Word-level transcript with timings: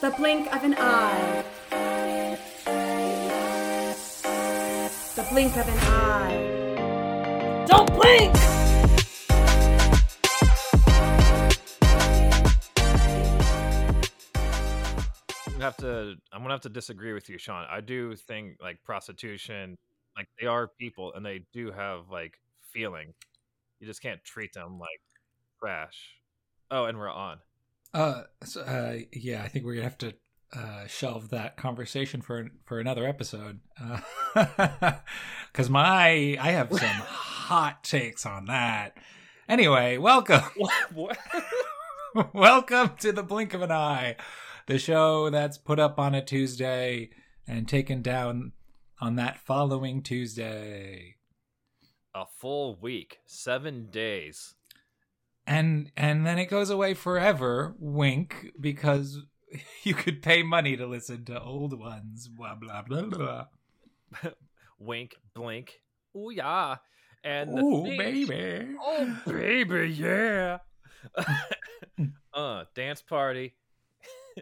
The 0.00 0.10
blink 0.12 0.50
of 0.56 0.64
an 0.64 0.74
eye. 0.78 1.44
The 5.14 5.26
blink 5.30 5.54
of 5.58 5.68
an 5.68 5.78
eye. 5.78 7.64
Don't 7.66 7.92
blink! 7.92 8.32
Gonna 15.44 15.64
have 15.64 15.76
to 15.76 16.16
I'm 16.32 16.40
gonna 16.40 16.54
have 16.54 16.62
to 16.62 16.70
disagree 16.70 17.12
with 17.12 17.28
you, 17.28 17.36
Sean. 17.36 17.66
I 17.70 17.82
do 17.82 18.16
think 18.16 18.56
like 18.62 18.82
prostitution, 18.82 19.76
like 20.16 20.28
they 20.40 20.46
are 20.46 20.66
people 20.66 21.12
and 21.12 21.26
they 21.26 21.44
do 21.52 21.70
have 21.72 22.08
like 22.10 22.40
feeling. 22.72 23.12
You 23.80 23.86
just 23.86 24.00
can't 24.00 24.24
treat 24.24 24.54
them 24.54 24.78
like 24.78 25.02
trash. 25.58 26.14
Oh, 26.70 26.86
and 26.86 26.96
we're 26.96 27.10
on. 27.10 27.40
Uh, 27.92 28.22
so, 28.44 28.60
uh, 28.62 28.96
yeah, 29.12 29.42
I 29.42 29.48
think 29.48 29.64
we're 29.64 29.74
gonna 29.74 29.84
have 29.84 29.98
to 29.98 30.14
uh, 30.52 30.86
shelve 30.86 31.30
that 31.30 31.56
conversation 31.56 32.20
for 32.22 32.48
for 32.64 32.78
another 32.80 33.06
episode. 33.06 33.60
Because 35.52 35.68
my 35.68 36.38
I 36.40 36.52
have 36.52 36.70
some 36.70 36.78
hot 36.88 37.82
takes 37.82 38.24
on 38.24 38.44
that. 38.44 38.96
Anyway, 39.48 39.96
welcome, 39.96 40.42
What? 40.94 41.18
welcome 42.32 42.92
to 43.00 43.10
the 43.10 43.24
Blink 43.24 43.52
of 43.52 43.62
an 43.62 43.72
Eye, 43.72 44.14
the 44.68 44.78
show 44.78 45.28
that's 45.28 45.58
put 45.58 45.80
up 45.80 45.98
on 45.98 46.14
a 46.14 46.24
Tuesday 46.24 47.10
and 47.48 47.66
taken 47.68 48.00
down 48.00 48.52
on 49.00 49.16
that 49.16 49.38
following 49.38 50.04
Tuesday. 50.04 51.16
A 52.14 52.26
full 52.38 52.78
week, 52.80 53.18
seven 53.26 53.88
days. 53.90 54.54
And 55.46 55.90
and 55.96 56.26
then 56.26 56.38
it 56.38 56.46
goes 56.46 56.70
away 56.70 56.94
forever 56.94 57.74
wink 57.78 58.50
because 58.60 59.18
you 59.82 59.94
could 59.94 60.22
pay 60.22 60.42
money 60.42 60.76
to 60.76 60.86
listen 60.86 61.24
to 61.24 61.40
old 61.40 61.78
ones 61.78 62.28
blah 62.28 62.54
blah 62.54 62.82
blah 62.82 63.02
blah 63.02 63.44
Wink, 64.78 65.14
blink. 65.34 65.80
oh 66.16 66.30
yeah. 66.30 66.76
And 67.22 67.50
oh 67.52 67.84
baby 67.84 68.74
Oh 68.80 69.18
baby, 69.26 69.90
yeah. 69.92 70.58
uh, 72.32 72.64
dance 72.74 73.02
party. 73.02 73.54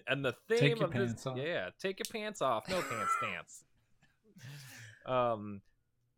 and 0.06 0.24
the 0.24 0.34
theme 0.48 0.58
Take 0.58 0.78
your 0.78 0.86
of 0.86 0.92
this 0.94 1.26
off. 1.26 1.36
Yeah, 1.36 1.70
take 1.80 1.98
your 1.98 2.06
pants 2.12 2.40
off. 2.40 2.68
No 2.68 2.80
pants 2.82 3.12
dance. 3.20 3.64
Um 5.06 5.60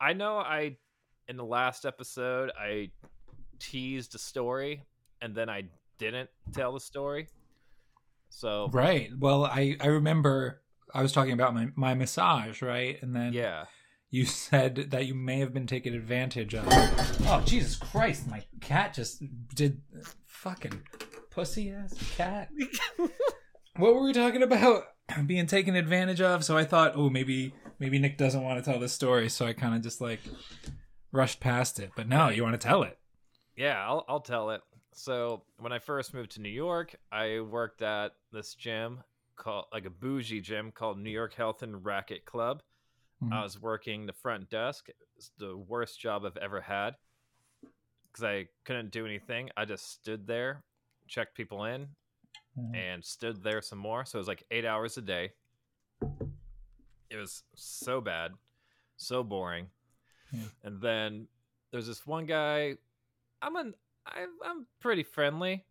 I 0.00 0.12
know 0.12 0.37
I 0.39 0.77
in 1.28 1.37
the 1.37 1.44
last 1.44 1.87
episode 1.87 2.50
I 2.59 2.91
teased 3.61 4.14
a 4.14 4.19
story 4.19 4.84
and 5.22 5.34
then 5.34 5.48
I 5.48 5.64
didn't 5.98 6.30
tell 6.53 6.72
the 6.72 6.80
story. 6.80 7.28
So 8.30 8.69
right. 8.72 9.11
Well 9.16 9.44
i 9.44 9.77
i 9.80 9.86
remember 9.86 10.62
i 10.94 11.03
was 11.03 11.12
talking 11.12 11.33
about 11.33 11.55
my 11.55 11.69
my 11.77 11.94
massage 11.94 12.62
right? 12.62 13.00
And 13.03 13.14
then 13.14 13.33
yeah. 13.33 13.64
you 14.11 14.25
said 14.25 14.91
that 14.91 15.06
you 15.06 15.14
may 15.14 15.38
have 15.41 15.53
been 15.53 15.66
taken 15.66 15.94
advantage 15.94 16.55
of 16.55 16.64
oh 16.69 17.42
jesus 17.44 17.77
christ 17.77 18.28
my 18.28 18.42
cat 18.61 18.94
just 18.94 19.22
did 19.55 19.83
fucking 20.27 20.83
pussy 21.31 21.70
ass 21.70 21.94
cat. 22.16 22.48
What 23.77 23.94
were 23.94 24.03
we 24.03 24.12
talking 24.12 24.42
about 24.42 24.83
being 25.27 25.47
taken 25.47 25.75
advantage 25.77 26.20
of? 26.20 26.44
So 26.44 26.56
i 26.56 26.64
thought 26.64 26.92
oh 26.97 27.11
maybe 27.11 27.55
maybe 27.78 27.98
nick 27.98 28.19
doesn't 28.19 28.42
want 28.42 28.62
to 28.62 28.70
tell 28.70 28.81
this 28.81 28.92
story. 28.92 29.28
So 29.28 29.47
i 29.47 29.53
kind 29.53 29.75
of 29.75 29.83
just 29.83 30.00
like 30.00 30.20
rushed 31.12 31.41
past 31.41 31.78
it. 31.78 31.91
But 31.97 32.08
no 32.08 32.28
you 32.28 32.42
want 32.42 32.61
to 32.61 32.66
tell 32.66 32.83
it 32.83 33.00
Yeah, 33.61 33.86
I'll 33.86 34.06
I'll 34.08 34.20
tell 34.20 34.50
it. 34.53 34.62
So 34.94 35.42
when 35.58 35.70
I 35.70 35.78
first 35.78 36.14
moved 36.14 36.30
to 36.33 36.41
New 36.41 36.48
York, 36.48 36.97
I 37.12 37.41
worked 37.41 37.83
at 37.83 38.12
this 38.33 38.55
gym 38.55 39.00
called 39.36 39.66
like 39.70 39.84
a 39.84 39.91
bougie 39.91 40.41
gym 40.41 40.72
called 40.72 40.98
New 40.98 41.11
York 41.11 41.34
Health 41.34 41.62
and 41.62 41.84
Racket 41.84 42.25
Club. 42.25 42.62
Mhm. 43.22 43.34
I 43.34 43.42
was 43.42 43.61
working 43.61 44.06
the 44.06 44.14
front 44.14 44.48
desk. 44.48 44.88
It's 45.16 45.31
the 45.36 45.58
worst 45.58 46.00
job 46.00 46.25
I've 46.25 46.38
ever 46.38 46.62
had 46.62 46.97
because 48.10 48.25
I 48.25 48.48
couldn't 48.65 48.93
do 48.93 49.04
anything. 49.04 49.50
I 49.59 49.66
just 49.66 49.91
stood 49.91 50.27
there, 50.27 50.65
checked 51.06 51.34
people 51.34 51.66
in, 51.66 51.94
Mhm. 52.56 52.75
and 52.75 53.04
stood 53.04 53.42
there 53.42 53.60
some 53.60 53.78
more. 53.78 54.06
So 54.06 54.16
it 54.19 54.21
was 54.21 54.28
like 54.28 54.44
eight 54.50 54.65
hours 54.65 54.97
a 54.97 55.03
day. 55.03 55.34
It 57.10 57.16
was 57.16 57.42
so 57.54 58.00
bad, 58.00 58.32
so 58.97 59.22
boring. 59.22 59.71
Yeah. 60.32 60.48
And 60.62 60.81
then 60.81 61.28
there's 61.72 61.87
this 61.87 62.06
one 62.06 62.25
guy. 62.25 62.78
I'm 63.43 63.56
an 63.56 63.75
I, 64.06 64.27
I'm 64.45 64.67
pretty 64.81 65.03
friendly. 65.03 65.65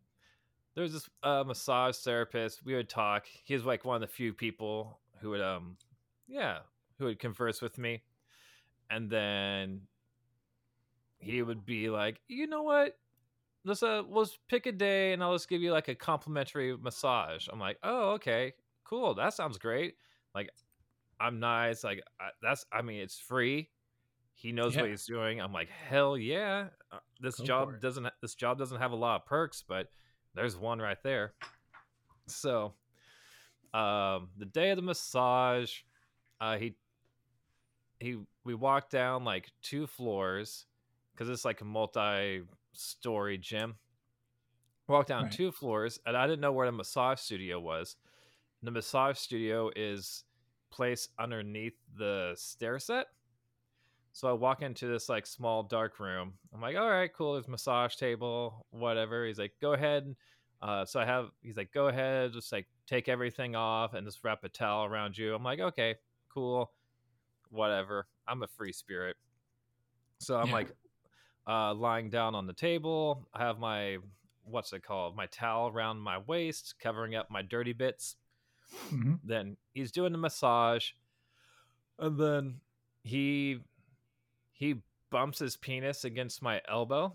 There's 0.75 0.93
this 0.93 1.09
uh, 1.23 1.43
massage 1.45 1.97
therapist. 1.97 2.63
We 2.63 2.75
would 2.75 2.89
talk. 2.89 3.25
He 3.43 3.53
was 3.53 3.65
like 3.65 3.83
one 3.85 3.95
of 3.95 4.01
the 4.01 4.07
few 4.07 4.33
people 4.33 4.99
who 5.19 5.31
would 5.31 5.41
um 5.41 5.77
yeah 6.27 6.59
who 6.97 7.05
would 7.05 7.19
converse 7.19 7.61
with 7.61 7.77
me, 7.77 8.03
and 8.89 9.09
then 9.09 9.81
he 11.19 11.41
would 11.41 11.65
be 11.65 11.89
like, 11.89 12.21
you 12.27 12.47
know 12.47 12.63
what? 12.63 12.97
Let's 13.65 13.83
uh 13.83 14.03
let's 14.09 14.37
pick 14.47 14.65
a 14.67 14.71
day 14.71 15.11
and 15.13 15.21
I'll 15.23 15.33
just 15.35 15.49
give 15.49 15.61
you 15.61 15.71
like 15.71 15.89
a 15.89 15.95
complimentary 15.95 16.75
massage. 16.77 17.47
I'm 17.51 17.59
like, 17.59 17.77
oh 17.83 18.11
okay, 18.11 18.53
cool. 18.85 19.15
That 19.15 19.33
sounds 19.33 19.57
great. 19.57 19.95
Like, 20.33 20.49
I'm 21.19 21.39
nice. 21.39 21.83
Like 21.83 22.01
I, 22.21 22.29
that's 22.41 22.65
I 22.71 22.81
mean 22.81 23.01
it's 23.01 23.19
free. 23.19 23.69
He 24.33 24.53
knows 24.53 24.75
Yeah. 24.75 24.81
what 24.81 24.89
he's 24.91 25.05
doing. 25.05 25.41
I'm 25.41 25.51
like, 25.51 25.67
hell 25.69 26.17
yeah. 26.17 26.67
This 27.19 27.37
Go 27.37 27.43
job 27.45 27.81
doesn't 27.81 28.07
this 28.21 28.35
job 28.35 28.57
doesn't 28.57 28.79
have 28.79 28.91
a 28.91 28.95
lot 28.95 29.21
of 29.21 29.25
perks, 29.25 29.63
but 29.67 29.91
there's 30.35 30.55
one 30.55 30.79
right 30.79 31.01
there. 31.03 31.33
So, 32.27 32.73
um, 33.73 34.29
the 34.37 34.45
day 34.45 34.69
of 34.69 34.75
the 34.77 34.81
massage, 34.81 35.81
uh, 36.39 36.57
he 36.57 36.75
he 37.99 38.17
we 38.43 38.53
walked 38.53 38.91
down 38.91 39.25
like 39.25 39.51
two 39.61 39.85
floors 39.87 40.65
because 41.13 41.29
it's 41.29 41.43
like 41.43 41.61
a 41.61 41.65
multi-story 41.65 43.37
gym. 43.37 43.75
Walked 44.87 45.09
down 45.09 45.23
Right. 45.23 45.31
two 45.31 45.51
floors, 45.51 45.99
and 46.05 46.15
I 46.17 46.25
didn't 46.25 46.39
know 46.41 46.51
where 46.51 46.65
the 46.65 46.71
massage 46.71 47.19
studio 47.19 47.59
was. 47.59 47.95
The 48.63 48.71
massage 48.71 49.17
studio 49.17 49.69
is 49.75 50.23
placed 50.71 51.11
underneath 51.19 51.77
the 51.97 52.33
stair 52.37 52.79
set. 52.79 53.07
So 54.11 54.27
I 54.27 54.33
walk 54.33 54.61
into 54.61 54.87
this 54.87 55.07
like 55.07 55.25
small 55.25 55.63
dark 55.63 55.99
room. 55.99 56.33
I'm 56.53 56.61
like, 56.61 56.75
all 56.75 56.89
right, 56.89 57.11
cool. 57.13 57.33
There's 57.33 57.47
a 57.47 57.51
massage 57.51 57.95
table, 57.95 58.65
whatever. 58.71 59.25
He's 59.25 59.39
like, 59.39 59.53
go 59.61 59.73
ahead. 59.73 60.15
Uh, 60.61 60.83
so 60.85 60.99
I 60.99 61.05
have. 61.05 61.29
He's 61.41 61.55
like, 61.55 61.71
go 61.71 61.87
ahead, 61.87 62.33
just 62.33 62.51
like 62.51 62.67
take 62.85 63.07
everything 63.07 63.55
off 63.55 63.93
and 63.93 64.05
just 64.05 64.23
wrap 64.23 64.43
a 64.43 64.49
towel 64.49 64.85
around 64.85 65.17
you. 65.17 65.33
I'm 65.33 65.43
like, 65.43 65.59
okay, 65.59 65.95
cool, 66.33 66.71
whatever. 67.49 68.07
I'm 68.27 68.43
a 68.43 68.47
free 68.47 68.73
spirit. 68.73 69.15
So 70.17 70.37
I'm 70.37 70.47
Yeah. 70.47 70.53
like, 70.53 70.71
uh, 71.47 71.73
lying 71.73 72.09
down 72.09 72.35
on 72.35 72.45
the 72.45 72.53
table. 72.53 73.27
I 73.33 73.39
have 73.43 73.57
my 73.59 73.97
what's 74.43 74.73
it 74.73 74.83
called? 74.83 75.15
My 75.15 75.27
towel 75.27 75.69
around 75.69 75.99
my 75.99 76.17
waist, 76.17 76.75
covering 76.79 77.15
up 77.15 77.29
my 77.29 77.41
dirty 77.43 77.73
bits 77.73 78.15
Mhm. 78.91 79.19
then 79.23 79.57
he's 79.73 79.91
doing 79.91 80.11
the 80.11 80.17
massage 80.17 80.91
and 81.97 82.19
then 82.19 82.61
he 83.03 83.59
he 84.59 84.75
bumps 85.09 85.39
his 85.39 85.57
penis 85.57 86.03
against 86.03 86.41
my 86.43 86.61
elbow 86.69 87.11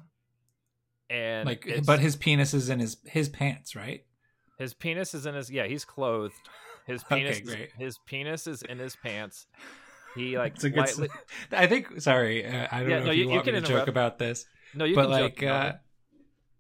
and 1.10 1.47
like 1.47 1.69
but 1.87 2.00
his 2.00 2.16
penis 2.16 2.55
is 2.55 2.69
in 2.71 2.81
his 2.81 2.97
his 3.05 3.28
pants 3.28 3.77
right 3.77 4.05
his 4.59 4.72
penis 4.75 5.15
is 5.15 5.27
in 5.27 5.34
his 5.34 5.50
yeah 5.50 5.66
he's 5.66 5.84
clothed 5.84 6.34
his 6.87 7.05
penis 7.10 7.38
is- 7.41 7.49
great. 7.55 7.71
his 7.78 7.99
penis 8.06 8.47
is 8.47 8.62
in 8.62 8.78
his 8.78 8.97
pants 8.97 9.47
he 10.16 10.38
like 10.38 10.55
It's 10.55 10.65
a 10.65 10.71
good. 10.71 10.78
lightly 10.81 11.09
I 11.53 11.66
think. 11.66 12.00
Sorry, 12.00 12.47
uh, 12.47 12.69
I 12.72 12.81
don't 12.81 12.91
Yeah, 12.91 12.99
know 13.00 13.05
no, 13.06 13.10
if 13.10 13.16
you- 13.19 13.22
you, 13.25 13.28
you 13.31 13.34
want 13.34 13.44
can 13.44 13.55
me 13.55 13.61
to 13.61 13.66
interrupt. 13.66 13.87
joke 13.87 13.88
about 13.88 14.19
this, 14.19 14.47
no 14.75 14.84
you 14.84 14.94
but 14.94 15.03
can 15.03 15.11
like, 15.11 15.34
joke 15.37 15.43
about 15.43 15.66
uh. 15.75 15.76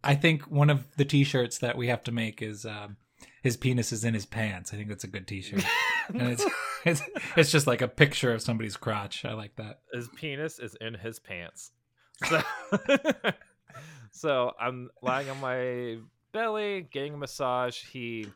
I 0.02 0.14
think 0.16 0.42
one 0.42 0.68
of 0.70 0.84
the 0.96 1.04
T-shirts 1.06 1.58
that 1.58 1.76
we 1.78 1.86
have 1.88 2.02
to 2.04 2.12
make 2.12 2.42
is 2.42 2.66
um, 2.66 2.96
his 3.42 3.56
penis 3.56 3.92
is 3.92 4.04
in 4.04 4.14
his 4.14 4.26
pants. 4.26 4.72
I 4.72 4.76
think 4.76 4.88
that's 4.88 5.04
a 5.04 5.08
good 5.08 5.26
T-shirt, 5.26 5.64
and 6.08 6.22
it's 6.32 6.44
it's 6.84 7.02
it's 7.36 7.50
just 7.50 7.66
like 7.66 7.82
a 7.82 7.88
picture 7.88 8.32
of 8.32 8.42
somebody's 8.42 8.76
crotch. 8.76 9.24
I 9.24 9.32
like 9.34 9.56
that. 9.56 9.80
his 9.92 10.08
penis 10.16 10.58
is 10.58 10.76
in 10.80 10.94
his 10.94 11.18
pants. 11.18 11.70
So, 12.28 12.40
so 14.12 14.52
I'm 14.60 14.90
lying 15.02 15.28
on 15.28 15.40
my 15.40 15.98
belly, 16.32 16.86
getting 16.92 17.14
a 17.14 17.16
massage. 17.16 17.82
He 17.82 18.28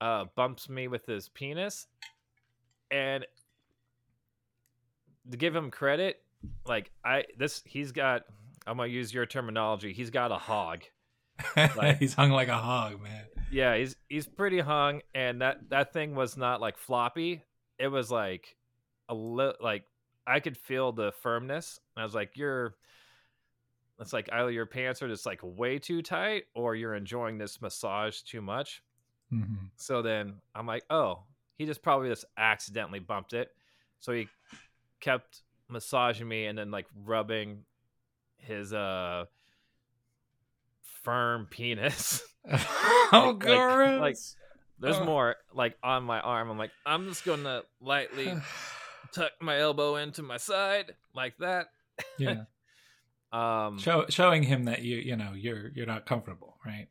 uh, 0.00 0.24
bumps 0.34 0.68
me 0.70 0.88
with 0.88 1.04
his 1.04 1.28
penis, 1.28 1.86
and 2.90 3.26
to 5.30 5.36
give 5.36 5.54
him 5.54 5.70
credit, 5.70 6.22
like 6.66 6.90
I 7.04 7.24
this 7.38 7.62
he's 7.66 7.92
got. 7.92 8.22
I'm 8.66 8.76
gonna 8.76 8.88
use 8.88 9.12
your 9.14 9.24
terminology. 9.26 9.92
He's 9.92 10.10
got 10.10 10.30
a 10.32 10.36
hog. 10.36 10.82
Like- 11.56 11.98
He's 11.98 12.14
hung 12.14 12.30
like 12.30 12.48
a 12.48 12.56
hog, 12.56 13.00
man. 13.02 13.24
Yeah, 13.50 13.76
he's 13.76 13.96
he's 14.08 14.26
pretty 14.26 14.60
hung, 14.60 15.02
and 15.14 15.40
that 15.42 15.70
that 15.70 15.92
thing 15.92 16.14
was 16.14 16.36
not 16.36 16.60
like 16.60 16.76
floppy. 16.76 17.42
It 17.78 17.88
was 17.88 18.10
like 18.10 18.56
a 19.08 19.14
little 19.14 19.54
like 19.60 19.84
I 20.26 20.40
could 20.40 20.56
feel 20.56 20.92
the 20.92 21.12
firmness. 21.22 21.80
And 21.96 22.02
I 22.02 22.04
was 22.04 22.14
like, 22.14 22.36
"You're." 22.36 22.74
It's 24.00 24.12
like 24.12 24.28
either 24.32 24.52
your 24.52 24.66
pants 24.66 25.02
are 25.02 25.08
just 25.08 25.26
like 25.26 25.40
way 25.42 25.80
too 25.80 26.02
tight, 26.02 26.44
or 26.54 26.76
you're 26.76 26.94
enjoying 26.94 27.36
this 27.36 27.60
massage 27.60 28.20
too 28.20 28.40
much. 28.40 28.80
Mm-hmm. 29.32 29.66
So 29.76 30.02
then 30.02 30.34
I'm 30.54 30.66
like, 30.66 30.84
oh, 30.88 31.24
he 31.56 31.66
just 31.66 31.82
probably 31.82 32.08
just 32.08 32.24
accidentally 32.36 33.00
bumped 33.00 33.32
it. 33.32 33.50
So 33.98 34.12
he 34.12 34.28
kept 35.00 35.42
massaging 35.68 36.28
me 36.28 36.46
and 36.46 36.56
then 36.56 36.70
like 36.70 36.86
rubbing 37.04 37.64
his 38.38 38.72
uh 38.72 39.24
firm 41.08 41.46
penis. 41.50 42.22
oh, 42.50 42.56
Like- 43.12 43.24
like- 43.24 43.38
gross. 43.40 44.00
like, 44.00 44.16
There's 44.78 44.96
Oh. 44.96 45.04
more 45.04 45.36
like 45.54 45.76
on 45.82 46.04
my 46.04 46.20
arm. 46.20 46.50
I'm 46.50 46.58
like, 46.58 46.70
I'm 46.86 47.08
just 47.08 47.24
gonna 47.24 47.62
lightly 47.80 48.32
tuck 49.14 49.32
my 49.40 49.58
elbow 49.58 49.96
into 49.96 50.22
my 50.22 50.36
side 50.36 50.92
like 51.14 51.36
that. 51.38 51.68
yeah, 52.18 52.44
Um 53.32 53.78
Show, 53.78 54.06
showing 54.08 54.42
him 54.42 54.64
that 54.64 54.82
you 54.82 54.96
you 54.98 55.16
know 55.16 55.32
you're 55.34 55.70
you're 55.74 55.86
not 55.86 56.04
comfortable, 56.06 56.56
right? 56.64 56.88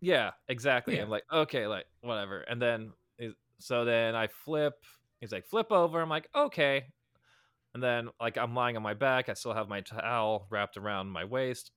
Yeah, 0.00 0.30
exactly. 0.48 0.96
Yeah. 0.96 1.02
I'm 1.02 1.10
like, 1.10 1.24
okay, 1.32 1.66
like 1.66 1.86
whatever. 2.02 2.40
And 2.42 2.60
then 2.62 2.92
so 3.60 3.84
then 3.84 4.14
I 4.14 4.28
flip. 4.28 4.74
He's 5.20 5.32
like, 5.32 5.46
flip 5.46 5.72
over. 5.72 6.00
I'm 6.00 6.08
like, 6.08 6.28
okay. 6.34 6.84
And 7.74 7.82
then 7.82 8.08
like 8.20 8.38
I'm 8.38 8.54
lying 8.54 8.76
on 8.76 8.82
my 8.84 8.94
back. 8.94 9.28
I 9.28 9.34
still 9.34 9.54
have 9.54 9.68
my 9.68 9.80
towel 9.80 10.46
wrapped 10.50 10.76
around 10.76 11.08
my 11.08 11.24
waist. 11.24 11.72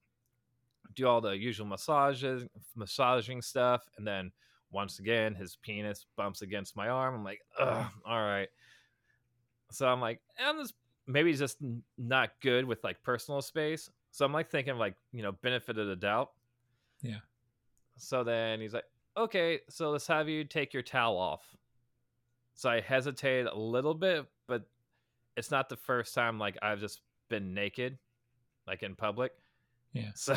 Do 0.95 1.07
all 1.07 1.21
the 1.21 1.31
usual 1.31 1.67
massages, 1.67 2.45
massaging 2.75 3.41
stuff, 3.41 3.83
and 3.97 4.05
then 4.05 4.31
once 4.71 4.99
again 4.99 5.35
his 5.35 5.57
penis 5.61 6.05
bumps 6.15 6.41
against 6.41 6.75
my 6.75 6.89
arm. 6.89 7.15
I'm 7.15 7.23
like, 7.23 7.41
ugh, 7.59 7.85
all 8.05 8.21
right. 8.21 8.49
So 9.71 9.87
I'm 9.87 10.01
like, 10.01 10.19
I'm 10.39 10.57
just 10.57 10.73
maybe 11.07 11.33
just 11.33 11.57
not 11.97 12.31
good 12.41 12.65
with 12.65 12.83
like 12.83 13.01
personal 13.03 13.41
space. 13.41 13.89
So 14.11 14.25
I'm 14.25 14.33
like 14.33 14.49
thinking 14.49 14.77
like 14.77 14.95
you 15.11 15.23
know 15.23 15.31
benefit 15.31 15.77
of 15.77 15.87
the 15.87 15.95
doubt. 15.95 16.31
Yeah. 17.01 17.19
So 17.97 18.23
then 18.23 18.59
he's 18.59 18.73
like, 18.73 18.85
okay, 19.15 19.59
so 19.69 19.91
let's 19.91 20.07
have 20.07 20.27
you 20.27 20.43
take 20.43 20.73
your 20.73 20.83
towel 20.83 21.17
off. 21.17 21.43
So 22.53 22.69
I 22.69 22.81
hesitated 22.81 23.47
a 23.47 23.57
little 23.57 23.93
bit, 23.93 24.25
but 24.47 24.63
it's 25.37 25.51
not 25.51 25.69
the 25.69 25.77
first 25.77 26.13
time 26.13 26.39
like 26.39 26.57
I've 26.61 26.79
just 26.79 27.01
been 27.29 27.53
naked, 27.53 27.97
like 28.67 28.83
in 28.83 28.95
public. 28.95 29.31
Yeah. 29.93 30.11
So, 30.15 30.35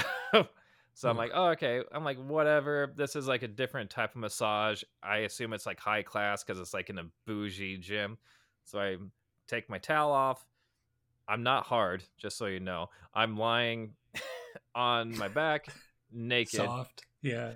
so 0.94 1.08
I'm 1.08 1.16
hmm. 1.16 1.18
like, 1.18 1.30
oh, 1.34 1.48
okay. 1.48 1.82
I'm 1.92 2.04
like, 2.04 2.18
whatever. 2.18 2.92
This 2.96 3.16
is 3.16 3.26
like 3.26 3.42
a 3.42 3.48
different 3.48 3.90
type 3.90 4.10
of 4.10 4.20
massage. 4.20 4.82
I 5.02 5.18
assume 5.18 5.52
it's 5.52 5.66
like 5.66 5.80
high 5.80 6.02
class 6.02 6.44
because 6.44 6.60
it's 6.60 6.74
like 6.74 6.90
in 6.90 6.98
a 6.98 7.04
bougie 7.26 7.78
gym. 7.78 8.18
So 8.64 8.78
I 8.78 8.96
take 9.48 9.68
my 9.68 9.78
towel 9.78 10.12
off. 10.12 10.44
I'm 11.26 11.42
not 11.42 11.64
hard, 11.64 12.04
just 12.18 12.36
so 12.36 12.46
you 12.46 12.60
know. 12.60 12.90
I'm 13.14 13.36
lying 13.36 13.94
on 14.74 15.16
my 15.16 15.28
back, 15.28 15.68
naked. 16.12 16.60
Soft. 16.60 17.04
Yeah. 17.22 17.52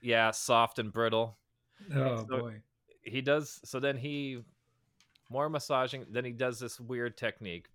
Yeah, 0.00 0.30
soft 0.30 0.78
and 0.78 0.92
brittle. 0.92 1.36
Oh 1.94 2.26
So- 2.28 2.38
boy. 2.38 2.62
He 3.02 3.22
does. 3.22 3.60
So 3.64 3.80
then 3.80 3.96
he 3.96 4.42
more 5.30 5.48
massaging. 5.48 6.04
Then 6.10 6.24
he 6.24 6.32
does 6.32 6.60
this 6.60 6.78
weird 6.78 7.16
technique 7.16 7.68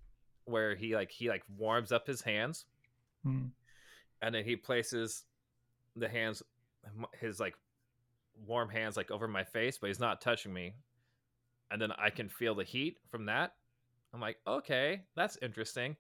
where 0.45 0.75
he 0.75 0.95
like 0.95 1.09
he 1.09 1.29
like 1.29 1.43
warms 1.57 1.91
up 1.91 2.05
his 2.05 2.21
hands 2.21 2.65
Mm. 3.25 3.49
and 4.21 4.35
then 4.35 4.43
he 4.43 4.55
places 4.55 5.23
the 5.95 6.07
hands 6.07 6.43
his 7.19 7.39
like 7.39 7.55
warm 8.45 8.69
hands 8.69 8.95
like 8.97 9.09
over 9.11 9.27
my 9.27 9.43
face 9.43 9.77
but 9.77 9.87
he's 9.87 9.99
not 9.99 10.21
touching 10.21 10.53
me. 10.53 10.75
And 11.71 11.81
then 11.81 11.91
i 11.97 12.09
can 12.11 12.29
feel 12.29 12.53
the 12.55 12.63
heat 12.63 12.97
from 13.09 13.25
that. 13.25 13.53
I'm 14.13 14.21
like 14.21 14.37
okay 14.47 15.01
that's 15.15 15.37
interesting. 15.41 15.95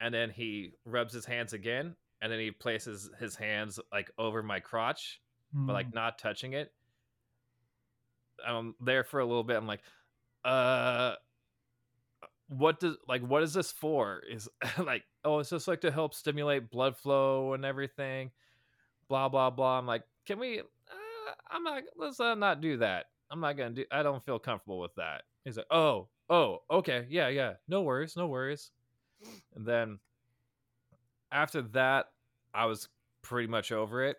And 0.00 0.12
then 0.14 0.30
he 0.30 0.72
rubs 0.84 1.12
his 1.14 1.24
hands 1.24 1.52
again 1.52 1.96
and 2.20 2.30
then 2.30 2.40
he 2.40 2.50
places 2.50 3.10
his 3.18 3.34
hands 3.36 3.80
like 3.92 4.10
over 4.18 4.42
my 4.42 4.60
crotch 4.60 5.20
but 5.52 5.72
like 5.72 5.88
Mm. 5.90 5.94
not 5.94 6.18
touching 6.18 6.52
it. 6.52 6.72
I'm 8.46 8.74
there 8.80 9.02
for 9.04 9.20
a 9.20 9.24
little 9.26 9.44
bit. 9.44 9.56
I'm 9.56 9.66
like 9.66 9.80
uh 10.44 11.14
what 12.48 12.80
does 12.80 12.96
like 13.06 13.22
what 13.22 13.42
is 13.42 13.52
this 13.54 13.70
for? 13.72 14.22
Is 14.30 14.48
like 14.78 15.04
oh 15.24 15.38
it's 15.38 15.50
just 15.50 15.68
like 15.68 15.80
to 15.80 15.90
help 15.90 16.14
stimulate 16.14 16.70
blood 16.70 16.96
flow 16.96 17.54
and 17.54 17.64
everything 17.64 18.30
blah 19.08 19.28
blah 19.28 19.50
blah. 19.50 19.78
I'm 19.78 19.86
like 19.86 20.02
can 20.26 20.38
we 20.38 20.60
uh, 20.60 20.62
i'm 21.50 21.62
not 21.62 21.82
let's 21.96 22.20
uh, 22.20 22.34
not 22.34 22.60
do 22.60 22.76
that. 22.78 23.06
I'm 23.30 23.40
not 23.40 23.56
gonna 23.56 23.70
do 23.70 23.84
i 23.90 24.02
don't 24.02 24.24
feel 24.24 24.38
comfortable 24.38 24.78
with 24.80 24.94
that. 24.96 25.22
He's 25.44 25.56
like 25.56 25.66
oh 25.70 26.08
oh 26.30 26.58
okay 26.70 27.06
yeah 27.08 27.28
yeah 27.28 27.54
no 27.68 27.82
worries 27.82 28.16
no 28.16 28.26
worries. 28.26 28.70
And 29.54 29.66
then 29.66 29.98
after 31.32 31.62
that 31.62 32.06
i 32.54 32.66
was 32.66 32.88
pretty 33.22 33.48
much 33.48 33.72
over 33.72 34.04
it. 34.04 34.16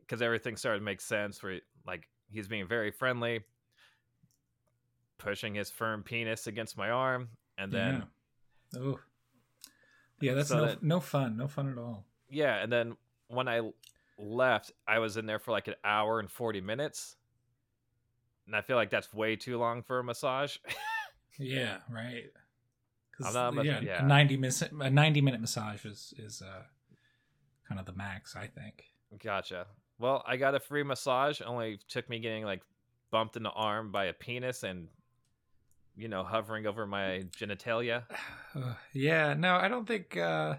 Because 0.00 0.22
everything 0.22 0.56
started 0.56 0.80
to 0.80 0.84
make 0.84 1.00
sense 1.00 1.42
where 1.42 1.60
like 1.86 2.08
he's 2.30 2.48
being 2.48 2.66
very 2.68 2.90
friendly 2.90 3.40
pushing 5.18 5.54
his 5.54 5.70
firm 5.70 6.02
penis 6.02 6.46
against 6.46 6.76
my 6.76 6.90
arm 6.90 7.28
and 7.58 7.72
then 7.72 8.04
yeah. 8.74 8.94
Yeah, 10.20 10.34
that's 10.34 10.48
So 10.48 10.64
no 10.64 10.76
no 10.82 11.00
fun. 11.00 11.36
No 11.36 11.46
fun 11.48 11.70
at 11.70 11.78
all. 11.78 12.04
yeah. 12.30 12.62
and 12.62 12.72
then 12.72 12.96
when 13.28 13.48
i 13.48 13.60
left 14.18 14.72
i 14.86 14.98
was 14.98 15.16
in 15.16 15.26
there 15.26 15.38
for 15.38 15.50
like 15.50 15.68
an 15.68 15.74
hour 15.84 16.20
and 16.20 16.30
40 16.30 16.60
minutes 16.62 17.16
and 18.46 18.54
i 18.56 18.62
feel 18.62 18.76
like 18.76 18.88
that's 18.90 19.12
way 19.12 19.36
too 19.36 19.58
long 19.58 19.82
for 19.82 19.98
a 19.98 20.04
massage 20.04 20.56
Yeah, 21.38 21.78
right. 21.90 22.24
'Cause, 23.16 23.36
I'm 23.36 23.56
not 23.56 23.64
yeah, 23.66 23.80
yeah. 23.80 24.04
a 24.04 24.08
ninety 24.08 24.36
minute 24.38 24.62
a 24.80 24.88
ninety 24.90 25.20
minute 25.20 25.40
massage 25.40 25.84
is 25.84 26.14
is 26.18 26.40
uh, 26.42 26.62
kind 27.68 27.78
of 27.78 27.84
the 27.86 27.92
max, 27.92 28.34
I 28.36 28.46
think. 28.46 28.84
gotcha 29.22 29.66
well 29.98 30.22
i 30.26 30.36
got 30.36 30.54
a 30.54 30.60
free 30.60 30.82
massage 30.82 31.40
only 31.44 31.78
took 31.88 32.08
me 32.08 32.18
getting 32.20 32.44
like 32.44 32.62
bumped 33.10 33.36
in 33.36 33.42
the 33.42 33.50
arm 33.50 33.90
by 33.92 34.06
a 34.06 34.12
penis 34.14 34.62
and 34.62 34.88
you 35.96 36.08
know 36.08 36.22
hovering 36.24 36.66
over 36.66 36.86
my 36.86 37.24
genitalia 37.38 38.04
Uh, 38.54 38.74
yeah, 38.94 39.34
no, 39.34 39.56
I 39.56 39.68
don't 39.68 39.86
think. 39.86 40.16
Uh, 40.16 40.56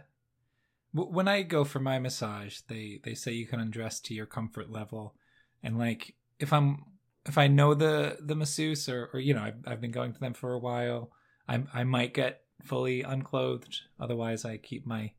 w- 0.93 1.11
when 1.11 1.27
I 1.27 1.41
go 1.41 1.63
for 1.63 1.79
my 1.79 1.97
massage, 1.97 2.59
they 2.67 2.99
they 3.03 3.15
say 3.15 3.31
you 3.31 3.47
can 3.47 3.59
undress 3.59 3.99
to 4.01 4.13
your 4.13 4.27
comfort 4.27 4.69
level, 4.69 5.15
and 5.63 5.79
like 5.79 6.13
if 6.39 6.53
I'm 6.53 6.85
if 7.25 7.37
I 7.39 7.47
know 7.47 7.73
the 7.73 8.17
the 8.19 8.35
masseuse 8.35 8.87
or 8.87 9.09
or 9.13 9.19
you 9.19 9.33
know 9.33 9.41
I've, 9.41 9.63
I've 9.65 9.81
been 9.81 9.91
going 9.91 10.13
to 10.13 10.19
them 10.19 10.33
for 10.33 10.53
a 10.53 10.59
while, 10.59 11.11
I 11.47 11.63
I 11.73 11.83
might 11.85 12.13
get 12.13 12.41
fully 12.63 13.01
unclothed. 13.01 13.81
Otherwise, 13.99 14.45
I 14.45 14.57
keep 14.57 14.85
my 14.85 15.13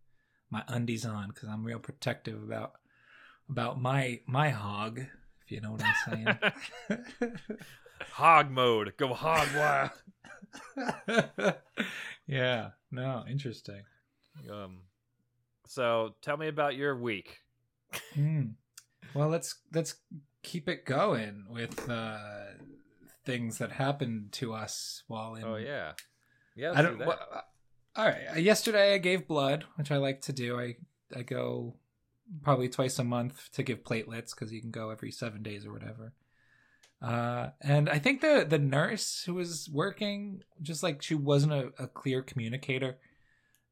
my 0.50 0.62
undies 0.68 1.04
on 1.04 1.28
because 1.30 1.48
I'm 1.48 1.64
real 1.64 1.80
protective 1.80 2.40
about 2.40 2.74
about 3.50 3.80
my 3.80 4.20
my 4.26 4.50
hog. 4.50 5.00
If 5.44 5.50
you 5.50 5.60
know 5.60 5.72
what 5.72 5.82
I'm 5.82 6.38
saying. 6.88 7.06
hog 8.12 8.50
mode 8.50 8.92
go 8.96 9.12
hog 9.14 9.48
wild 9.56 9.90
yeah. 12.26 12.70
No. 12.90 13.24
Interesting. 13.28 13.82
Um, 14.50 14.82
so 15.66 16.14
tell 16.22 16.36
me 16.36 16.48
about 16.48 16.76
your 16.76 16.96
week. 16.96 17.38
Hmm. 18.14 18.42
Well, 19.14 19.28
let's 19.28 19.56
let's 19.72 19.96
keep 20.42 20.68
it 20.68 20.84
going 20.84 21.46
with 21.48 21.88
uh, 21.88 22.18
things 23.24 23.58
that 23.58 23.72
happened 23.72 24.32
to 24.32 24.54
us 24.54 25.02
while 25.08 25.34
in. 25.34 25.44
Oh 25.44 25.56
yeah, 25.56 25.92
yeah. 26.54 26.72
I 26.74 26.82
don't. 26.82 26.98
do. 26.98 27.06
Well, 27.06 27.18
uh, 27.32 27.40
all 27.96 28.06
right. 28.06 28.26
uh, 28.36 28.38
Yesterday, 28.38 28.94
I 28.94 28.98
gave 28.98 29.26
blood, 29.26 29.64
which 29.76 29.90
I 29.90 29.96
like 29.96 30.20
to 30.22 30.32
do. 30.32 30.58
I 30.58 30.76
I 31.16 31.22
go 31.22 31.76
probably 32.42 32.68
twice 32.68 32.98
a 32.98 33.04
month 33.04 33.50
to 33.52 33.62
give 33.62 33.82
platelets 33.84 34.30
because 34.34 34.52
you 34.52 34.60
can 34.60 34.70
go 34.70 34.90
every 34.90 35.10
seven 35.10 35.42
days 35.42 35.64
or 35.64 35.72
whatever. 35.72 36.12
Uh, 37.00 37.50
and 37.60 37.88
I 37.88 37.98
think 37.98 38.20
the 38.20 38.44
the 38.48 38.58
nurse 38.58 39.22
who 39.24 39.34
was 39.34 39.68
working, 39.72 40.42
just 40.60 40.82
like 40.82 41.00
she 41.00 41.14
wasn't 41.14 41.52
a, 41.52 41.72
a 41.78 41.86
clear 41.86 42.22
communicator, 42.22 42.98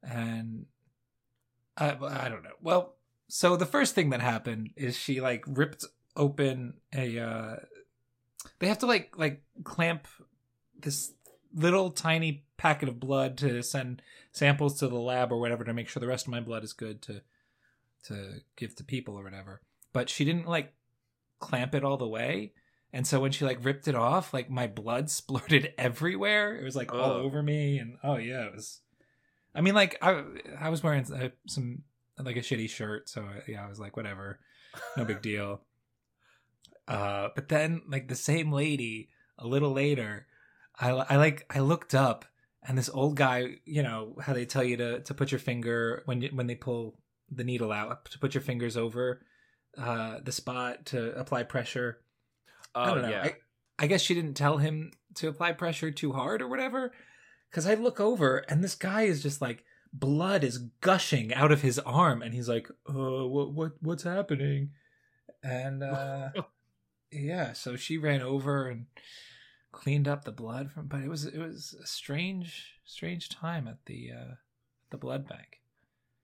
and 0.01 0.65
I 1.75 1.89
I 1.89 2.29
don't 2.29 2.43
know. 2.43 2.55
Well, 2.61 2.95
so 3.27 3.57
the 3.57 3.65
first 3.65 3.95
thing 3.95 4.11
that 4.11 4.21
happened 4.21 4.69
is 4.77 4.97
she 4.97 5.19
like 5.19 5.43
ripped 5.45 5.85
open 6.15 6.75
a. 6.95 7.19
Uh, 7.19 7.55
they 8.59 8.67
have 8.67 8.79
to 8.79 8.85
like 8.85 9.17
like 9.17 9.43
clamp 9.63 10.07
this 10.79 11.11
little 11.53 11.89
tiny 11.89 12.45
packet 12.55 12.87
of 12.87 12.99
blood 12.99 13.37
to 13.37 13.61
send 13.61 14.01
samples 14.31 14.79
to 14.79 14.87
the 14.87 14.95
lab 14.95 15.31
or 15.31 15.39
whatever 15.39 15.63
to 15.63 15.73
make 15.73 15.89
sure 15.89 15.99
the 15.99 16.07
rest 16.07 16.27
of 16.27 16.31
my 16.31 16.39
blood 16.39 16.63
is 16.63 16.73
good 16.73 17.01
to 17.01 17.21
to 18.03 18.41
give 18.55 18.75
to 18.75 18.83
people 18.83 19.15
or 19.15 19.23
whatever. 19.23 19.61
But 19.91 20.09
she 20.09 20.23
didn't 20.23 20.47
like 20.47 20.73
clamp 21.39 21.75
it 21.75 21.83
all 21.83 21.97
the 21.97 22.07
way. 22.07 22.53
And 22.93 23.05
so 23.05 23.19
when 23.19 23.31
she 23.31 23.45
like 23.45 23.63
ripped 23.63 23.87
it 23.87 23.95
off, 23.95 24.33
like 24.33 24.49
my 24.49 24.67
blood 24.67 25.05
splurted 25.07 25.73
everywhere. 25.77 26.55
It 26.55 26.63
was 26.63 26.75
like 26.75 26.93
all 26.93 27.11
over 27.11 27.41
me 27.43 27.79
and 27.79 27.97
oh 28.03 28.17
yeah, 28.17 28.45
it 28.45 28.53
was 28.53 28.81
I 29.53 29.61
mean 29.61 29.75
like 29.75 29.97
I 30.01 30.23
I 30.59 30.69
was 30.69 30.83
wearing 30.83 31.11
uh, 31.11 31.29
some 31.47 31.83
like 32.17 32.37
a 32.37 32.41
shitty 32.41 32.69
shirt, 32.69 33.09
so 33.09 33.21
uh, 33.21 33.41
yeah, 33.47 33.63
I 33.63 33.69
was 33.69 33.79
like 33.79 33.95
whatever. 33.95 34.39
No 34.95 35.05
big 35.05 35.21
deal. 35.21 35.61
Uh 36.87 37.27
but 37.35 37.49
then 37.49 37.81
like 37.89 38.07
the 38.07 38.15
same 38.15 38.49
lady 38.49 39.09
a 39.37 39.45
little 39.45 39.73
later 39.73 40.25
I, 40.79 40.89
I 40.89 41.15
like 41.17 41.45
I 41.53 41.59
looked 41.59 41.95
up 41.95 42.25
and 42.67 42.77
this 42.77 42.89
old 42.89 43.15
guy, 43.15 43.55
you 43.65 43.81
know 43.81 44.15
how 44.21 44.33
they 44.33 44.45
tell 44.45 44.63
you 44.63 44.77
to 44.77 44.99
to 45.01 45.13
put 45.13 45.31
your 45.31 45.39
finger 45.39 46.03
when 46.05 46.21
you, 46.21 46.29
when 46.33 46.47
they 46.47 46.55
pull 46.55 46.99
the 47.31 47.43
needle 47.43 47.71
out 47.71 48.05
to 48.11 48.19
put 48.19 48.33
your 48.33 48.41
fingers 48.41 48.77
over 48.77 49.21
uh, 49.77 50.19
the 50.23 50.31
spot 50.31 50.85
to 50.87 51.17
apply 51.17 51.43
pressure. 51.43 51.99
I 52.77 52.91
Oh 52.91 52.93
don't 52.95 53.03
know. 53.03 53.09
yeah. 53.09 53.23
I, 53.23 53.35
I 53.79 53.87
guess 53.87 54.01
she 54.01 54.13
didn't 54.13 54.33
tell 54.35 54.57
him 54.57 54.91
to 55.15 55.27
apply 55.27 55.51
pressure 55.53 55.91
too 55.91 56.13
hard 56.13 56.41
or 56.41 56.47
whatever. 56.47 56.93
Because 57.49 57.65
I 57.67 57.73
look 57.75 57.99
over 57.99 58.37
and 58.49 58.63
this 58.63 58.75
guy 58.75 59.03
is 59.03 59.23
just 59.23 59.41
like 59.41 59.63
blood 59.93 60.43
is 60.43 60.57
gushing 60.81 61.33
out 61.33 61.51
of 61.51 61.61
his 61.61 61.79
arm, 61.79 62.21
and 62.21 62.33
he's 62.33 62.49
like, 62.49 62.67
"Uh, 62.89 63.25
what 63.27 63.53
what 63.53 63.71
what's 63.81 64.03
happening?" 64.03 64.71
And 65.43 65.81
uh, 65.81 66.29
yeah, 67.11 67.53
so 67.53 67.75
she 67.77 67.97
ran 67.97 68.21
over 68.21 68.67
and 68.67 68.87
cleaned 69.71 70.07
up 70.07 70.25
the 70.25 70.31
blood 70.31 70.71
from. 70.71 70.87
But 70.87 71.01
it 71.01 71.07
was 71.09 71.25
it 71.25 71.37
was 71.39 71.73
a 71.81 71.87
strange 71.87 72.73
strange 72.83 73.29
time 73.29 73.67
at 73.67 73.77
the 73.85 74.11
uh, 74.11 74.33
the 74.91 74.97
blood 74.97 75.27
bank. 75.27 75.61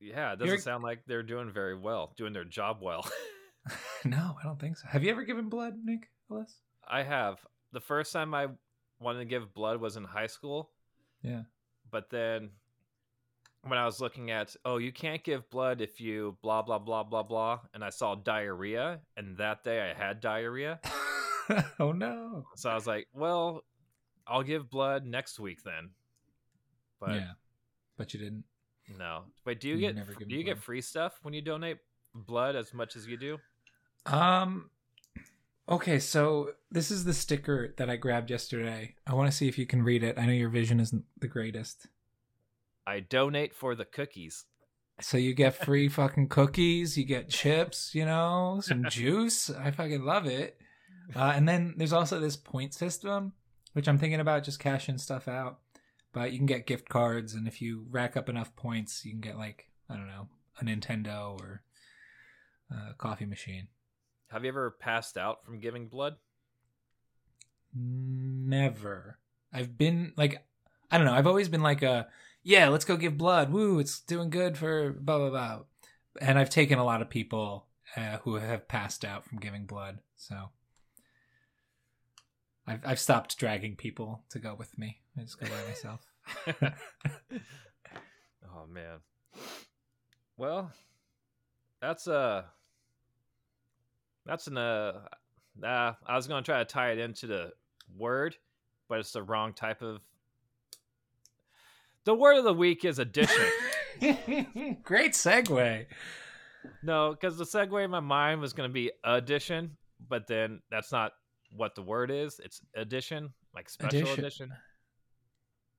yeah, 0.02 0.34
it 0.34 0.40
doesn't 0.40 0.48
You're- 0.48 0.60
sound 0.62 0.84
like 0.84 1.04
they're 1.08 1.24
doing 1.24 1.52
very 1.54 1.78
well, 1.78 2.14
doing 2.18 2.34
their 2.34 2.44
job 2.46 2.80
well. 2.82 3.08
no, 4.06 4.36
I 4.38 4.44
don't 4.44 4.60
think 4.60 4.78
so. 4.78 4.88
Have 4.90 5.04
you 5.06 5.12
ever 5.12 5.24
given 5.24 5.48
blood, 5.48 5.76
Nick? 5.86 6.10
Ellis? 6.32 6.56
I 6.88 7.04
have. 7.04 7.38
The 7.72 7.80
first 7.80 8.12
time 8.14 8.34
I 8.34 8.48
wanted 9.00 9.20
to 9.20 9.26
give 9.26 9.54
blood 9.54 9.80
was 9.80 9.98
in 9.98 10.04
high 10.04 10.28
school. 10.28 10.70
Yeah. 11.22 11.44
But 11.92 12.10
then 12.10 12.52
when 13.64 13.80
I 13.80 13.86
was 13.86 14.02
looking 14.02 14.32
at, 14.32 14.56
oh, 14.66 14.78
you 14.78 14.92
can't 14.92 15.24
give 15.24 15.50
blood 15.50 15.82
if 15.82 16.02
you 16.02 16.38
blah, 16.42 16.62
blah, 16.62 16.80
blah, 16.80 17.04
blah, 17.04 17.24
blah. 17.24 17.60
And 17.74 17.84
I 17.84 17.90
saw 17.90 18.16
diarrhea. 18.16 19.00
And 19.18 19.38
that 19.38 19.64
day 19.64 19.82
I 19.90 19.94
had 19.94 20.20
diarrhea. 20.20 20.80
oh 21.80 21.92
no. 21.92 22.46
So 22.56 22.70
I 22.70 22.76
was 22.76 22.88
like, 22.88 23.08
well, 23.14 23.64
I'll 24.28 24.44
give 24.44 24.70
blood 24.70 25.06
next 25.06 25.40
week 25.40 25.64
then. 25.64 25.92
But 27.00 27.16
yeah, 27.16 27.32
but 27.98 28.14
you 28.14 28.20
didn't. 28.20 28.46
no. 28.98 29.24
Wait, 29.46 29.60
do 29.60 29.68
you 29.68 29.76
You 29.76 29.82
get 29.94 29.96
do 29.96 30.36
you 30.36 30.44
blood. 30.44 30.56
get 30.56 30.64
free 30.64 30.82
stuff 30.82 31.20
when 31.22 31.34
you 31.34 31.42
donate 31.42 31.78
blood 32.16 32.56
as 32.56 32.74
much 32.74 32.96
as 32.96 33.08
you 33.08 33.18
do? 33.18 33.38
Um. 34.06 34.70
Okay, 35.70 36.00
so 36.00 36.52
this 36.72 36.92
is 36.92 37.06
the 37.06 37.14
sticker 37.14 37.74
that 37.78 37.90
I 37.90 37.96
grabbed 37.96 38.30
yesterday. 38.30 38.96
I 39.08 39.14
want 39.14 39.32
to 39.32 39.36
see 39.36 39.48
if 39.48 39.58
you 39.58 39.66
can 39.66 39.82
read 39.82 40.04
it. 40.04 40.18
I 40.18 40.26
know 40.26 40.34
your 40.34 40.50
vision 40.50 40.80
isn't 40.80 41.06
the 41.20 41.28
greatest. 41.28 41.88
I 42.86 43.00
donate 43.00 43.56
for 43.56 43.74
the 43.74 43.86
cookies. 43.86 44.44
So 45.00 45.18
you 45.18 45.34
get 45.34 45.56
free 45.66 45.88
fucking 45.88 46.28
cookies, 46.28 46.98
you 46.98 47.06
get 47.06 47.30
chips, 47.30 47.96
you 47.96 48.06
know, 48.06 48.60
some 48.62 48.86
juice. 48.90 49.50
I 49.50 49.72
fucking 49.72 50.04
love 50.04 50.26
it. 50.26 50.58
Uh, 51.16 51.32
and 51.36 51.48
then 51.48 51.76
there's 51.78 51.94
also 51.94 52.20
this 52.20 52.36
point 52.36 52.74
system, 52.74 53.34
which 53.72 53.88
I'm 53.88 53.98
thinking 53.98 54.20
about 54.20 54.44
just 54.44 54.60
cashing 54.60 54.98
stuff 54.98 55.28
out. 55.30 55.60
But 56.12 56.32
you 56.32 56.38
can 56.38 56.46
get 56.46 56.68
gift 56.68 56.90
cards, 56.90 57.34
and 57.34 57.48
if 57.48 57.60
you 57.60 57.88
rack 57.90 58.16
up 58.16 58.30
enough 58.30 58.56
points, 58.56 59.04
you 59.04 59.12
can 59.12 59.22
get 59.22 59.38
like 59.38 59.70
I 59.90 59.96
don't 59.96 60.08
know 60.08 60.28
a 60.62 60.64
Nintendo 60.64 61.40
or 61.40 61.64
a 62.70 62.94
coffee 62.94 63.26
machine. 63.26 63.68
Have 64.34 64.44
you 64.44 64.50
ever 64.50 64.72
passed 64.72 65.18
out 65.18 65.46
from 65.46 65.60
giving 65.60 65.88
blood? 65.88 66.16
Never. 67.74 69.20
I've 69.54 69.78
been 69.78 70.14
like, 70.18 70.44
I 70.92 70.98
don't 70.98 71.06
know. 71.06 71.14
I've 71.14 71.28
always 71.28 71.48
been 71.48 71.62
like 71.62 71.84
a, 71.84 72.08
yeah, 72.42 72.70
let's 72.70 72.84
go 72.84 72.98
give 72.98 73.18
blood. 73.18 73.52
Woo, 73.52 73.80
it's 73.80 74.00
doing 74.02 74.30
good 74.30 74.58
for 74.58 74.92
blah 74.92 75.20
blah 75.20 75.30
blah. 75.30 75.60
And 76.20 76.38
I've 76.38 76.50
taken 76.50 76.80
a 76.80 76.84
lot 76.84 77.02
of 77.02 77.10
people 77.10 77.68
uh, 77.96 78.18
who 78.24 78.36
have 78.36 78.68
passed 78.68 79.06
out 79.06 79.24
from 79.24 79.40
giving 79.40 79.66
blood. 79.66 80.00
So 80.16 80.50
I've 82.68 82.82
I've 82.86 83.00
stopped 83.00 83.38
dragging 83.38 83.76
people 83.76 84.24
to 84.32 84.40
go 84.40 84.56
with 84.58 84.78
me. 84.78 85.00
I 85.18 85.22
just 85.22 85.40
go 85.40 85.48
by 85.48 85.68
myself. 85.68 86.02
Oh 88.56 88.68
man. 88.68 89.00
Well, 90.38 90.72
that's 91.82 92.08
uh 92.08 92.44
that's 94.26 94.48
an 94.48 94.58
uh 94.58 95.02
uh 95.64 95.94
I 96.06 96.16
was 96.16 96.28
gonna 96.28 96.42
try 96.42 96.60
to 96.60 96.66
tie 96.66 96.92
it 96.92 97.00
into 97.00 97.28
the 97.28 97.52
word, 97.98 98.36
but 98.90 99.00
it's 99.00 99.12
the 99.12 99.24
wrong 99.24 99.54
type 99.54 99.82
of 99.82 100.00
the 102.06 102.14
word 102.14 102.38
of 102.38 102.44
the 102.44 102.54
week 102.54 102.84
is 102.86 103.00
addition. 103.00 103.46
Great 104.84 105.14
segue. 105.14 105.86
no, 106.82 107.12
because 107.12 107.38
the 107.38 107.46
segue 107.46 107.84
in 107.84 107.92
my 107.92 108.00
mind 108.02 108.42
was 108.42 108.54
gonna 108.54 108.70
be 108.70 108.92
addition, 109.04 109.78
but 110.10 110.28
then 110.28 110.62
that's 110.70 110.92
not 110.92 111.14
what 111.56 111.76
the 111.76 111.82
word 111.82 112.12
is. 112.12 112.40
It's 112.44 112.62
addition, 112.76 113.30
like 113.56 113.70
special 113.70 114.00
Addition. 114.00 114.20
edition. 114.20 114.52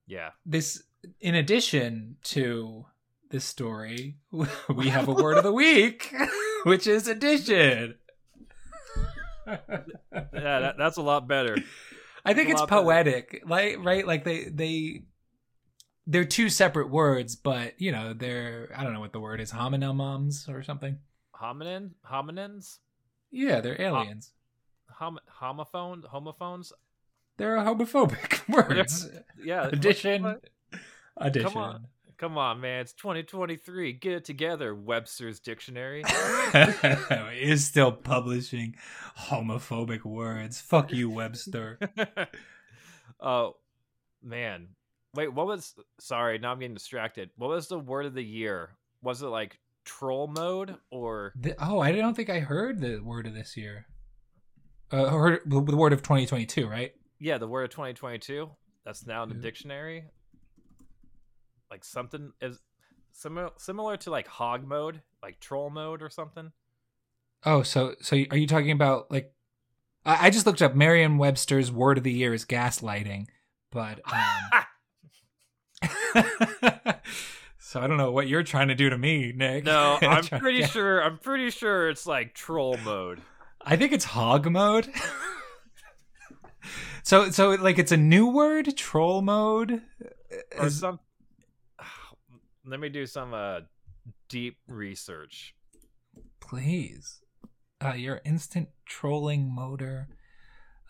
Yeah. 0.06 0.30
This, 0.46 0.82
in 1.20 1.34
addition 1.34 2.16
to 2.24 2.86
this 3.30 3.44
story, 3.44 4.16
we 4.74 4.88
have 4.88 5.08
a 5.08 5.12
word 5.12 5.36
of 5.36 5.44
the 5.44 5.52
week, 5.52 6.14
which 6.64 6.86
is 6.86 7.08
addition. 7.08 7.96
Yeah, 9.46 10.60
that, 10.60 10.74
that's 10.78 10.96
a 10.96 11.02
lot 11.02 11.26
better. 11.28 11.56
I 12.24 12.34
think 12.34 12.50
it's 12.50 12.60
lot 12.60 12.68
better. 12.68 12.82
poetic, 12.82 13.42
like 13.46 13.76
right, 13.80 14.06
like 14.06 14.24
they 14.24 14.44
they 14.44 15.02
they're 16.06 16.24
two 16.24 16.48
separate 16.48 16.90
words, 16.90 17.36
but 17.36 17.80
you 17.80 17.92
know 17.92 18.14
they're 18.14 18.72
I 18.76 18.84
don't 18.84 18.92
know 18.92 19.00
what 19.00 19.12
the 19.12 19.20
word 19.20 19.40
is, 19.40 19.52
homonymous 19.52 20.48
or 20.48 20.62
something. 20.62 20.98
Hominin 21.34 21.90
hominins? 22.10 22.78
Yeah, 23.30 23.60
they're 23.60 23.80
aliens. 23.80 24.32
Hom- 24.88 25.18
homophone 25.40 26.04
homophones? 26.04 26.72
They're 27.36 27.56
homophobic 27.56 28.48
words. 28.68 29.08
Yeah. 29.42 29.66
Addition. 29.66 30.36
Addition. 31.16 31.86
Come 32.18 32.38
on. 32.38 32.60
Man. 32.60 32.80
It's 32.80 32.92
2023. 32.92 33.92
Get 33.94 34.12
it 34.12 34.24
together, 34.24 34.74
Webster's 34.74 35.40
Dictionary. 35.40 36.04
is 37.40 37.66
still 37.66 37.92
publishing 37.92 38.76
homophobic 39.18 40.04
words. 40.04 40.60
Fuck 40.60 40.92
you, 40.92 41.10
Webster. 41.10 41.78
oh, 43.20 43.56
man. 44.22 44.68
Wait, 45.14 45.32
what 45.32 45.46
was. 45.46 45.74
Sorry, 46.00 46.38
now 46.38 46.52
I'm 46.52 46.58
getting 46.58 46.74
distracted. 46.74 47.30
What 47.36 47.50
was 47.50 47.68
the 47.68 47.78
word 47.78 48.06
of 48.06 48.14
the 48.14 48.24
year? 48.24 48.70
Was 49.02 49.22
it 49.22 49.26
like 49.26 49.58
troll 49.84 50.26
mode 50.26 50.76
or. 50.90 51.32
The- 51.36 51.56
oh, 51.58 51.80
I 51.80 51.92
don't 51.92 52.14
think 52.14 52.30
I 52.30 52.40
heard 52.40 52.80
the 52.80 52.98
word 52.98 53.26
of 53.26 53.34
this 53.34 53.56
year. 53.56 53.86
Uh, 54.90 55.08
heard 55.08 55.40
the 55.46 55.60
the 55.62 55.76
word 55.76 55.92
of 55.92 56.02
2022, 56.02 56.68
right? 56.68 56.92
Yeah, 57.18 57.38
the 57.38 57.48
word 57.48 57.64
of 57.64 57.70
2022? 57.70 58.50
That's 58.84 59.06
now 59.06 59.22
in 59.22 59.30
the 59.30 59.34
dictionary. 59.36 60.04
Like 61.70 61.84
something 61.84 62.32
is 62.40 62.60
similar 63.12 63.50
similar 63.56 63.96
to 63.98 64.10
like 64.10 64.26
hog 64.26 64.66
mode, 64.66 65.02
like 65.22 65.40
troll 65.40 65.70
mode 65.70 66.02
or 66.02 66.10
something. 66.10 66.52
Oh, 67.44 67.62
so 67.62 67.94
so 68.00 68.16
are 68.30 68.36
you 68.36 68.46
talking 68.46 68.70
about 68.70 69.10
like? 69.10 69.32
I, 70.04 70.26
I 70.26 70.30
just 70.30 70.46
looked 70.46 70.62
up 70.62 70.74
Merriam-Webster's 70.74 71.72
word 71.72 71.98
of 71.98 72.04
the 72.04 72.12
year 72.12 72.34
is 72.34 72.44
gaslighting, 72.44 73.26
but 73.70 74.00
um, 74.12 74.64
so 77.58 77.80
I 77.80 77.86
don't 77.86 77.96
know 77.96 78.12
what 78.12 78.28
you're 78.28 78.42
trying 78.42 78.68
to 78.68 78.74
do 78.74 78.88
to 78.90 78.98
me, 78.98 79.32
Nick. 79.34 79.64
No, 79.64 79.98
I'm 80.02 80.24
pretty 80.24 80.62
sure. 80.64 81.02
I'm 81.02 81.18
pretty 81.18 81.50
sure 81.50 81.88
it's 81.88 82.06
like 82.06 82.34
troll 82.34 82.76
mode. 82.84 83.20
I 83.60 83.76
think 83.76 83.92
it's 83.92 84.04
hog 84.04 84.50
mode. 84.50 84.88
so 87.02 87.30
so 87.30 87.50
like 87.50 87.78
it's 87.78 87.92
a 87.92 87.96
new 87.96 88.28
word, 88.28 88.76
troll 88.76 89.22
mode. 89.22 89.82
or 90.58 90.66
Is- 90.66 90.80
some. 90.80 91.00
Let 92.66 92.80
me 92.80 92.88
do 92.88 93.06
some 93.06 93.34
uh, 93.34 93.60
deep 94.28 94.56
research. 94.66 95.54
please. 96.40 97.20
Uh, 97.84 97.92
your 97.92 98.20
instant 98.24 98.68
trolling 98.86 99.54
motor. 99.54 100.08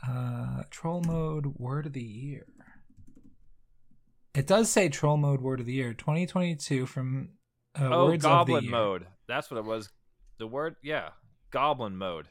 Uh, 0.06 0.62
troll 0.70 1.00
mode 1.00 1.46
word 1.58 1.86
of 1.86 1.92
the 1.92 2.02
year. 2.02 2.46
It 4.34 4.46
does 4.46 4.70
say 4.70 4.88
troll 4.88 5.16
mode 5.16 5.40
word 5.40 5.58
of 5.60 5.66
the 5.66 5.72
year 5.72 5.92
2022 5.94 6.86
from 6.86 7.30
uh, 7.80 7.88
oh, 7.90 8.04
words 8.06 8.24
of 8.24 8.30
goblin 8.30 8.56
the 8.58 8.62
year. 8.64 8.70
mode. 8.70 9.06
That's 9.26 9.50
what 9.50 9.58
it 9.58 9.64
was. 9.64 9.88
The 10.38 10.46
word, 10.46 10.76
yeah, 10.82 11.10
goblin 11.50 11.96
mode. 11.96 12.28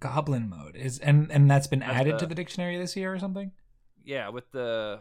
Goblin 0.00 0.48
mode 0.48 0.76
is 0.76 0.98
and 0.98 1.30
and 1.30 1.50
that's 1.50 1.66
been 1.66 1.80
That's 1.80 1.92
added 1.92 2.14
the- 2.14 2.18
to 2.20 2.26
the 2.26 2.34
dictionary 2.34 2.78
this 2.78 2.96
year 2.96 3.12
or 3.12 3.18
something. 3.18 3.52
Yeah, 4.04 4.28
with 4.30 4.50
the 4.52 5.00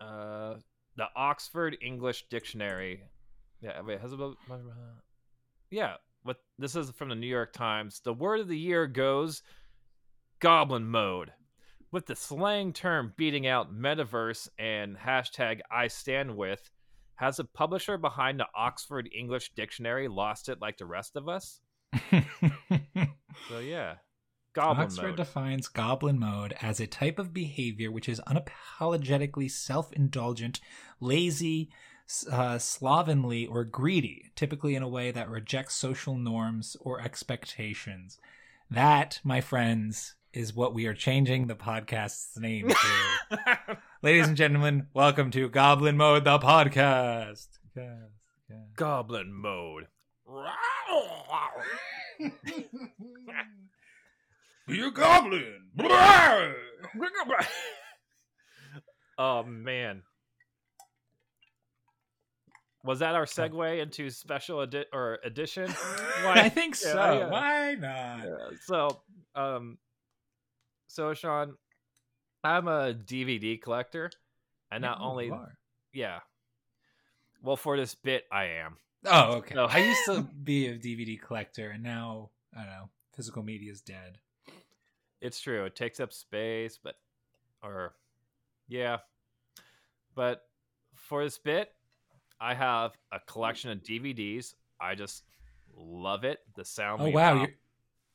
uh 0.00 0.54
the 0.96 1.06
Oxford 1.16 1.76
English 1.80 2.26
Dictionary. 2.28 3.02
Yeah, 3.60 3.80
wait, 3.82 4.00
has 4.00 4.12
it? 4.12 4.18
Yeah, 5.70 5.94
what 6.22 6.38
this 6.58 6.76
is 6.76 6.90
from 6.90 7.08
the 7.08 7.14
New 7.14 7.26
York 7.26 7.52
Times. 7.52 8.00
The 8.00 8.12
word 8.12 8.40
of 8.40 8.48
the 8.48 8.58
year 8.58 8.86
goes 8.86 9.42
goblin 10.40 10.86
mode. 10.86 11.32
With 11.90 12.06
the 12.06 12.16
slang 12.16 12.72
term 12.72 13.12
beating 13.16 13.46
out 13.46 13.74
metaverse 13.74 14.48
and 14.58 14.96
hashtag 14.96 15.60
I 15.70 15.88
stand 15.88 16.36
with, 16.36 16.70
has 17.16 17.38
a 17.38 17.44
publisher 17.44 17.98
behind 17.98 18.40
the 18.40 18.46
Oxford 18.54 19.08
English 19.14 19.52
Dictionary 19.54 20.08
lost 20.08 20.48
it 20.48 20.60
like 20.60 20.78
the 20.78 20.86
rest 20.86 21.16
of 21.16 21.28
us? 21.28 21.60
So 23.48 23.58
yeah. 23.58 23.94
Goblin 24.52 24.86
Oxford 24.86 25.08
mode. 25.08 25.16
defines 25.16 25.68
goblin 25.68 26.18
mode 26.18 26.54
as 26.60 26.78
a 26.78 26.86
type 26.86 27.18
of 27.18 27.32
behavior 27.32 27.90
which 27.90 28.08
is 28.08 28.20
unapologetically 28.28 29.50
self 29.50 29.92
indulgent, 29.92 30.60
lazy, 31.00 31.70
uh, 32.30 32.58
slovenly 32.58 33.46
or 33.46 33.64
greedy, 33.64 34.30
typically 34.36 34.74
in 34.74 34.82
a 34.82 34.88
way 34.88 35.10
that 35.10 35.30
rejects 35.30 35.74
social 35.74 36.16
norms 36.16 36.76
or 36.80 37.00
expectations. 37.00 38.18
That, 38.70 39.20
my 39.24 39.40
friends, 39.40 40.14
is 40.32 40.54
what 40.54 40.74
we 40.74 40.86
are 40.86 40.94
changing 40.94 41.46
the 41.46 41.54
podcast's 41.54 42.38
name 42.38 42.68
to. 42.68 43.76
Ladies 44.02 44.28
and 44.28 44.36
gentlemen, 44.36 44.86
welcome 44.94 45.30
to 45.30 45.48
Goblin 45.48 45.96
Mode, 45.96 46.24
the 46.24 46.38
podcast. 46.38 47.48
Yes, 47.74 48.10
yes. 48.48 48.58
Goblin 48.76 49.32
mode. 49.32 49.86
you 54.68 54.90
goblin! 54.92 55.54
oh 59.18 59.42
man. 59.44 60.02
Was 62.84 62.98
that 62.98 63.14
our 63.14 63.26
segue 63.26 63.80
into 63.80 64.10
special 64.10 64.60
edi- 64.62 64.86
or 64.92 65.20
edition? 65.24 65.72
I 66.26 66.48
think 66.48 66.74
so. 66.74 66.94
Yeah, 66.94 67.12
yeah. 67.18 67.30
Why 67.30 67.74
not? 67.74 68.18
Yeah, 68.24 68.56
So, 68.64 69.00
um, 69.36 69.78
so 70.88 71.14
Sean, 71.14 71.54
I'm 72.42 72.66
a 72.66 72.92
DVD 72.92 73.60
collector, 73.62 74.10
and 74.72 74.82
not 74.82 74.98
only 75.00 75.26
you 75.26 75.34
are. 75.34 75.56
yeah. 75.92 76.18
Well, 77.40 77.56
for 77.56 77.76
this 77.76 77.94
bit, 77.94 78.24
I 78.32 78.44
am. 78.64 78.76
Oh, 79.04 79.34
okay. 79.38 79.54
No. 79.54 79.66
I 79.66 79.78
used 79.78 80.04
to 80.06 80.22
be 80.22 80.66
a 80.68 80.76
DVD 80.76 81.20
collector, 81.20 81.70
and 81.70 81.84
now 81.84 82.30
I 82.56 82.62
don't 82.62 82.66
know. 82.70 82.88
Physical 83.16 83.42
media 83.44 83.70
is 83.70 83.80
dead. 83.80 84.18
It's 85.22 85.40
true. 85.40 85.64
It 85.64 85.76
takes 85.76 86.00
up 86.00 86.12
space, 86.12 86.78
but 86.82 86.96
or 87.62 87.94
yeah. 88.68 88.98
But 90.14 90.42
for 90.94 91.22
this 91.24 91.38
bit, 91.38 91.72
I 92.40 92.54
have 92.54 92.92
a 93.12 93.20
collection 93.20 93.70
of 93.70 93.78
DVDs. 93.82 94.54
I 94.80 94.96
just 94.96 95.22
love 95.76 96.24
it. 96.24 96.40
The 96.56 96.64
sound. 96.64 97.00
Oh 97.02 97.08
wow! 97.10 97.34
You're, 97.34 97.54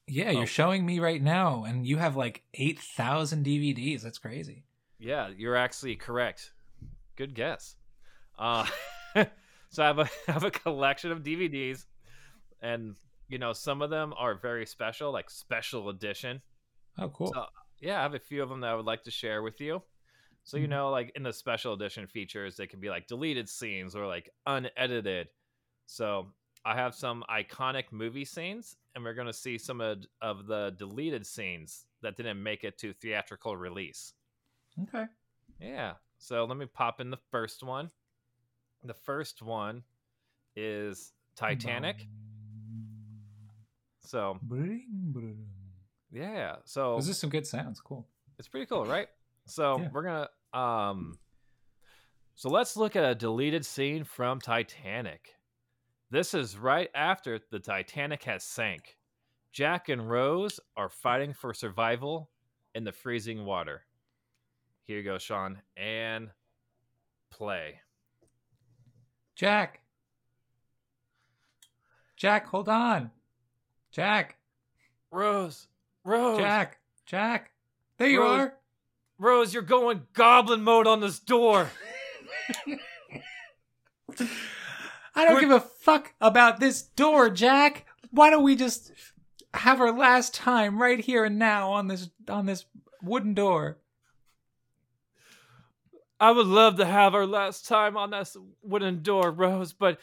yeah, 0.06 0.28
Oh. 0.30 0.32
you're 0.32 0.46
showing 0.48 0.86
me 0.86 1.00
right 1.00 1.22
now, 1.22 1.64
and 1.64 1.88
you 1.88 1.98
have 1.98 2.16
like 2.18 2.44
eight 2.54 2.78
thousand 2.80 3.46
DVDs. 3.46 4.02
That's 4.02 4.18
crazy. 4.20 4.66
Yeah, 5.00 5.30
you're 5.36 5.56
actually 5.56 5.96
correct. 5.96 6.52
Good 7.16 7.34
guess. 7.36 7.76
Uh, 8.38 8.68
so 9.70 9.84
I 9.84 9.88
have 9.88 10.00
a 10.00 10.10
I 10.28 10.32
have 10.34 10.44
a 10.44 10.52
collection 10.52 11.12
of 11.12 11.24
DVDs, 11.24 11.86
and 12.62 12.96
you 13.30 13.38
know 13.38 13.54
some 13.54 13.82
of 13.82 13.90
them 13.90 14.14
are 14.18 14.36
very 14.36 14.66
special, 14.66 15.12
like 15.14 15.30
special 15.30 15.88
edition. 15.88 16.42
Oh, 17.00 17.10
cool. 17.10 17.32
So, 17.34 17.46
yeah, 17.80 18.00
I 18.00 18.02
have 18.04 18.14
a 18.16 18.20
few 18.20 18.42
of 18.42 18.50
them 18.50 18.62
that 18.62 18.72
I 18.72 18.76
would 18.76 18.86
like 18.86 19.04
to 19.04 19.12
share 19.12 19.42
with 19.42 19.60
you. 19.62 19.82
So 20.44 20.58
you 20.58 20.66
Mhm. 20.66 20.70
know, 20.70 20.90
like 20.92 21.12
in 21.16 21.24
the 21.24 21.34
special 21.34 21.74
edition 21.74 22.08
features, 22.08 22.56
they 22.56 22.68
can 22.68 22.80
be 22.80 22.90
like 22.90 23.08
deleted 23.08 23.50
scenes 23.50 23.96
or 23.96 24.08
like 24.08 24.30
unedited. 24.46 25.28
So 25.88 26.34
I 26.64 26.76
have 26.76 26.96
some 26.96 27.24
iconic 27.30 27.92
movie 27.92 28.26
scenes, 28.26 28.78
and 28.96 29.04
we're 29.04 29.14
gonna 29.14 29.34
see 29.34 29.58
some 29.58 29.82
of, 29.82 30.06
of 30.22 30.48
the 30.48 30.74
deleted 30.78 31.26
scenes 31.26 31.86
that 32.02 32.16
didn't 32.16 32.42
make 32.42 32.64
it 32.64 32.78
to 32.80 32.94
theatrical 32.94 33.58
release. 33.58 34.14
okay. 34.84 35.06
Yeah. 35.60 35.94
So 36.18 36.46
let 36.46 36.58
me 36.58 36.66
pop 36.66 37.00
in 37.02 37.10
the 37.10 37.20
first 37.30 37.62
one. 37.62 37.92
The 38.84 38.94
first 38.94 39.42
one 39.42 39.84
is 40.56 41.14
Titanic. 41.36 42.08
So. 44.00 44.40
Yeah. 46.12 46.58
So 46.66 46.96
Those 46.96 47.10
are 47.10 47.14
some 47.14 47.30
good 47.30 47.46
sounds. 47.48 47.80
Cool. 47.82 48.08
It's 48.40 48.48
pretty 48.48 48.66
cool, 48.66 48.86
right? 48.86 49.08
So 49.46 49.80
Yeah. 49.80 49.90
we're 49.92 50.04
gonna 50.04 50.30
um 50.54 51.18
so 52.36 52.50
let's 52.50 52.78
look 52.78 52.96
at 52.96 53.04
a 53.04 53.16
deleted 53.16 53.66
scene 53.66 54.04
from 54.04 54.40
Titanic. 54.40 55.34
This 56.12 56.34
is 56.34 56.58
right 56.58 56.90
after 56.94 57.40
the 57.52 57.60
Titanic 57.60 58.24
has 58.26 58.44
sank. 58.44 58.98
Jack 59.52 59.90
and 59.90 60.08
Rose 60.10 60.60
are 60.76 60.88
fighting 60.90 61.34
for 61.34 61.54
survival 61.54 62.30
in 62.76 62.84
the 62.84 62.92
freezing 62.92 63.44
water. 63.44 63.86
Here 64.86 64.98
you 65.00 65.04
go, 65.04 65.18
Sean, 65.18 65.62
and 65.76 66.30
play. 67.32 67.80
Jack. 69.36 69.82
Jack, 72.16 72.46
hold 72.48 72.70
on. 72.70 73.12
Jack. 73.92 74.38
Rose, 75.12 75.68
Rose, 76.08 76.40
Jack. 76.40 76.78
Jack. 77.06 77.52
There 77.98 78.08
you 78.08 78.22
Rose. 78.22 78.40
are. 78.40 78.54
Rose, 79.20 79.54
you're 79.54 79.62
going 79.64 80.04
goblin 80.14 80.62
mode 80.64 80.88
on 80.88 81.02
this 81.02 81.20
door. 81.20 81.70
I 85.16 85.26
don't 85.26 85.34
We're- 85.34 85.42
give 85.42 85.52
a 85.52 85.60
fuck 85.60 86.14
about 86.22 86.60
this 86.60 86.82
door, 86.82 87.30
Jack. 87.30 87.86
Why 88.12 88.30
don't 88.30 88.44
we 88.44 88.56
just 88.56 88.92
have 89.54 89.82
our 89.82 89.92
last 89.92 90.34
time 90.34 90.82
right 90.82 91.00
here 91.00 91.26
and 91.26 91.38
now 91.38 91.72
on 91.72 91.88
this 91.88 92.10
on 92.30 92.46
this 92.46 92.66
wooden 93.02 93.34
door? 93.34 93.78
I 96.20 96.32
would 96.32 96.48
love 96.48 96.78
to 96.78 96.86
have 96.86 97.14
our 97.16 97.26
last 97.28 97.68
time 97.68 97.98
on 97.98 98.12
this 98.12 98.38
wooden 98.64 99.04
door, 99.04 99.30
Rose, 99.32 99.74
but 99.74 100.00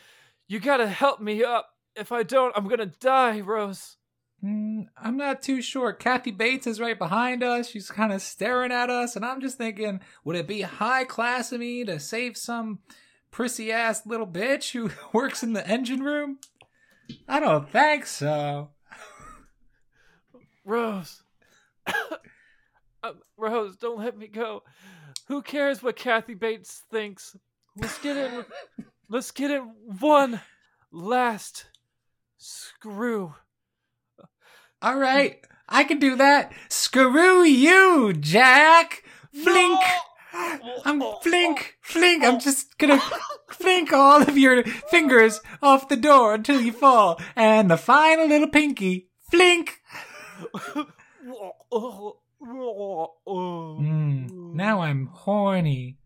you 0.49 0.61
gotta 0.61 0.87
help 0.87 1.21
me 1.21 1.43
up. 1.43 1.71
If 1.97 2.12
I 2.12 2.25
don't, 2.25 2.53
I'm 2.57 2.69
gonna 2.69 2.87
die, 2.87 3.40
Rose. 3.40 3.97
Mm, 4.44 4.88
I'm 4.98 5.16
not 5.16 5.40
too 5.40 5.62
sure. 5.62 5.92
Kathy 5.94 6.30
Bates 6.30 6.66
is 6.66 6.80
right 6.80 6.98
behind 6.98 7.42
us. 7.42 7.70
She's 7.70 7.90
kind 7.90 8.12
of 8.12 8.20
staring 8.20 8.72
at 8.72 8.90
us, 8.90 9.16
and 9.16 9.24
I'm 9.24 9.40
just 9.40 9.57
thinking, 9.57 10.00
would 10.22 10.37
it 10.37 10.46
be 10.46 10.61
high 10.61 11.04
class 11.04 11.50
of 11.50 11.61
me 11.61 11.85
to 11.85 11.98
save 11.98 12.37
some 12.37 12.80
prissy 13.30 13.72
ass 13.72 14.04
little 14.04 14.26
bitch 14.26 14.72
who 14.72 14.90
works 15.12 15.42
in 15.42 15.54
the 15.54 15.66
engine 15.66 16.02
room? 16.02 16.38
I 17.26 17.40
don't 17.40 17.70
think 17.70 18.07
so. 18.07 18.70
Rose. 20.64 21.22
Um, 23.02 23.20
Rose, 23.37 23.76
don't 23.76 23.98
let 23.98 24.16
me 24.16 24.28
go. 24.28 24.62
Who 25.26 25.42
cares 25.42 25.83
what 25.83 25.94
Kathy 25.94 26.33
Bates 26.33 26.85
thinks? 26.90 27.37
Let's 27.76 27.98
get 27.98 28.16
it. 28.16 28.46
let's 29.11 29.30
get 29.30 29.50
in 29.50 29.74
one 30.00 30.40
last 30.90 31.66
screw. 32.38 33.35
All 34.85 34.99
right, 34.99 35.40
I 35.66 35.85
can 35.85 35.99
do 35.99 36.14
that. 36.16 36.53
Screw 36.68 37.42
you, 37.42 38.12
Jack. 38.12 39.03
Flink. 39.33 39.81
I'm 40.85 41.03
flink, 41.23 41.79
flink. 41.81 42.23
I'm 42.23 42.38
just 42.38 42.77
gonna 42.77 43.01
flink 43.49 43.94
all 43.94 44.20
of 44.20 44.37
your 44.37 44.62
fingers 44.62 45.40
off 45.62 45.88
the 45.88 45.97
door 45.97 46.35
until 46.35 46.61
you 46.61 46.70
fall. 46.70 47.18
And 47.35 47.70
the 47.70 47.79
final 47.79 48.29
little 48.29 48.49
pinky, 48.49 49.09
flink. 49.31 49.81
Mm, 53.81 54.55
now 54.55 54.83
I'm 54.83 55.07
horny. 55.07 55.97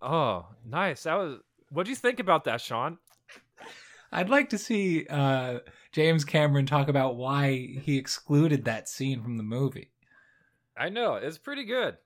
Oh, 0.00 0.46
nice. 0.64 1.02
That 1.02 1.18
was. 1.18 1.40
What 1.68 1.84
do 1.84 1.90
you 1.90 1.96
think 1.96 2.18
about 2.18 2.44
that, 2.44 2.62
Sean? 2.62 2.96
I'd 4.10 4.30
like 4.30 4.48
to 4.50 4.58
see 4.58 5.06
uh, 5.06 5.58
James 5.92 6.24
Cameron 6.24 6.66
talk 6.66 6.88
about 6.88 7.16
why 7.16 7.52
he 7.82 7.96
excluded 7.98 8.64
that 8.64 8.88
scene 8.88 9.22
from 9.22 9.36
the 9.36 9.42
movie. 9.42 9.90
I 10.76 10.88
know 10.88 11.14
it's 11.14 11.38
pretty 11.38 11.64
good. 11.64 11.96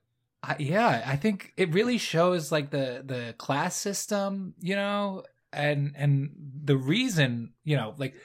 I, 0.43 0.55
yeah, 0.59 1.03
I 1.05 1.15
think 1.15 1.53
it 1.57 1.73
really 1.73 1.97
shows 1.97 2.51
like 2.51 2.71
the 2.71 3.03
the 3.05 3.33
class 3.37 3.75
system, 3.75 4.53
you 4.59 4.75
know, 4.75 5.23
and 5.53 5.93
and 5.95 6.31
the 6.63 6.77
reason, 6.77 7.53
you 7.63 7.77
know, 7.77 7.93
like 7.97 8.15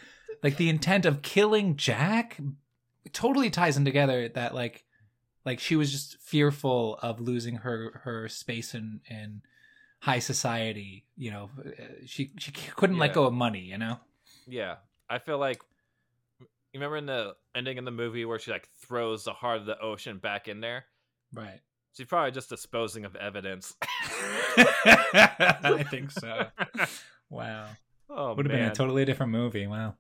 like 0.43 0.57
the 0.57 0.69
intent 0.69 1.07
of 1.07 1.23
killing 1.23 1.77
Jack 1.77 2.39
totally 3.13 3.51
ties 3.51 3.77
in 3.77 3.85
together 3.85 4.29
that 4.29 4.55
like 4.55 4.85
like 5.45 5.61
she 5.61 5.77
was 5.77 5.91
just 5.91 6.19
fearful 6.21 6.99
of 7.03 7.21
losing 7.21 7.57
her 7.57 8.01
her 8.05 8.29
space 8.29 8.75
in 8.75 9.01
in 9.09 9.43
high 10.01 10.19
society, 10.19 11.07
you 11.17 11.31
know. 11.31 11.51
Uh, 11.65 11.85
She 12.07 12.33
she 12.39 12.51
couldn't 12.53 12.99
let 12.99 13.15
go 13.15 13.25
of 13.25 13.33
money, 13.33 13.61
you 13.61 13.79
know. 13.79 13.99
Yeah, 14.47 14.77
I 15.11 15.19
feel 15.19 15.39
like 15.39 15.61
you 16.41 16.47
remember 16.75 16.97
in 16.97 17.07
the 17.07 17.35
ending 17.55 17.79
in 17.79 17.85
the 17.85 17.91
movie 17.91 18.25
where 18.25 18.39
she 18.39 18.53
like 18.53 18.69
throws 18.81 19.25
the 19.25 19.33
heart 19.33 19.59
of 19.59 19.67
the 19.67 19.79
ocean 19.81 20.19
back 20.19 20.47
in 20.47 20.61
there. 20.61 20.85
Right. 21.35 21.61
She's 21.97 22.07
probably 22.07 22.31
just 22.31 22.49
disposing 22.49 23.05
of 23.05 23.17
evidence. 23.17 23.75
I 23.83 25.85
think 25.91 26.13
so. 26.13 26.47
Wow. 27.29 27.67
oh 28.09 28.35
Would 28.35 28.47
have 28.47 28.57
been 28.57 28.69
a 28.69 28.75
totally 28.75 29.05
different 29.05 29.33
movie. 29.33 29.67
Wow. 29.67 29.97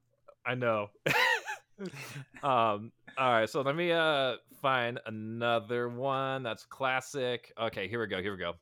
I 0.46 0.54
know. 0.54 0.90
um. 2.42 2.92
All 3.18 3.32
right, 3.32 3.50
so 3.50 3.62
let 3.62 3.74
me 3.74 3.90
uh 3.90 4.34
find 4.62 5.00
another 5.06 5.88
one 5.88 6.42
that's 6.42 6.64
classic. 6.64 7.52
Okay, 7.60 7.88
here 7.88 8.00
we 8.00 8.06
go. 8.06 8.22
Here 8.22 8.32
we 8.32 8.38
go. 8.38 8.54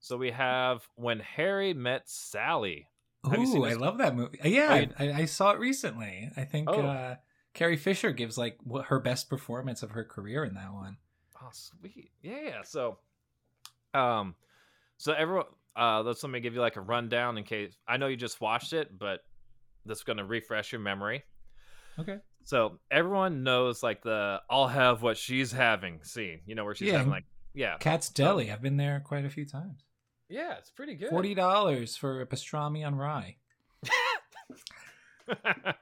So 0.00 0.16
we 0.16 0.32
have 0.32 0.86
when 0.96 1.20
Harry 1.20 1.74
met 1.74 2.08
Sally. 2.08 2.88
Have 3.30 3.38
you 3.38 3.46
seen 3.46 3.58
Ooh, 3.62 3.64
I 3.64 3.74
love 3.74 3.98
that 3.98 4.16
movie. 4.16 4.40
Uh, 4.40 4.48
Yeah, 4.48 4.68
Oh, 4.98 5.04
I, 5.04 5.08
I, 5.08 5.12
I 5.20 5.24
saw 5.26 5.52
it 5.52 5.58
recently. 5.60 6.30
I 6.36 6.44
think 6.44 6.68
Oh. 6.68 6.80
uh, 6.80 7.16
Carrie 7.54 7.76
Fisher 7.76 8.10
gives 8.12 8.36
like 8.38 8.58
what 8.64 8.86
her 8.86 8.98
best 8.98 9.28
performance 9.30 9.82
of 9.82 9.92
her 9.92 10.04
career 10.04 10.44
in 10.44 10.54
that 10.54 10.72
one. 10.72 10.96
Oh, 11.40 11.48
sweet. 11.52 12.10
Yeah. 12.22 12.62
So, 12.64 12.98
um, 13.94 14.34
so 14.96 15.12
everyone, 15.12 15.46
uh, 15.76 16.02
let's 16.02 16.22
let 16.22 16.30
me 16.30 16.40
give 16.40 16.54
you 16.54 16.60
like 16.60 16.76
a 16.76 16.80
rundown 16.80 17.38
in 17.38 17.44
case 17.44 17.76
I 17.86 17.96
know 17.96 18.06
you 18.06 18.16
just 18.16 18.40
watched 18.40 18.72
it, 18.72 18.96
but 18.98 19.20
this 19.84 19.98
is 19.98 20.04
going 20.04 20.16
to 20.18 20.24
refresh 20.24 20.72
your 20.72 20.80
memory. 20.80 21.22
Okay. 21.98 22.18
So 22.44 22.78
everyone 22.90 23.42
knows 23.44 23.82
like 23.82 24.02
the 24.02 24.40
"I'll 24.50 24.66
have 24.68 25.02
what 25.02 25.16
she's 25.16 25.52
having" 25.52 26.02
scene. 26.02 26.40
You 26.46 26.54
know 26.54 26.64
where 26.64 26.74
she's 26.74 26.88
Yeah. 26.88 26.98
having 26.98 27.10
like 27.12 27.24
yeah, 27.54 27.76
Katz's 27.78 28.08
Deli. 28.10 28.50
I've 28.50 28.62
been 28.62 28.76
there 28.78 29.00
quite 29.04 29.24
a 29.24 29.30
few 29.30 29.44
times. 29.44 29.84
Yeah, 30.32 30.56
it's 30.58 30.70
pretty 30.70 30.94
good. 30.94 31.10
Forty 31.10 31.34
dollars 31.34 31.96
for 31.96 32.20
a 32.22 32.26
pastrami 32.26 32.84
on 32.86 32.94
rye. 32.96 33.36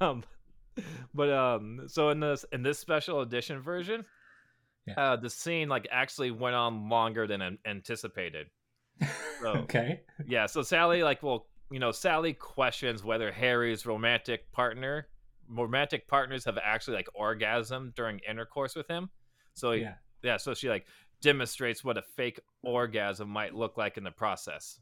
um, 0.00 0.22
but 1.14 1.30
um, 1.30 1.82
so 1.86 2.10
in 2.10 2.20
this 2.20 2.44
in 2.52 2.62
this 2.62 2.78
special 2.78 3.20
edition 3.22 3.60
version, 3.60 4.04
Yeah. 4.86 4.94
uh, 5.12 5.16
the 5.16 5.30
scene 5.30 5.68
like 5.68 5.88
actually 5.90 6.30
went 6.30 6.54
on 6.54 6.88
longer 6.88 7.26
than 7.26 7.40
an- 7.42 7.58
anticipated. 7.66 8.48
So 9.42 9.48
Okay. 9.48 10.00
yeah, 10.26 10.46
so 10.46 10.62
Sally 10.62 11.02
like 11.02 11.22
well, 11.22 11.46
you 11.70 11.78
know, 11.78 11.92
Sally 11.92 12.32
questions 12.32 13.04
whether 13.04 13.30
Harry's 13.30 13.84
romantic 13.84 14.50
partner, 14.50 15.08
romantic 15.50 16.08
partners 16.08 16.42
have 16.46 16.56
actually 16.56 16.96
like 16.96 17.08
orgasm 17.14 17.92
during 17.94 18.18
intercourse 18.26 18.74
with 18.74 18.88
him. 18.88 19.10
So 19.52 19.72
Yeah. 19.72 19.94
yeah, 20.22 20.38
so 20.38 20.54
she 20.54 20.70
like 20.70 20.86
demonstrates 21.20 21.84
what 21.84 21.98
a 21.98 22.02
fake 22.02 22.40
orgasm 22.62 23.28
might 23.28 23.54
look 23.54 23.76
like 23.76 23.96
in 23.96 24.04
the 24.04 24.10
process. 24.10 24.80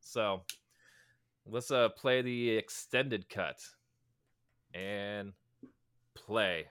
So 0.00 0.42
let's 1.46 1.70
uh 1.70 1.88
play 1.90 2.22
the 2.22 2.50
extended 2.50 3.28
cut 3.28 3.60
and 4.74 5.32
play. 6.14 6.66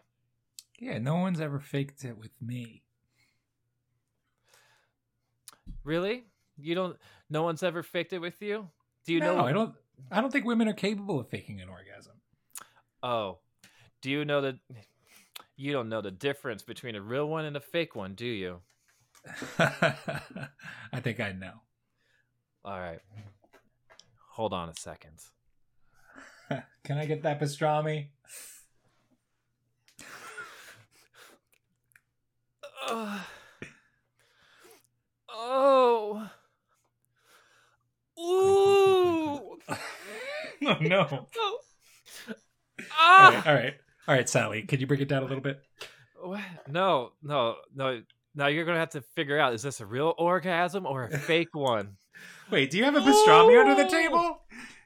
Yeah. 0.80 0.98
No 0.98 1.18
one's 1.18 1.42
ever 1.42 1.60
faked 1.60 2.04
it 2.04 2.18
with 2.18 2.32
me. 2.42 2.84
Really? 5.84 6.26
You 6.58 6.76
don't 6.76 6.98
no 7.30 7.44
one's 7.44 7.64
ever 7.64 7.84
faked 7.84 8.14
it 8.14 8.20
with 8.20 8.42
you? 8.42 8.68
Do 9.06 9.14
you 9.14 9.20
no, 9.20 9.38
know 9.38 9.46
I 9.46 9.52
don't. 9.52 9.74
I 10.12 10.22
don't 10.22 10.32
think 10.32 10.46
women 10.46 10.68
are 10.68 10.74
capable 10.74 11.20
of 11.20 11.30
faking 11.30 11.62
an 11.62 11.70
orgasm. 11.70 12.14
Oh. 13.04 13.40
Do 14.02 14.10
you 14.10 14.26
know 14.26 14.42
that 14.42 14.56
you 15.56 15.72
don't 15.72 15.90
know 15.90 16.02
the 16.02 16.12
difference 16.12 16.64
between 16.64 16.96
a 16.96 17.02
real 17.02 17.28
one 17.28 17.46
and 17.46 17.56
a 17.56 17.60
fake 17.60 17.96
one, 17.96 18.16
do 18.16 18.26
you? 18.26 18.62
I 19.60 21.00
think 21.02 21.20
I 21.20 21.32
know. 21.32 21.54
All 22.66 22.80
right. 22.80 23.00
Hold 24.32 24.54
on 24.54 24.70
a 24.70 24.76
second. 24.76 25.20
Can 26.84 26.98
I 26.98 27.06
get 27.06 27.24
that 27.24 27.40
pastrami? 27.40 28.08
Uh, 32.90 33.20
oh. 35.30 36.30
Ooh. 38.20 39.58
Oh 40.64 40.78
no! 40.80 41.08
Oh. 41.38 41.58
All 42.30 42.36
Ah. 43.00 43.30
right, 43.34 43.48
all 43.48 43.54
right, 43.56 43.74
all 44.08 44.14
right, 44.16 44.30
Sally. 44.30 44.62
Could 44.62 44.80
you 44.80 44.86
break 44.86 45.00
it 45.02 45.08
down 45.08 45.24
a 45.24 45.26
little 45.26 45.42
bit? 45.42 45.60
What? 46.22 46.40
No, 46.68 47.14
no, 47.24 47.56
no. 47.76 48.04
Now 48.34 48.48
you're 48.48 48.66
gonna 48.66 48.80
have 48.80 48.92
to 48.92 49.02
figure 49.16 49.40
out: 49.40 49.54
is 49.54 49.64
this 49.64 49.82
a 49.82 49.86
real 49.86 50.14
orgasm 50.18 50.86
or 50.86 51.04
a 51.06 51.18
fake 51.18 51.50
one? 51.54 51.98
Wait, 52.50 52.70
do 52.72 52.78
you 52.78 52.84
have 52.84 52.96
a 52.96 53.00
pastrami 53.00 53.60
under 53.60 53.82
the 53.82 53.90
table? 53.90 54.42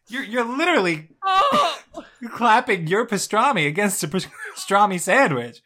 You're 0.07 0.23
you're 0.23 0.45
literally 0.45 1.09
Oh! 1.23 1.79
clapping 2.29 2.87
your 2.87 3.07
pastrami 3.07 3.67
against 3.67 4.03
a 4.03 4.07
pastrami 4.07 4.99
sandwich. 4.99 5.61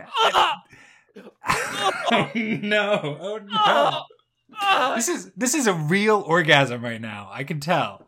Ah! 0.00 0.62
oh 2.12 2.30
no! 2.34 3.18
Oh 3.20 3.38
no! 3.38 4.02
Ah! 4.60 4.94
This 4.96 5.08
is 5.08 5.32
this 5.36 5.54
is 5.54 5.66
a 5.66 5.74
real 5.74 6.22
orgasm 6.26 6.82
right 6.82 7.00
now. 7.00 7.28
I 7.32 7.44
can 7.44 7.60
tell. 7.60 8.06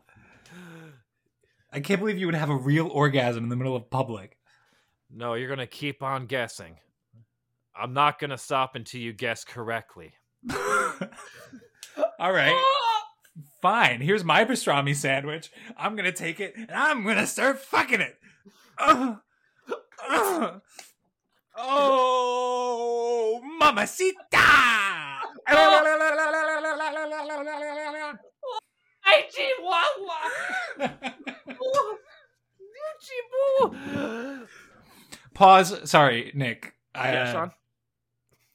I 1.73 1.79
can't 1.79 1.99
believe 2.01 2.17
you 2.17 2.25
would 2.25 2.35
have 2.35 2.49
a 2.49 2.55
real 2.55 2.87
orgasm 2.87 3.43
in 3.43 3.49
the 3.49 3.55
middle 3.55 3.75
of 3.75 3.89
public. 3.89 4.37
No, 5.09 5.35
you're 5.35 5.49
gonna 5.49 5.67
keep 5.67 6.03
on 6.03 6.25
guessing. 6.25 6.75
I'm 7.81 7.93
not 7.93 8.19
gonna 8.19 8.37
stop 8.37 8.75
until 8.75 9.01
you 9.01 9.11
guess 9.11 9.43
correctly. 9.43 10.13
All 12.19 12.31
right, 12.31 12.55
fine. 13.61 14.01
Here's 14.01 14.23
my 14.23 14.45
pastrami 14.45 14.95
sandwich. 14.95 15.49
I'm 15.75 15.95
gonna 15.95 16.11
take 16.11 16.39
it 16.39 16.53
and 16.55 16.69
I'm 16.71 17.03
gonna 17.03 17.25
start 17.25 17.59
fucking 17.59 18.01
it. 18.01 18.15
Ugh. 18.77 19.17
Ugh. 20.09 20.61
Oh, 21.57 23.41
mamacita! 23.59 24.15
Hey, 29.03 29.27
Chihuahua! 29.31 30.17
Chihuahua! 33.01 34.47
Pause. 35.33 35.89
Sorry, 35.89 36.31
Nick. 36.35 36.73
I, 36.93 37.11
Yeah, 37.11 37.23
uh, 37.23 37.31
Sean. 37.31 37.51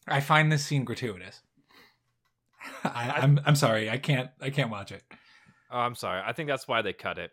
I 0.06 0.20
find 0.20 0.50
this 0.50 0.64
scene 0.64 0.84
gratuitous. 0.84 1.40
I, 2.84 3.12
I'm 3.16 3.40
I'm 3.44 3.56
sorry. 3.56 3.90
I 3.90 3.98
can't 3.98 4.30
I 4.40 4.50
can't 4.50 4.70
watch 4.70 4.92
it. 4.92 5.02
Oh, 5.70 5.78
I'm 5.78 5.94
sorry. 5.94 6.22
I 6.24 6.32
think 6.32 6.48
that's 6.48 6.68
why 6.68 6.82
they 6.82 6.92
cut 6.92 7.18
it. 7.18 7.32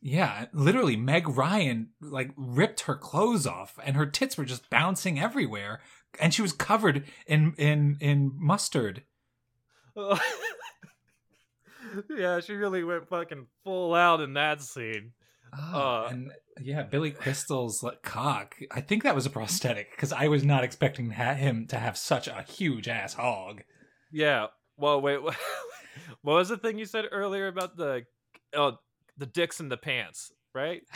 Yeah, 0.00 0.46
literally, 0.52 0.96
Meg 0.96 1.28
Ryan 1.28 1.88
like 2.00 2.30
ripped 2.36 2.82
her 2.82 2.94
clothes 2.94 3.46
off, 3.46 3.78
and 3.84 3.96
her 3.96 4.06
tits 4.06 4.36
were 4.36 4.44
just 4.44 4.68
bouncing 4.70 5.18
everywhere, 5.18 5.80
and 6.20 6.32
she 6.32 6.42
was 6.42 6.52
covered 6.52 7.04
in 7.26 7.54
in 7.58 7.96
in 8.00 8.32
mustard. 8.36 9.02
yeah, 12.10 12.40
she 12.40 12.52
really 12.52 12.84
went 12.84 13.08
fucking 13.08 13.46
full 13.64 13.94
out 13.94 14.20
in 14.20 14.34
that 14.34 14.60
scene. 14.62 15.12
Oh, 15.58 15.78
Uh, 15.80 16.08
and 16.10 16.32
yeah, 16.60 16.82
Billy 16.82 17.10
Crystal's 17.10 17.82
like, 17.82 18.02
cock. 18.02 18.56
I 18.70 18.80
think 18.80 19.02
that 19.02 19.14
was 19.14 19.26
a 19.26 19.30
prosthetic 19.30 19.90
because 19.90 20.12
I 20.12 20.28
was 20.28 20.44
not 20.44 20.64
expecting 20.64 21.10
ha- 21.10 21.34
him 21.34 21.66
to 21.68 21.78
have 21.78 21.96
such 21.96 22.28
a 22.28 22.42
huge 22.42 22.88
ass 22.88 23.14
hog. 23.14 23.62
Yeah. 24.12 24.46
Well, 24.76 25.00
wait. 25.00 25.20
What 26.22 26.34
was 26.34 26.50
the 26.50 26.58
thing 26.58 26.78
you 26.78 26.84
said 26.84 27.06
earlier 27.10 27.46
about 27.46 27.76
the 27.78 28.02
oh 28.54 28.76
the 29.16 29.24
dicks 29.26 29.60
in 29.60 29.70
the 29.70 29.78
pants, 29.78 30.30
right? 30.54 30.82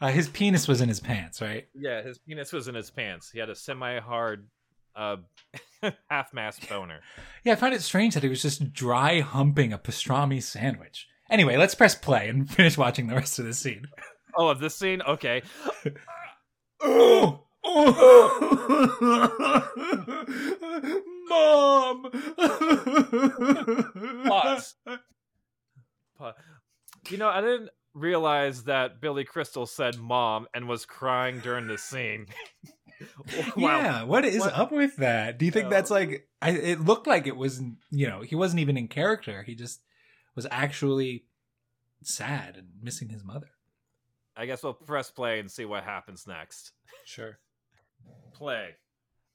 uh, 0.00 0.08
his 0.08 0.28
penis 0.28 0.68
was 0.68 0.80
in 0.80 0.88
his 0.88 1.00
pants, 1.00 1.40
right? 1.40 1.66
yeah, 1.74 2.02
his 2.02 2.18
penis 2.18 2.52
was 2.52 2.68
in 2.68 2.74
his 2.74 2.90
pants. 2.90 3.30
He 3.30 3.38
had 3.38 3.48
a 3.50 3.54
semi-hard 3.54 4.48
uh 4.94 5.16
half-mast 6.10 6.68
boner. 6.68 7.00
Yeah, 7.44 7.54
I 7.54 7.56
find 7.56 7.74
it 7.74 7.82
strange 7.82 8.14
that 8.14 8.22
he 8.22 8.28
was 8.28 8.42
just 8.42 8.72
dry 8.72 9.20
humping 9.20 9.72
a 9.72 9.78
pastrami 9.78 10.42
sandwich. 10.42 11.06
Anyway, 11.30 11.56
let's 11.56 11.74
press 11.74 11.94
play 11.94 12.28
and 12.28 12.48
finish 12.58 12.76
watching 12.78 13.06
the 13.06 13.14
rest 13.14 13.38
of 13.38 13.44
the 13.46 13.54
scene. 13.54 13.86
Oh, 14.36 14.48
of 14.48 14.60
this 14.60 14.74
scene? 14.76 15.00
Okay. 15.02 15.42
Mom! 21.28 22.10
Pause. 24.26 24.74
Pa- 26.18 26.34
You 27.10 27.16
know, 27.18 27.28
I 27.28 27.40
didn't 27.40 27.70
realize 27.94 28.64
that 28.64 29.00
Billy 29.00 29.24
Crystal 29.24 29.66
said 29.66 29.98
mom 29.98 30.46
and 30.54 30.68
was 30.68 30.84
crying 30.84 31.40
during 31.40 31.66
the 31.66 31.78
scene. 31.78 32.26
Wow. 33.56 33.80
Yeah, 33.80 34.02
what 34.04 34.24
is 34.24 34.38
What- 34.38 34.54
up 34.54 34.70
with 34.72 34.96
that? 34.96 35.36
Do 35.36 35.44
you 35.44 35.50
think 35.50 35.64
Yeah. 35.64 35.70
that's 35.70 35.90
like? 35.90 36.28
I, 36.40 36.50
it 36.52 36.80
looked 36.80 37.06
like 37.08 37.26
it 37.26 37.36
was, 37.36 37.60
you 37.90 38.06
know, 38.08 38.22
he 38.22 38.34
wasn't 38.36 38.60
even 38.60 38.76
in 38.78 38.86
character. 38.88 39.42
He 39.42 39.56
just 39.56 39.80
was 40.34 40.46
actually 40.50 41.24
sad 42.02 42.56
and 42.56 42.68
missing 42.82 43.08
his 43.08 43.24
mother. 43.24 43.48
I 44.36 44.46
guess 44.46 44.62
we'll 44.62 44.72
press 44.74 45.10
play 45.10 45.38
and 45.38 45.50
see 45.50 45.64
what 45.64 45.84
happens 45.84 46.26
next. 46.26 46.72
Sure. 47.04 47.38
Play. 48.34 48.70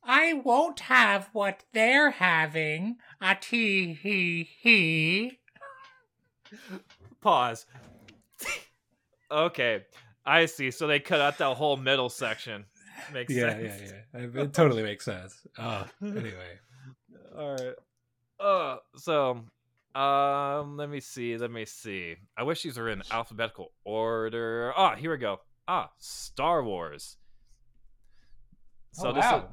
I 0.03 0.33
won't 0.33 0.81
have 0.81 1.29
what 1.33 1.63
they're 1.73 2.11
having. 2.11 2.97
A 3.21 3.35
tee 3.39 3.93
hee 3.93 4.49
hee. 4.61 5.39
Pause. 7.21 7.65
okay, 9.31 9.85
I 10.25 10.45
see. 10.45 10.71
So 10.71 10.87
they 10.87 10.99
cut 10.99 11.21
out 11.21 11.37
that 11.37 11.55
whole 11.57 11.77
middle 11.77 12.09
section. 12.09 12.65
Makes 13.13 13.33
Yeah, 13.33 13.51
sense. 13.51 13.81
yeah, 14.13 14.19
yeah. 14.21 14.41
It 14.43 14.53
totally 14.53 14.83
makes 14.83 15.05
sense. 15.05 15.35
Oh, 15.57 15.85
anyway. 16.01 16.59
All 17.37 17.51
right. 17.55 17.75
Uh, 18.39 18.77
so, 18.97 19.43
um, 19.95 20.77
let 20.77 20.89
me 20.89 20.99
see. 20.99 21.37
Let 21.37 21.51
me 21.51 21.65
see. 21.65 22.15
I 22.37 22.43
wish 22.43 22.63
these 22.63 22.77
were 22.77 22.89
in 22.89 23.01
alphabetical 23.11 23.71
order. 23.83 24.73
Ah, 24.75 24.95
here 24.95 25.11
we 25.11 25.17
go. 25.17 25.39
Ah, 25.67 25.91
Star 25.97 26.63
Wars. 26.63 27.17
So 28.91 29.09
oh, 29.09 29.13
this, 29.13 29.25
is, 29.25 29.31
wow. 29.31 29.49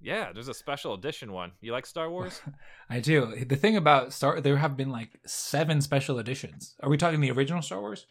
yeah, 0.00 0.32
there's 0.32 0.48
a 0.48 0.54
special 0.54 0.94
edition 0.94 1.32
one. 1.32 1.52
You 1.60 1.72
like 1.72 1.86
Star 1.86 2.10
Wars? 2.10 2.40
I 2.90 3.00
do. 3.00 3.44
The 3.44 3.56
thing 3.56 3.76
about 3.76 4.12
Star, 4.12 4.40
there 4.40 4.56
have 4.56 4.76
been 4.76 4.90
like 4.90 5.20
seven 5.26 5.80
special 5.80 6.18
editions. 6.18 6.74
Are 6.80 6.88
we 6.88 6.96
talking 6.96 7.20
the 7.20 7.30
original 7.30 7.62
Star 7.62 7.80
Wars? 7.80 8.06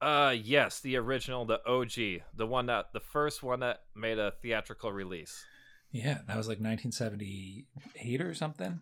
uh, 0.00 0.34
yes, 0.40 0.80
the 0.80 0.96
original, 0.96 1.44
the 1.44 1.60
OG, 1.66 2.22
the 2.36 2.46
one 2.46 2.66
that, 2.66 2.92
the 2.92 3.00
first 3.00 3.42
one 3.42 3.60
that 3.60 3.82
made 3.94 4.18
a 4.18 4.32
theatrical 4.42 4.92
release. 4.92 5.44
Yeah, 5.90 6.18
that 6.26 6.36
was 6.36 6.48
like 6.48 6.60
1978 6.60 8.20
or 8.20 8.34
something. 8.34 8.80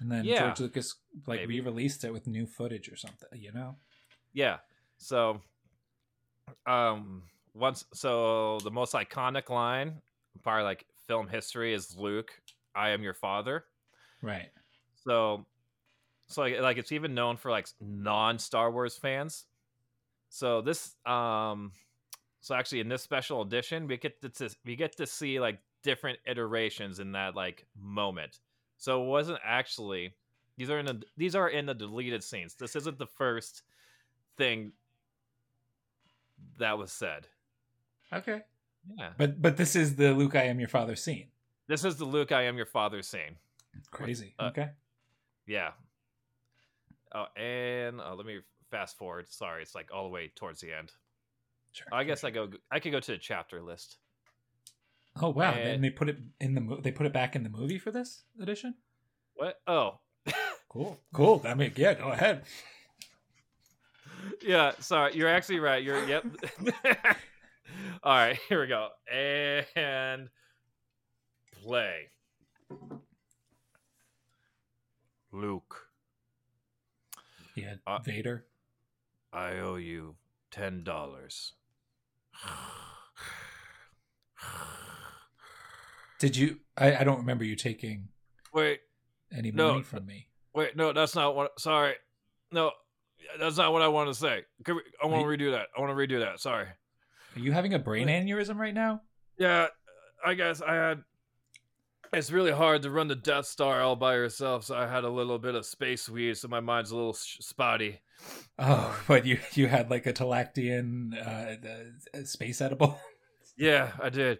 And 0.00 0.10
then 0.10 0.24
Yeah. 0.24 0.46
George 0.46 0.60
Lucas 0.60 0.96
like 1.26 1.40
Maybe. 1.40 1.60
re-released 1.60 2.04
it 2.04 2.12
with 2.12 2.26
new 2.26 2.46
footage 2.46 2.88
or 2.88 2.96
something, 2.96 3.28
you 3.40 3.52
know? 3.52 3.76
Yeah. 4.32 4.58
So, 4.98 5.40
um, 6.66 7.22
once 7.54 7.84
so 7.94 8.58
the 8.60 8.70
most 8.70 8.94
iconic 8.94 9.48
line, 9.48 10.02
probably 10.42 10.64
like 10.64 10.86
film 11.06 11.28
history, 11.28 11.72
is 11.74 11.96
Luke, 11.96 12.32
"I 12.74 12.90
am 12.90 13.02
your 13.02 13.14
father." 13.14 13.66
Right. 14.22 14.50
So, 14.94 15.46
so 16.26 16.42
like, 16.42 16.58
like 16.60 16.78
it's 16.78 16.92
even 16.92 17.14
known 17.14 17.36
for 17.36 17.50
like 17.50 17.68
non 17.80 18.38
Star 18.38 18.70
Wars 18.72 18.96
fans. 18.96 19.46
So 20.30 20.60
this, 20.60 20.96
um, 21.06 21.72
so 22.40 22.54
actually 22.54 22.80
in 22.80 22.88
this 22.88 23.02
special 23.02 23.42
edition, 23.42 23.86
we 23.86 23.96
get 23.96 24.20
to, 24.22 24.28
to 24.30 24.56
we 24.64 24.74
get 24.74 24.96
to 24.96 25.06
see 25.06 25.38
like 25.38 25.60
different 25.82 26.18
iterations 26.26 26.98
in 26.98 27.12
that 27.12 27.36
like 27.36 27.66
moment. 27.80 28.40
So 28.78 29.02
it 29.02 29.06
wasn't 29.06 29.38
actually 29.44 30.14
these 30.56 30.70
are 30.70 30.78
in 30.78 30.86
the 30.86 31.02
these 31.16 31.34
are 31.34 31.48
in 31.48 31.66
the 31.66 31.74
deleted 31.74 32.22
scenes. 32.22 32.54
This 32.54 32.76
isn't 32.76 32.98
the 32.98 33.06
first 33.06 33.62
thing 34.36 34.72
that 36.58 36.78
was 36.78 36.92
said. 36.92 37.26
Okay. 38.12 38.42
Yeah, 38.98 39.10
But 39.16 39.40
but 39.40 39.56
this 39.56 39.74
is 39.76 39.96
the 39.96 40.12
Luke 40.12 40.36
I 40.36 40.44
am 40.44 40.58
your 40.60 40.68
father 40.68 40.94
scene. 40.96 41.28
this 41.68 41.84
is 41.84 41.96
the 41.96 42.04
Luke, 42.04 42.32
I 42.32 42.42
am 42.42 42.56
your 42.56 42.66
father 42.66 43.00
scene. 43.02 43.36
Crazy. 43.90 44.34
Uh, 44.38 44.44
okay. 44.46 44.70
Yeah. 45.46 45.70
Oh, 47.14 47.26
and 47.36 48.00
uh, 48.00 48.14
let 48.14 48.26
me 48.26 48.40
fast 48.70 48.98
forward. 48.98 49.26
Sorry, 49.32 49.62
it's 49.62 49.74
like 49.74 49.88
all 49.92 50.04
the 50.04 50.10
way 50.10 50.30
towards 50.34 50.60
the 50.60 50.72
end. 50.76 50.92
Sure. 51.72 51.86
I 51.92 52.04
guess 52.04 52.24
I 52.24 52.30
go. 52.30 52.48
I 52.70 52.78
could 52.78 52.92
go 52.92 53.00
to 53.00 53.12
the 53.12 53.18
chapter 53.18 53.62
list. 53.62 53.96
Oh 55.20 55.30
wow! 55.30 55.52
and- 55.52 55.68
and 55.68 55.84
they 55.84 55.90
put 55.90 56.08
it 56.08 56.18
in 56.40 56.54
the 56.54 56.60
mo- 56.60 56.80
they 56.80 56.90
put 56.90 57.06
it 57.06 57.12
back 57.12 57.36
in 57.36 57.42
the 57.44 57.48
movie 57.48 57.78
for 57.78 57.90
this 57.90 58.24
edition. 58.40 58.74
What? 59.34 59.60
Oh, 59.66 60.00
Cool. 60.68 60.98
Cool. 61.12 61.42
I 61.44 61.54
mean, 61.54 61.72
yeah. 61.76 61.94
Go 61.94 62.08
ahead. 62.10 62.42
yeah. 64.42 64.72
Sorry, 64.80 65.14
you're 65.14 65.28
actually 65.28 65.60
right. 65.60 65.82
You're 65.82 66.04
yep. 66.08 66.24
all 68.02 68.12
right, 68.16 68.36
here 68.48 68.60
we 68.60 68.66
go. 68.66 68.88
And 69.12 70.28
play. 71.62 72.10
Luke, 75.32 75.88
Yeah. 77.56 77.74
Uh, 77.86 77.98
Vader. 78.00 78.46
I 79.32 79.58
owe 79.58 79.76
you 79.76 80.16
ten 80.50 80.82
dollars. 80.84 81.52
Did 86.18 86.36
you? 86.36 86.60
I, 86.76 86.96
I 86.96 87.04
don't 87.04 87.18
remember 87.18 87.44
you 87.44 87.56
taking 87.56 88.08
Wait, 88.52 88.80
any 89.36 89.50
No, 89.50 89.72
money 89.72 89.82
from 89.82 90.06
me. 90.06 90.28
Wait, 90.54 90.76
no, 90.76 90.92
that's 90.92 91.14
not 91.14 91.34
what. 91.34 91.58
Sorry, 91.60 91.94
no, 92.52 92.70
that's 93.38 93.56
not 93.56 93.72
what 93.72 93.82
I 93.82 93.88
want 93.88 94.08
to 94.10 94.14
say. 94.14 94.42
We, 94.66 94.80
I 95.02 95.06
want 95.06 95.22
to 95.22 95.26
redo 95.26 95.52
that. 95.52 95.66
I 95.76 95.80
want 95.80 95.96
to 95.96 95.96
redo 95.96 96.20
that. 96.20 96.40
Sorry. 96.40 96.66
Are 97.36 97.40
you 97.40 97.52
having 97.52 97.74
a 97.74 97.78
brain 97.78 98.06
aneurysm 98.08 98.56
right 98.56 98.74
now? 98.74 99.02
Yeah, 99.38 99.66
I 100.24 100.34
guess 100.34 100.62
I 100.62 100.74
had. 100.74 101.02
It's 102.12 102.30
really 102.30 102.52
hard 102.52 102.82
to 102.82 102.90
run 102.90 103.08
the 103.08 103.16
Death 103.16 103.46
Star 103.46 103.80
all 103.80 103.96
by 103.96 104.14
yourself, 104.14 104.64
so 104.64 104.76
I 104.76 104.86
had 104.86 105.02
a 105.02 105.08
little 105.08 105.38
bit 105.38 105.56
of 105.56 105.66
space 105.66 106.08
weed, 106.08 106.36
so 106.36 106.46
my 106.46 106.60
mind's 106.60 106.92
a 106.92 106.96
little 106.96 107.14
sh- 107.14 107.38
spotty. 107.40 107.98
Oh, 108.56 108.96
but 109.08 109.26
you 109.26 109.40
you 109.54 109.66
had 109.66 109.90
like 109.90 110.06
a 110.06 110.12
Talactian 110.12 111.12
uh, 111.14 111.56
uh, 112.16 112.24
space 112.24 112.60
edible. 112.60 113.00
Yeah, 113.56 113.92
I 114.00 114.10
did. 114.10 114.38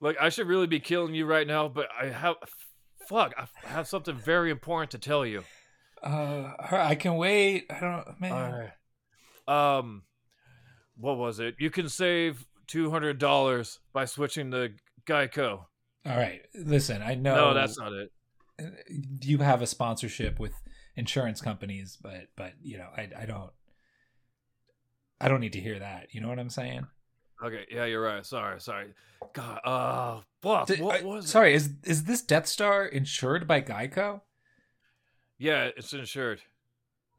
Look, 0.00 0.16
I 0.20 0.28
should 0.28 0.46
really 0.46 0.66
be 0.66 0.80
killing 0.80 1.14
you 1.14 1.26
right 1.26 1.46
now, 1.46 1.68
but 1.68 1.88
I 2.00 2.06
have. 2.06 2.36
Fuck, 3.08 3.32
I 3.38 3.68
have 3.68 3.88
something 3.88 4.16
very 4.16 4.50
important 4.50 4.90
to 4.90 4.98
tell 4.98 5.24
you. 5.24 5.44
Uh, 6.02 6.52
I 6.70 6.94
can 6.94 7.16
wait. 7.16 7.66
I 7.70 7.80
don't, 7.80 8.20
man. 8.20 8.70
Um, 9.48 10.02
what 10.96 11.16
was 11.16 11.40
it? 11.40 11.54
You 11.58 11.70
can 11.70 11.88
save 11.88 12.46
two 12.66 12.90
hundred 12.90 13.18
dollars 13.18 13.80
by 13.92 14.04
switching 14.04 14.50
to 14.50 14.70
Geico. 15.06 15.64
All 16.06 16.16
right, 16.16 16.42
listen. 16.54 17.02
I 17.02 17.14
know. 17.14 17.34
No, 17.34 17.54
that's 17.54 17.78
not 17.78 17.92
it. 17.92 18.10
You 19.22 19.38
have 19.38 19.62
a 19.62 19.66
sponsorship 19.66 20.38
with 20.38 20.52
insurance 20.96 21.40
companies, 21.40 21.96
but 22.00 22.28
but 22.36 22.52
you 22.62 22.78
know, 22.78 22.88
I 22.96 23.08
I 23.18 23.26
don't. 23.26 23.50
I 25.20 25.28
don't 25.28 25.40
need 25.40 25.54
to 25.54 25.60
hear 25.60 25.78
that. 25.78 26.08
You 26.12 26.20
know 26.20 26.28
what 26.28 26.38
I'm 26.38 26.50
saying? 26.50 26.86
Okay, 27.42 27.66
yeah, 27.70 27.84
you're 27.84 28.02
right. 28.02 28.24
Sorry, 28.26 28.60
sorry. 28.60 28.94
God, 29.32 29.60
uh, 29.64 30.20
fuck. 30.42 30.66
Did- 30.66 30.80
what 30.80 31.02
was 31.04 31.24
it? 31.24 31.28
sorry, 31.28 31.54
is 31.54 31.70
is 31.84 32.04
this 32.04 32.22
Death 32.22 32.46
Star 32.46 32.84
insured 32.86 33.46
by 33.46 33.60
Geico? 33.60 34.22
Yeah, 35.38 35.70
it's 35.76 35.92
insured. 35.92 36.40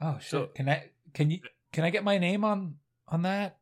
Oh 0.01 0.17
shit! 0.19 0.29
So- 0.29 0.45
can 0.47 0.67
I 0.69 0.89
can 1.13 1.31
you 1.31 1.39
can 1.71 1.83
I 1.83 1.89
get 1.89 2.03
my 2.03 2.17
name 2.17 2.43
on 2.43 2.75
on 3.07 3.21
that? 3.23 3.57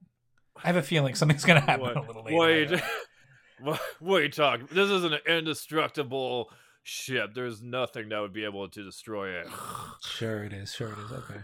I 0.55 0.67
have 0.67 0.75
a 0.77 0.81
feeling 0.83 1.13
something's 1.15 1.45
gonna 1.45 1.59
happen 1.59 1.81
What- 1.81 1.97
a 1.97 2.01
little 2.01 2.23
later. 2.23 2.75
Wait, 2.75 2.81
what, 3.61 3.79
what 3.99 4.21
are 4.21 4.23
you 4.25 4.31
talking? 4.31 4.67
This 4.71 4.89
is 4.89 5.03
an 5.03 5.13
indestructible 5.27 6.49
ship. 6.83 7.33
There's 7.35 7.61
nothing 7.61 8.09
that 8.09 8.19
would 8.19 8.33
be 8.33 8.45
able 8.45 8.67
to 8.69 8.83
destroy 8.83 9.29
it. 9.39 9.47
Sure 10.01 10.43
it 10.43 10.53
is. 10.53 10.73
Sure 10.73 10.89
it 10.89 10.97
is. 11.05 11.11
Okay. 11.11 11.39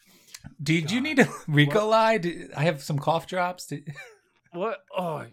Did 0.62 0.90
you 0.90 1.00
need 1.00 1.18
a 1.18 1.24
Ricoline? 1.48 2.20
Did- 2.22 2.52
I 2.54 2.64
have 2.64 2.82
some 2.82 2.98
cough 2.98 3.26
drops. 3.26 3.66
Did- 3.66 3.94
What? 4.58 4.78
Oh, 4.96 5.24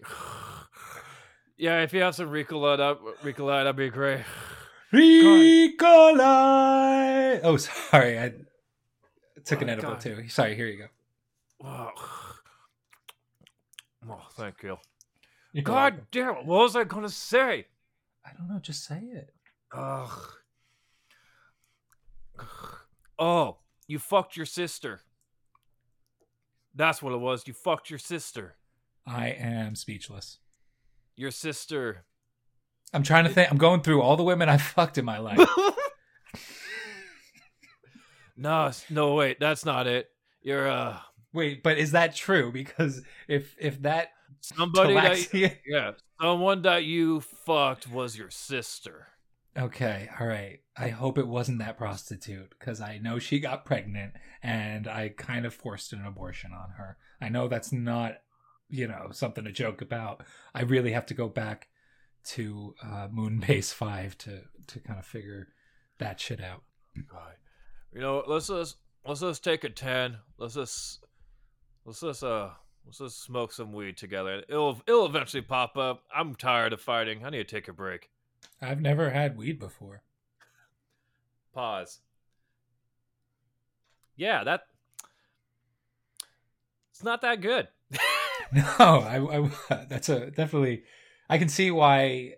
yeah. 1.57 1.81
If 1.81 1.93
you 1.93 2.01
have 2.01 2.13
some 2.13 2.29
Ricola, 2.29 2.77
that 2.77 2.99
Ricola, 3.23 3.63
that'd 3.63 3.75
be 3.75 3.89
great. 3.89 4.21
Ricoline. 4.93 5.79
Oh, 7.43 7.57
sorry. 7.57 8.19
I 8.19 8.33
took 9.43 9.61
an 9.63 9.69
Oh, 9.69 9.73
edible 9.73 9.91
God. 9.93 10.01
too. 10.01 10.27
Sorry. 10.29 10.55
Here 10.55 10.67
you 10.67 10.77
go. 10.77 10.87
Wow. 11.59 11.91
Oh, 14.07 14.21
thank 14.33 14.61
you. 14.61 14.77
You're 15.53 15.63
God 15.63 15.93
welcome. 15.93 16.07
damn 16.11 16.29
it! 16.37 16.45
What 16.45 16.59
was 16.61 16.75
I 16.75 16.83
gonna 16.83 17.09
say? 17.09 17.65
I 18.23 18.29
don't 18.37 18.47
know. 18.47 18.59
Just 18.59 18.85
say 18.85 18.99
it. 19.11 19.33
Ugh. 19.73 20.09
Oh, 23.17 23.57
you 23.87 23.97
fucked 23.97 24.37
your 24.37 24.45
sister. 24.45 25.01
That's 26.75 27.01
what 27.01 27.13
it 27.13 27.19
was. 27.19 27.47
You 27.47 27.53
fucked 27.53 27.89
your 27.89 27.97
sister. 27.99 28.55
I 29.07 29.29
am 29.29 29.75
speechless. 29.75 30.39
Your 31.15 31.31
sister. 31.31 32.05
I'm 32.93 33.03
trying 33.03 33.25
to 33.25 33.29
think. 33.29 33.51
I'm 33.51 33.57
going 33.57 33.81
through 33.81 34.01
all 34.01 34.17
the 34.17 34.23
women 34.23 34.49
I've 34.49 34.61
fucked 34.75 34.97
in 34.97 35.05
my 35.05 35.19
life. 35.19 35.39
no, 38.37 38.71
no, 38.89 39.13
wait, 39.15 39.39
that's 39.39 39.65
not 39.65 39.87
it. 39.87 40.09
You're 40.41 40.67
uh 40.67 40.97
Wait, 41.33 41.63
but 41.63 41.77
is 41.77 41.91
that 41.91 42.15
true? 42.15 42.49
Because 42.51 43.01
if 43.27 43.55
if 43.59 43.81
that 43.81 44.11
somebody 44.39 44.93
that 44.93 45.11
Talaxia- 45.11 45.57
yeah, 45.67 45.91
someone 46.21 46.61
that 46.61 46.85
you 46.85 47.19
fucked 47.19 47.89
was 47.91 48.17
your 48.17 48.29
sister. 48.29 49.07
Okay, 49.57 50.09
all 50.19 50.27
right. 50.27 50.59
I 50.77 50.89
hope 50.89 51.17
it 51.17 51.27
wasn't 51.27 51.59
that 51.59 51.77
prostitute 51.77 52.53
because 52.57 52.81
I 52.81 52.97
know 52.97 53.19
she 53.19 53.39
got 53.39 53.65
pregnant 53.65 54.13
and 54.43 54.87
I 54.87 55.09
kind 55.09 55.45
of 55.45 55.53
forced 55.53 55.93
an 55.93 56.05
abortion 56.05 56.51
on 56.51 56.71
her. 56.71 56.97
I 57.21 57.29
know 57.29 57.47
that's 57.47 57.71
not, 57.71 58.17
you 58.69 58.87
know, 58.87 59.09
something 59.11 59.43
to 59.43 59.51
joke 59.51 59.81
about. 59.81 60.23
I 60.53 60.61
really 60.61 60.91
have 60.91 61.05
to 61.07 61.13
go 61.13 61.27
back 61.27 61.69
to 62.25 62.75
uh, 62.83 63.07
Moonbase 63.07 63.73
Five 63.73 64.17
to 64.19 64.41
to 64.67 64.79
kind 64.79 64.99
of 64.99 65.05
figure 65.05 65.49
that 65.99 66.19
shit 66.19 66.41
out. 66.41 66.63
God. 67.07 67.35
You 67.93 68.01
know, 68.01 68.23
let's 68.25 68.47
just 68.47 68.77
let's 69.05 69.21
just 69.21 69.43
take 69.43 69.63
a 69.63 69.69
ten. 69.69 70.17
Let's 70.37 70.55
just 70.55 71.05
let's 71.85 72.01
just 72.01 72.23
uh 72.23 72.49
let's 72.85 72.97
just 72.99 73.23
smoke 73.23 73.51
some 73.51 73.73
weed 73.73 73.97
together. 73.97 74.43
It'll 74.49 74.81
it'll 74.87 75.05
eventually 75.05 75.41
pop 75.41 75.77
up. 75.77 76.03
I'm 76.13 76.35
tired 76.35 76.73
of 76.73 76.81
fighting. 76.81 77.23
I 77.25 77.29
need 77.29 77.47
to 77.47 77.55
take 77.55 77.67
a 77.67 77.73
break. 77.73 78.09
I've 78.61 78.81
never 78.81 79.09
had 79.09 79.37
weed 79.37 79.59
before. 79.59 80.03
Pause. 81.53 81.99
Yeah, 84.17 84.43
that 84.43 84.61
it's 86.91 87.03
not 87.03 87.21
that 87.21 87.41
good. 87.41 87.67
No, 88.53 88.63
I, 88.79 89.49
I 89.69 89.85
that's 89.89 90.09
a 90.09 90.31
definitely. 90.31 90.83
I 91.29 91.37
can 91.37 91.49
see 91.49 91.71
why, 91.71 92.35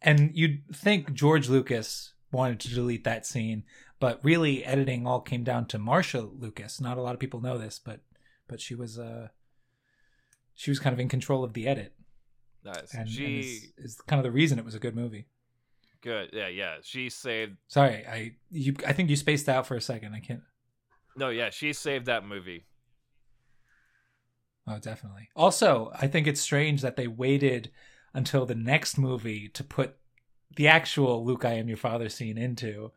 and 0.00 0.30
you'd 0.34 0.62
think 0.74 1.12
George 1.12 1.48
Lucas 1.48 2.12
wanted 2.30 2.60
to 2.60 2.74
delete 2.74 3.04
that 3.04 3.26
scene, 3.26 3.64
but 3.98 4.20
really 4.22 4.64
editing 4.64 5.06
all 5.06 5.20
came 5.20 5.42
down 5.42 5.66
to 5.66 5.78
Marcia 5.78 6.20
Lucas. 6.20 6.80
Not 6.80 6.98
a 6.98 7.02
lot 7.02 7.14
of 7.14 7.20
people 7.20 7.40
know 7.40 7.58
this, 7.58 7.80
but 7.84 8.00
but 8.46 8.60
she 8.60 8.74
was 8.74 8.98
uh 8.98 9.28
she 10.54 10.70
was 10.70 10.78
kind 10.78 10.92
of 10.92 11.00
in 11.00 11.08
control 11.08 11.44
of 11.44 11.54
the 11.54 11.66
edit, 11.66 11.94
nice. 12.64 12.92
and, 12.92 13.02
and 13.02 13.10
she 13.10 13.40
is, 13.40 13.94
is 13.94 14.00
kind 14.06 14.18
of 14.18 14.24
the 14.24 14.30
reason 14.30 14.58
it 14.58 14.64
was 14.64 14.74
a 14.74 14.80
good 14.80 14.96
movie. 14.96 15.26
good. 16.00 16.30
Yeah, 16.32 16.48
yeah. 16.48 16.76
She 16.82 17.10
saved. 17.10 17.56
Sorry, 17.68 18.06
I 18.06 18.32
you 18.50 18.74
I 18.86 18.92
think 18.92 19.10
you 19.10 19.16
spaced 19.16 19.48
out 19.48 19.66
for 19.66 19.76
a 19.76 19.80
second. 19.80 20.14
I 20.14 20.20
can't. 20.20 20.42
No, 21.16 21.30
yeah, 21.30 21.50
she 21.50 21.72
saved 21.72 22.06
that 22.06 22.24
movie. 22.24 22.64
Oh, 24.68 24.78
definitely. 24.78 25.28
Also, 25.34 25.90
I 25.94 26.06
think 26.06 26.26
it's 26.26 26.40
strange 26.40 26.82
that 26.82 26.96
they 26.96 27.06
waited 27.06 27.70
until 28.12 28.44
the 28.44 28.54
next 28.54 28.98
movie 28.98 29.48
to 29.48 29.64
put 29.64 29.96
the 30.56 30.68
actual 30.68 31.24
Luke 31.24 31.44
I 31.44 31.54
am 31.54 31.68
your 31.68 31.76
father 31.76 32.08
scene 32.08 32.36
into 32.36 32.92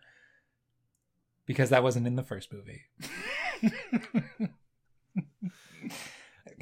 because 1.45 1.69
that 1.69 1.83
wasn't 1.83 2.07
in 2.07 2.15
the 2.15 2.23
first 2.23 2.51
movie. 2.51 2.81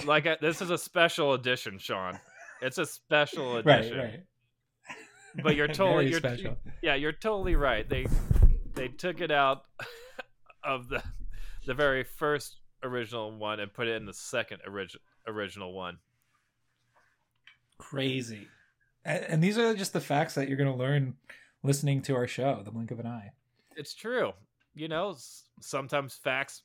like 0.05 0.27
I, 0.27 0.37
this 0.41 0.61
is 0.61 0.69
a 0.69 0.77
special 0.77 1.33
edition, 1.33 1.77
Sean. 1.77 2.19
It's 2.61 2.77
a 2.77 2.85
special 2.85 3.57
edition. 3.59 3.97
right. 3.97 4.23
But 5.43 5.55
you're 5.55 5.67
totally 5.69 6.09
you're, 6.09 6.19
special. 6.19 6.57
Yeah, 6.81 6.95
you're 6.95 7.11
totally 7.11 7.55
right. 7.55 7.87
They 7.87 8.07
they 8.73 8.87
took 8.87 9.21
it 9.21 9.31
out 9.31 9.63
of 10.63 10.89
the 10.89 11.03
the 11.65 11.73
very 11.73 12.03
first 12.03 12.58
original 12.83 13.31
one 13.31 13.59
and 13.59 13.73
put 13.73 13.87
it 13.87 13.95
in 13.95 14.05
the 14.05 14.13
second 14.13 14.61
original 14.65 15.01
original 15.27 15.73
one. 15.73 15.97
Crazy. 17.77 18.47
And, 19.05 19.23
and 19.25 19.43
these 19.43 19.57
are 19.57 19.73
just 19.73 19.93
the 19.93 20.01
facts 20.01 20.35
that 20.35 20.47
you're 20.47 20.57
going 20.57 20.71
to 20.71 20.77
learn 20.77 21.15
listening 21.63 22.01
to 22.03 22.15
our 22.15 22.27
show, 22.27 22.61
The 22.63 22.71
Blink 22.71 22.91
of 22.91 22.99
an 22.99 23.07
Eye. 23.07 23.31
It's 23.75 23.93
true. 23.93 24.33
You 24.75 24.87
know, 24.87 25.15
sometimes 25.61 26.15
facts. 26.15 26.63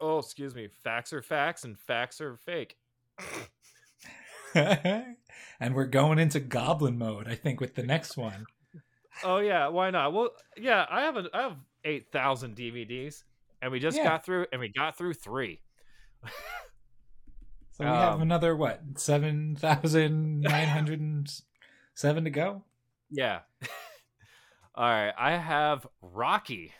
Oh, 0.00 0.18
excuse 0.18 0.54
me. 0.54 0.68
Facts 0.68 1.12
are 1.12 1.22
facts, 1.22 1.64
and 1.64 1.78
facts 1.78 2.20
are 2.20 2.36
fake. 2.36 2.76
and 4.54 5.74
we're 5.74 5.86
going 5.86 6.18
into 6.18 6.40
goblin 6.40 6.98
mode, 6.98 7.28
I 7.28 7.34
think, 7.34 7.60
with 7.60 7.74
the 7.74 7.82
next 7.82 8.16
one. 8.16 8.46
Oh 9.24 9.38
yeah, 9.38 9.68
why 9.68 9.88
not? 9.88 10.12
Well, 10.12 10.28
yeah, 10.58 10.84
I 10.90 11.00
have 11.00 11.16
I 11.32 11.40
have 11.40 11.56
eight 11.86 12.12
thousand 12.12 12.54
DVDs, 12.54 13.22
and 13.62 13.70
we 13.72 13.78
just 13.80 13.96
Yeah. 13.96 14.04
got 14.04 14.24
through, 14.24 14.46
and 14.52 14.60
we 14.60 14.68
got 14.68 14.96
through 14.98 15.14
three. 15.14 15.62
So 17.72 17.84
we 17.84 17.86
have 17.86 18.14
Um, 18.14 18.22
another 18.22 18.56
what 18.56 18.80
seven 18.96 19.54
thousand 19.56 20.40
nine 20.40 20.68
hundred 20.68 21.00
and 21.00 21.28
seven 21.94 22.24
to 22.24 22.30
go. 22.30 22.64
Yeah. 23.10 23.40
All 24.74 24.84
right, 24.88 25.12
I 25.18 25.36
have 25.36 25.86
Rocky. 26.00 26.72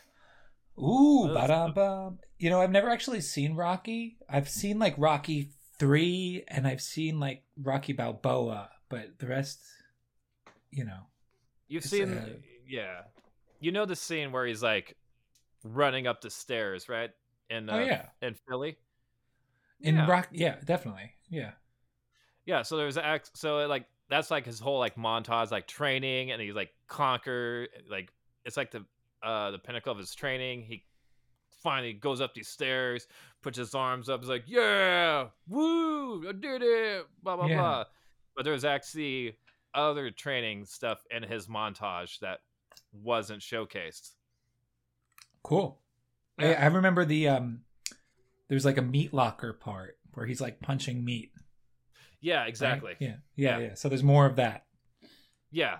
Ooh, 0.79 1.27
Those- 1.33 1.73
ba 1.73 2.13
You 2.39 2.49
know, 2.49 2.61
I've 2.61 2.71
never 2.71 2.89
actually 2.89 3.21
seen 3.21 3.55
Rocky. 3.55 4.17
I've 4.29 4.49
seen 4.49 4.77
like 4.79 4.95
Rocky 4.97 5.51
three, 5.79 6.43
and 6.47 6.67
I've 6.67 6.81
seen 6.81 7.19
like 7.19 7.43
Rocky 7.61 7.93
Balboa, 7.93 8.69
but 8.89 9.17
the 9.19 9.27
rest, 9.27 9.61
you 10.71 10.83
know, 10.85 11.07
You've 11.67 11.83
seen, 11.83 12.13
uh, 12.13 12.29
yeah. 12.67 13.01
You 13.59 13.71
know 13.71 13.85
the 13.85 13.95
scene 13.95 14.31
where 14.31 14.45
he's 14.45 14.63
like 14.63 14.95
running 15.63 16.07
up 16.07 16.21
the 16.21 16.29
stairs, 16.29 16.89
right? 16.89 17.11
In 17.49 17.69
uh, 17.69 17.77
oh 17.77 17.83
yeah, 17.83 18.05
in 18.21 18.35
Philly. 18.47 18.77
in 19.81 19.95
yeah. 19.95 20.07
Rock, 20.09 20.27
yeah, 20.31 20.55
definitely, 20.65 21.11
yeah, 21.29 21.51
Yeah, 22.45 22.61
so 22.63 22.77
there's 22.77 22.97
act 22.97 23.31
so 23.35 23.65
like 23.67 23.85
that's 24.09 24.31
like 24.31 24.45
his 24.45 24.59
whole 24.59 24.79
like 24.79 24.95
montage 24.95 25.51
like 25.51 25.67
training 25.67 26.31
and 26.31 26.41
he's 26.41 26.55
like 26.55 26.71
conquer 26.87 27.67
like 27.89 28.11
it's 28.45 28.55
like 28.57 28.71
the 28.71 28.85
uh 29.23 29.51
the 29.51 29.59
pinnacle 29.59 29.91
of 29.91 29.97
his 29.97 30.13
training. 30.15 30.63
He 30.63 30.83
finally 31.63 31.93
goes 31.93 32.21
up 32.21 32.33
these 32.33 32.47
stairs, 32.47 33.07
puts 33.41 33.57
his 33.57 33.73
arms 33.75 34.09
up, 34.09 34.21
he's 34.21 34.29
like, 34.29 34.43
Yeah, 34.47 35.27
woo, 35.47 36.27
I 36.27 36.31
did 36.33 36.61
it, 36.63 37.05
blah 37.23 37.35
blah 37.35 37.47
Yeah. 37.47 37.55
blah. 37.57 37.85
But 38.35 38.45
there's 38.45 38.65
actually 38.65 39.37
other 39.73 40.11
training 40.11 40.65
stuff 40.65 41.03
in 41.11 41.23
his 41.23 41.47
montage 41.47 42.19
that 42.19 42.39
wasn't 42.93 43.41
showcased. 43.41 44.11
Cool. 45.47 45.79
I, 46.37 46.49
Yeah. 46.51 46.63
I 46.63 46.67
remember 46.67 47.05
the 47.05 47.29
um, 47.29 47.61
there's 48.49 48.65
like 48.65 48.77
a 48.77 48.81
meat 48.81 49.13
locker 49.13 49.53
part 49.53 49.97
where 50.13 50.25
he's 50.25 50.41
like 50.41 50.59
punching 50.61 51.03
meat. 51.03 51.31
Yeah, 52.21 52.39
right? 52.39 52.49
exactly. 52.49 52.95
Yeah, 52.99 53.15
yeah, 53.35 53.57
Yeah. 53.57 53.67
yeah. 53.69 53.73
So 53.75 53.89
there's 53.89 54.03
more 54.03 54.25
of 54.25 54.35
that. 54.35 54.65
Yeah. 55.51 55.77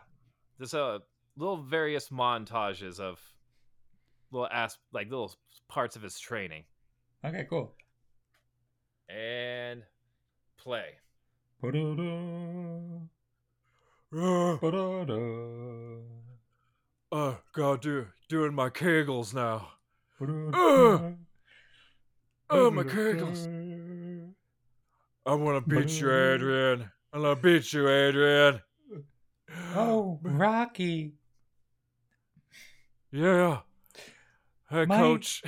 There's 0.57 0.73
a 0.73 1.01
little 1.35 1.57
various 1.57 2.09
montages 2.09 2.99
of 2.99 3.19
little 4.31 4.47
ass 4.51 4.77
like 4.93 5.09
little 5.09 5.33
parts 5.67 5.95
of 5.95 6.01
his 6.01 6.19
training. 6.19 6.63
Okay, 7.25 7.45
cool. 7.49 7.73
And 9.09 9.83
play. 10.57 10.85
Ba-da-da, 11.61 13.07
ba-da-da, 14.59 15.15
uh 17.17 17.35
God, 17.53 17.81
do 17.81 18.07
doing 18.29 18.53
my 18.53 18.69
kegels 18.69 19.33
now. 19.33 19.69
ba-da-da, 20.19 21.11
Oh, 22.49 22.71
my 22.71 22.83
kegels. 22.83 23.47
I 25.25 25.33
want 25.33 25.65
to 25.67 25.69
beat 25.75 25.99
you, 25.99 26.13
Adrian. 26.13 26.89
I'm 27.11 27.21
gonna 27.21 27.35
beat 27.35 27.73
you, 27.73 27.89
Adrian. 27.89 28.61
Oh, 29.75 30.19
Rocky. 30.23 31.13
yeah. 33.11 33.59
Hey, 34.69 34.85
My- 34.85 34.97
coach. 34.97 35.43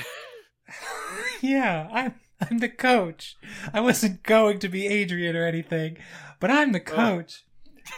yeah, 1.41 1.88
I'm 1.91 2.15
I'm 2.41 2.58
the 2.60 2.69
coach. 2.69 3.38
I 3.73 3.79
wasn't 3.82 4.23
going 4.23 4.60
to 4.60 4.69
be 4.69 4.88
Adrian 4.88 5.36
or 5.36 5.45
anything, 5.45 5.97
but 6.39 6.49
I'm 6.51 6.71
the 6.71 6.79
coach. 6.79 7.45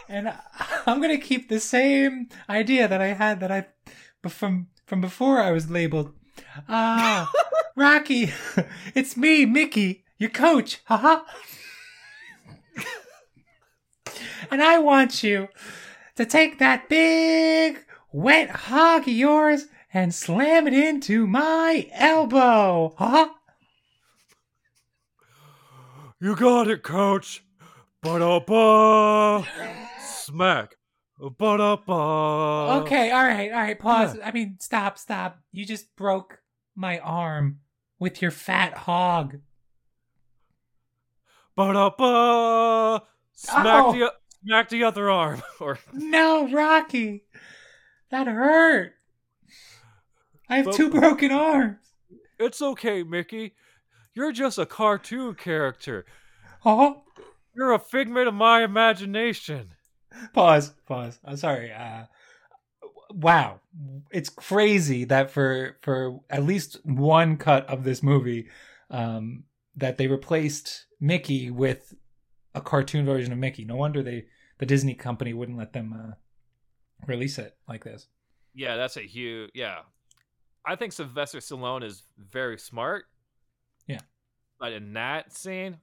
And 0.08 0.32
I'm 0.86 1.00
to 1.02 1.18
keep 1.18 1.48
the 1.48 1.60
same 1.60 2.28
idea 2.48 2.88
that 2.88 3.00
I 3.00 3.08
had 3.08 3.40
that 3.40 3.50
I 3.50 3.66
from 4.28 4.68
from 4.86 5.00
before 5.00 5.40
I 5.40 5.50
was 5.52 5.70
labeled. 5.70 6.12
Ah, 6.68 7.30
Rocky. 7.76 8.32
It's 8.94 9.16
me, 9.16 9.46
Mickey, 9.46 10.04
your 10.18 10.30
coach. 10.30 10.80
Haha. 10.84 11.22
and 14.50 14.62
I 14.62 14.78
want 14.78 15.22
you 15.22 15.48
to 16.16 16.26
take 16.26 16.58
that 16.58 16.88
big 16.88 17.84
wet 18.12 18.50
hog 18.50 19.02
of 19.02 19.08
yours 19.08 19.66
and 19.94 20.14
slam 20.14 20.66
it 20.66 20.74
into 20.74 21.26
my 21.26 21.88
elbow. 21.92 22.94
Huh? 22.98 23.30
You 26.20 26.36
got 26.36 26.68
it, 26.68 26.82
coach. 26.82 27.42
Ba-da-ba. 28.02 29.46
Smack. 30.00 30.76
Ba-da-ba. 31.20 32.82
Okay, 32.82 33.10
all 33.12 33.22
right, 33.24 33.52
all 33.52 33.60
right, 33.60 33.78
pause. 33.78 34.18
I 34.24 34.32
mean, 34.32 34.56
stop, 34.60 34.98
stop. 34.98 35.38
You 35.52 35.64
just 35.64 35.94
broke 35.94 36.40
my 36.74 36.98
arm 36.98 37.60
with 38.00 38.20
your 38.20 38.32
fat 38.32 38.74
hog. 38.74 39.38
Ba-da-ba. 41.54 43.02
Smack 43.34 43.66
Ow. 43.66 43.92
the 43.92 44.12
smack 44.44 44.68
the 44.68 44.84
other 44.84 45.10
arm. 45.10 45.42
or 45.60 45.78
No, 45.92 46.48
Rocky. 46.50 47.24
That 48.10 48.26
hurt. 48.26 48.94
I 50.48 50.56
have 50.56 50.64
But- 50.66 50.74
two 50.74 50.90
broken 50.90 51.30
arms. 51.30 51.78
it's 52.38 52.60
okay, 52.60 53.02
Mickey. 53.04 53.54
You're 54.14 54.32
just 54.32 54.58
a 54.58 54.66
cartoon 54.66 55.34
character. 55.36 56.04
Oh, 56.64 57.04
You're 57.54 57.72
a 57.72 57.78
figment 57.78 58.28
of 58.28 58.34
my 58.34 58.62
imagination. 58.62 59.74
pause, 60.32 60.72
pause. 60.86 61.18
I'm 61.24 61.36
sorry. 61.36 61.72
Uh, 61.72 62.04
wow, 63.10 63.60
it's 64.10 64.28
crazy 64.28 65.04
that 65.04 65.30
for 65.30 65.76
for 65.82 66.20
at 66.30 66.44
least 66.44 66.78
one 66.84 67.36
cut 67.36 67.68
of 67.68 67.84
this 67.84 68.02
movie, 68.02 68.48
um, 68.90 69.44
that 69.76 69.96
they 69.96 70.06
replaced 70.06 70.86
Mickey 71.00 71.50
with 71.50 71.94
a 72.54 72.60
cartoon 72.60 73.04
version 73.04 73.32
of 73.32 73.38
Mickey. 73.38 73.64
No 73.64 73.76
wonder 73.76 74.02
they 74.02 74.26
the 74.58 74.66
Disney 74.66 74.94
company 74.94 75.32
wouldn't 75.32 75.58
let 75.58 75.72
them 75.72 75.92
uh, 75.92 76.14
release 77.06 77.38
it 77.38 77.56
like 77.68 77.84
this. 77.84 78.06
Yeah, 78.54 78.76
that's 78.76 78.96
a 78.96 79.02
huge. 79.02 79.50
Yeah, 79.54 79.80
I 80.64 80.76
think 80.76 80.92
Sylvester 80.92 81.38
Stallone 81.38 81.84
is 81.84 82.04
very 82.18 82.58
smart. 82.58 83.06
Yeah. 83.86 83.98
but 84.60 84.72
in 84.72 84.92
that 84.92 85.36
scene, 85.36 85.78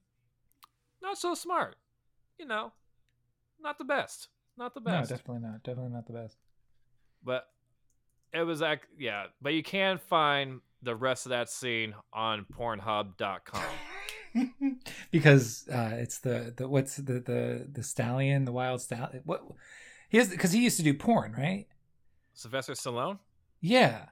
not 1.02 1.18
so 1.18 1.34
smart. 1.34 1.76
You 2.38 2.46
know, 2.46 2.72
not 3.62 3.78
the 3.78 3.84
best. 3.86 4.30
Not 4.58 4.74
the 4.74 4.82
best. 4.82 5.10
No, 5.10 5.18
definitely 5.18 5.48
not. 5.48 5.64
Definitely 5.64 5.92
not 5.94 6.06
the 6.08 6.14
best. 6.14 6.38
but 7.24 7.46
it 8.34 8.44
was 8.44 8.62
like 8.62 8.82
yeah. 8.98 9.26
But 9.42 9.54
you 9.54 9.64
can 9.64 9.98
find 9.98 10.62
the 10.82 10.96
rest 10.96 11.26
of 11.26 11.32
that 11.32 11.50
scene 11.50 11.94
on 12.14 12.46
Pornhub.com. 12.54 13.64
because 15.12 15.68
uh, 15.70 15.92
it's 15.94 16.20
the 16.20 16.54
the 16.56 16.68
what's 16.68 16.98
the 16.98 17.14
the 17.20 17.68
the 17.72 17.84
stallion, 17.84 18.46
the 18.46 18.52
wild 18.52 18.82
stallion. 18.82 19.22
What 19.26 19.44
he 20.10 20.18
has 20.18 20.30
because 20.30 20.52
he 20.52 20.64
used 20.64 20.78
to 20.78 20.84
do 20.84 20.94
porn, 20.94 21.34
right? 21.34 21.68
Sylvester 22.34 22.74
Stallone. 22.74 23.20
Yeah. 23.62 24.06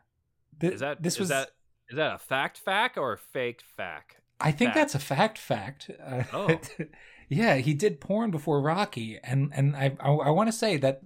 Th- 0.59 0.73
Is 0.73 0.79
that 0.81 1.01
this 1.01 1.13
is 1.15 1.19
was? 1.21 1.29
that 1.29 1.51
is 1.89 1.95
that 1.97 2.15
a 2.15 2.17
fact 2.17 2.57
fact 2.57 2.97
or 2.97 3.13
a 3.13 3.17
fake 3.17 3.61
fact? 3.77 4.17
I 4.39 4.51
think 4.51 4.69
fact? 4.69 4.75
that's 4.75 4.95
a 4.95 4.99
fact. 4.99 5.37
Fact. 5.37 5.89
Uh, 6.03 6.23
Oh. 6.33 6.59
yeah, 7.29 7.55
he 7.55 7.73
did 7.73 7.99
porn 7.99 8.31
before 8.31 8.61
Rocky, 8.61 9.19
and 9.23 9.51
and 9.55 9.75
I 9.75 9.95
I, 9.99 10.11
I 10.11 10.29
want 10.29 10.47
to 10.47 10.53
say 10.53 10.77
that 10.77 11.01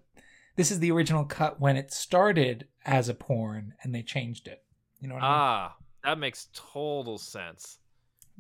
this 0.56 0.72
is 0.72 0.80
the 0.80 0.92
original 0.92 1.26
cut 1.26 1.60
when 1.60 1.78
it 1.78 1.92
started 1.94 2.68
as 2.86 3.10
a 3.10 3.14
porn, 3.14 3.74
and 3.84 3.96
they 3.96 4.04
changed 4.04 4.48
it. 4.48 4.64
You 5.00 5.08
know 5.08 5.16
what 5.16 5.24
I 5.24 5.28
mean? 5.28 5.40
Ah, 5.40 5.76
that 6.04 6.20
makes 6.20 6.50
total 6.54 7.18
sense. 7.18 7.78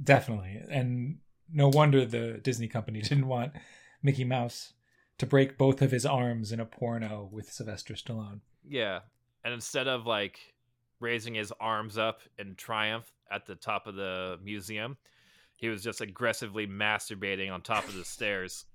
Definitely, 0.03 0.61
and 0.69 1.17
no 1.53 1.69
wonder 1.69 2.05
the 2.05 2.39
Disney 2.43 2.67
company 2.67 3.01
didn't 3.03 3.27
want 3.27 3.53
Mickey 4.03 4.23
Mouse 4.23 4.73
to 5.17 5.25
break 5.25 5.57
both 5.57 5.81
of 5.81 5.91
his 5.91 6.05
arms 6.05 6.51
in 6.51 6.59
a 6.59 6.65
porno 6.65 7.29
with 7.31 7.51
Sylvester 7.51 7.93
Stallone. 7.93 8.39
Yeah. 8.67 9.01
And 9.43 9.53
instead 9.53 9.87
of 9.87 10.05
like 10.07 10.39
raising 10.99 11.35
his 11.35 11.51
arms 11.59 11.97
up 11.97 12.21
in 12.39 12.55
triumph 12.55 13.11
at 13.31 13.45
the 13.45 13.55
top 13.55 13.87
of 13.87 13.95
the 13.95 14.37
museum, 14.43 14.97
he 15.55 15.69
was 15.69 15.83
just 15.83 16.01
aggressively 16.01 16.67
masturbating 16.67 17.51
on 17.51 17.61
top 17.61 17.87
of 17.87 17.95
the 17.95 18.05
stairs. 18.05 18.65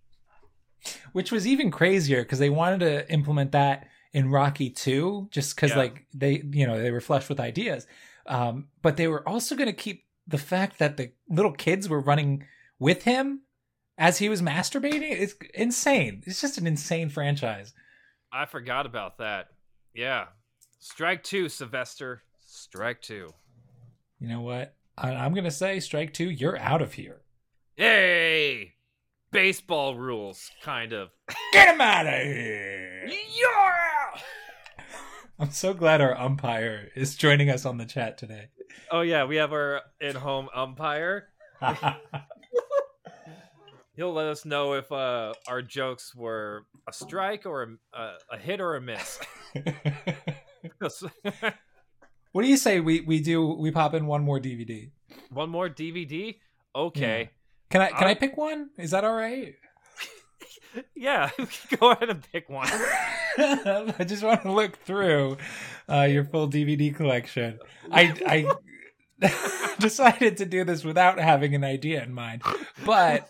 Which 1.12 1.32
was 1.32 1.46
even 1.46 1.70
crazier 1.70 2.22
because 2.22 2.38
they 2.38 2.50
wanted 2.50 2.80
to 2.80 3.10
implement 3.12 3.52
that 3.52 3.88
in 4.12 4.30
Rocky 4.30 4.70
2 4.70 5.28
just 5.30 5.56
because 5.56 5.70
Yeah. 5.70 5.76
like 5.78 6.06
they 6.14 6.42
you 6.52 6.66
know 6.66 6.80
they 6.80 6.90
were 6.90 7.00
flushed 7.00 7.28
with 7.28 7.40
ideas. 7.40 7.86
Um, 8.26 8.68
but 8.82 8.96
they 8.96 9.08
were 9.08 9.26
also 9.28 9.54
going 9.56 9.68
to 9.68 9.72
keep 9.72 10.04
the 10.26 10.38
fact 10.38 10.78
that 10.78 10.96
the 10.96 11.12
little 11.28 11.52
kids 11.52 11.88
were 11.88 12.00
running 12.00 12.44
with 12.78 13.04
him 13.04 13.42
as 13.98 14.18
he 14.18 14.28
was 14.28 14.42
masturbating. 14.42 15.02
It's 15.02 15.34
insane. 15.54 16.22
It's 16.26 16.40
just 16.40 16.58
an 16.58 16.66
insane 16.66 17.08
franchise. 17.08 17.72
I 18.32 18.44
forgot 18.46 18.84
about 18.86 19.18
that. 19.18 19.48
Yeah. 19.94 20.26
Strike 20.78 21.22
two, 21.22 21.48
Sylvester. 21.48 22.22
Strike 22.44 23.00
two. 23.00 23.30
You 24.18 24.28
know 24.28 24.40
what? 24.40 24.74
I, 24.96 25.10
I'm 25.10 25.32
going 25.32 25.44
to 25.44 25.50
say 25.50 25.78
strike 25.80 26.14
two. 26.14 26.30
You're 26.30 26.58
out 26.58 26.80
of 26.80 26.94
here. 26.94 27.20
Hey! 27.76 28.74
Baseball 29.30 29.96
rules, 29.96 30.50
kind 30.62 30.92
of. 30.94 31.10
Get 31.52 31.74
him 31.74 31.80
out 31.80 32.06
of 32.06 32.12
here. 32.12 33.06
Yeah! 33.06 34.20
I'm 35.38 35.50
so 35.50 35.74
glad 35.74 36.00
our 36.00 36.18
umpire 36.18 36.88
is 36.96 37.14
joining 37.14 37.50
us 37.50 37.66
on 37.66 37.76
the 37.76 37.84
chat 37.84 38.16
today. 38.16 38.48
Oh, 38.90 39.02
yeah, 39.02 39.24
we 39.24 39.36
have 39.36 39.52
our 39.52 39.82
in 40.00 40.16
home 40.16 40.48
umpire. 40.54 41.28
He'll 43.96 44.14
let 44.14 44.26
us 44.26 44.46
know 44.46 44.74
if 44.74 44.90
uh, 44.90 45.34
our 45.46 45.60
jokes 45.60 46.14
were 46.14 46.64
a 46.88 46.92
strike 46.92 47.44
or 47.44 47.62
a, 47.62 47.98
a, 47.98 48.14
a 48.32 48.38
hit 48.38 48.60
or 48.62 48.76
a 48.76 48.80
miss. 48.80 49.18
what 52.36 52.42
do 52.42 52.48
you 52.48 52.58
say 52.58 52.80
we 52.80 53.00
we 53.00 53.18
do 53.20 53.46
we 53.46 53.70
pop 53.70 53.94
in 53.94 54.04
one 54.06 54.22
more 54.22 54.38
DVD? 54.38 54.90
One 55.30 55.48
more 55.48 55.70
DVD? 55.70 56.36
Okay. 56.74 57.30
Can 57.70 57.80
I 57.80 57.88
can 57.88 58.08
I 58.08 58.10
I- 58.10 58.14
pick 58.14 58.36
one? 58.36 58.68
Is 58.76 58.90
that 58.90 59.04
all 59.04 59.14
right? 59.14 59.54
Yeah, 60.94 61.30
go 61.80 61.92
ahead 61.92 62.10
and 62.10 62.22
pick 62.30 62.50
one. 62.50 62.68
I 63.38 64.04
just 64.06 64.22
want 64.22 64.42
to 64.42 64.52
look 64.52 64.76
through 64.76 65.38
uh, 65.88 66.02
your 66.02 66.24
full 66.24 66.50
DVD 66.50 66.94
collection. 66.94 67.58
I 67.90 68.12
I 69.22 69.30
decided 69.78 70.36
to 70.36 70.44
do 70.44 70.64
this 70.64 70.84
without 70.84 71.18
having 71.18 71.54
an 71.54 71.64
idea 71.64 72.02
in 72.02 72.12
mind, 72.12 72.42
but 72.84 73.26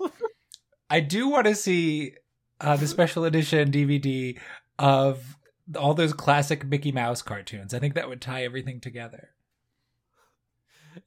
I 0.91 0.99
do 0.99 1.29
want 1.29 1.47
to 1.47 1.55
see 1.55 2.15
uh, 2.61 2.77
the 2.77 2.89
special 2.89 3.25
edition 3.25 3.71
DVD 3.71 4.37
of 4.81 5.37
all 5.75 5.95
those 5.95 6.13
classic 6.13 6.65
Mickey 6.65 6.93
Mouse 6.93 7.23
cartoons. 7.23 7.75
I 7.75 7.79
think 7.79 7.95
that 7.95 8.09
would 8.09 8.21
tie 8.21 8.45
everything 8.45 8.81
together. 8.81 9.31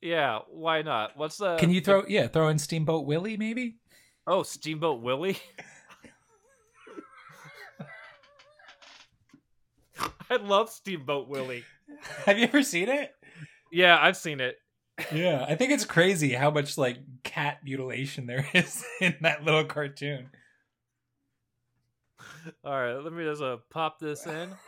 Yeah, 0.01 0.39
why 0.49 0.81
not? 0.81 1.15
What's 1.17 1.37
the? 1.37 1.57
Can 1.57 1.71
you 1.71 1.81
throw 1.81 2.03
yeah 2.07 2.27
throw 2.27 2.47
in 2.49 2.59
Steamboat 2.59 3.05
Willie 3.05 3.37
maybe? 3.37 3.77
Oh, 4.27 4.43
Steamboat 4.43 5.01
Willie. 5.01 5.37
I 10.29 10.35
love 10.35 10.69
Steamboat 10.69 11.27
Willie. 11.27 11.63
Have 12.25 12.37
you 12.37 12.43
ever 12.43 12.61
seen 12.61 12.87
it? 12.89 13.15
Yeah, 13.71 13.97
I've 13.99 14.17
seen 14.17 14.39
it. 14.39 14.57
Yeah, 15.13 15.45
I 15.47 15.55
think 15.55 15.71
it's 15.71 15.85
crazy 15.85 16.33
how 16.33 16.51
much 16.51 16.77
like 16.77 16.97
cat 17.23 17.59
mutilation 17.63 18.27
there 18.27 18.47
is 18.53 18.85
in 19.01 19.15
that 19.21 19.43
little 19.43 19.63
cartoon. 19.63 20.29
All 22.63 22.73
right, 22.73 22.95
let 22.95 23.13
me 23.13 23.23
just 23.23 23.41
uh, 23.41 23.57
pop 23.69 23.99
this 23.99 24.25
in. 24.25 24.49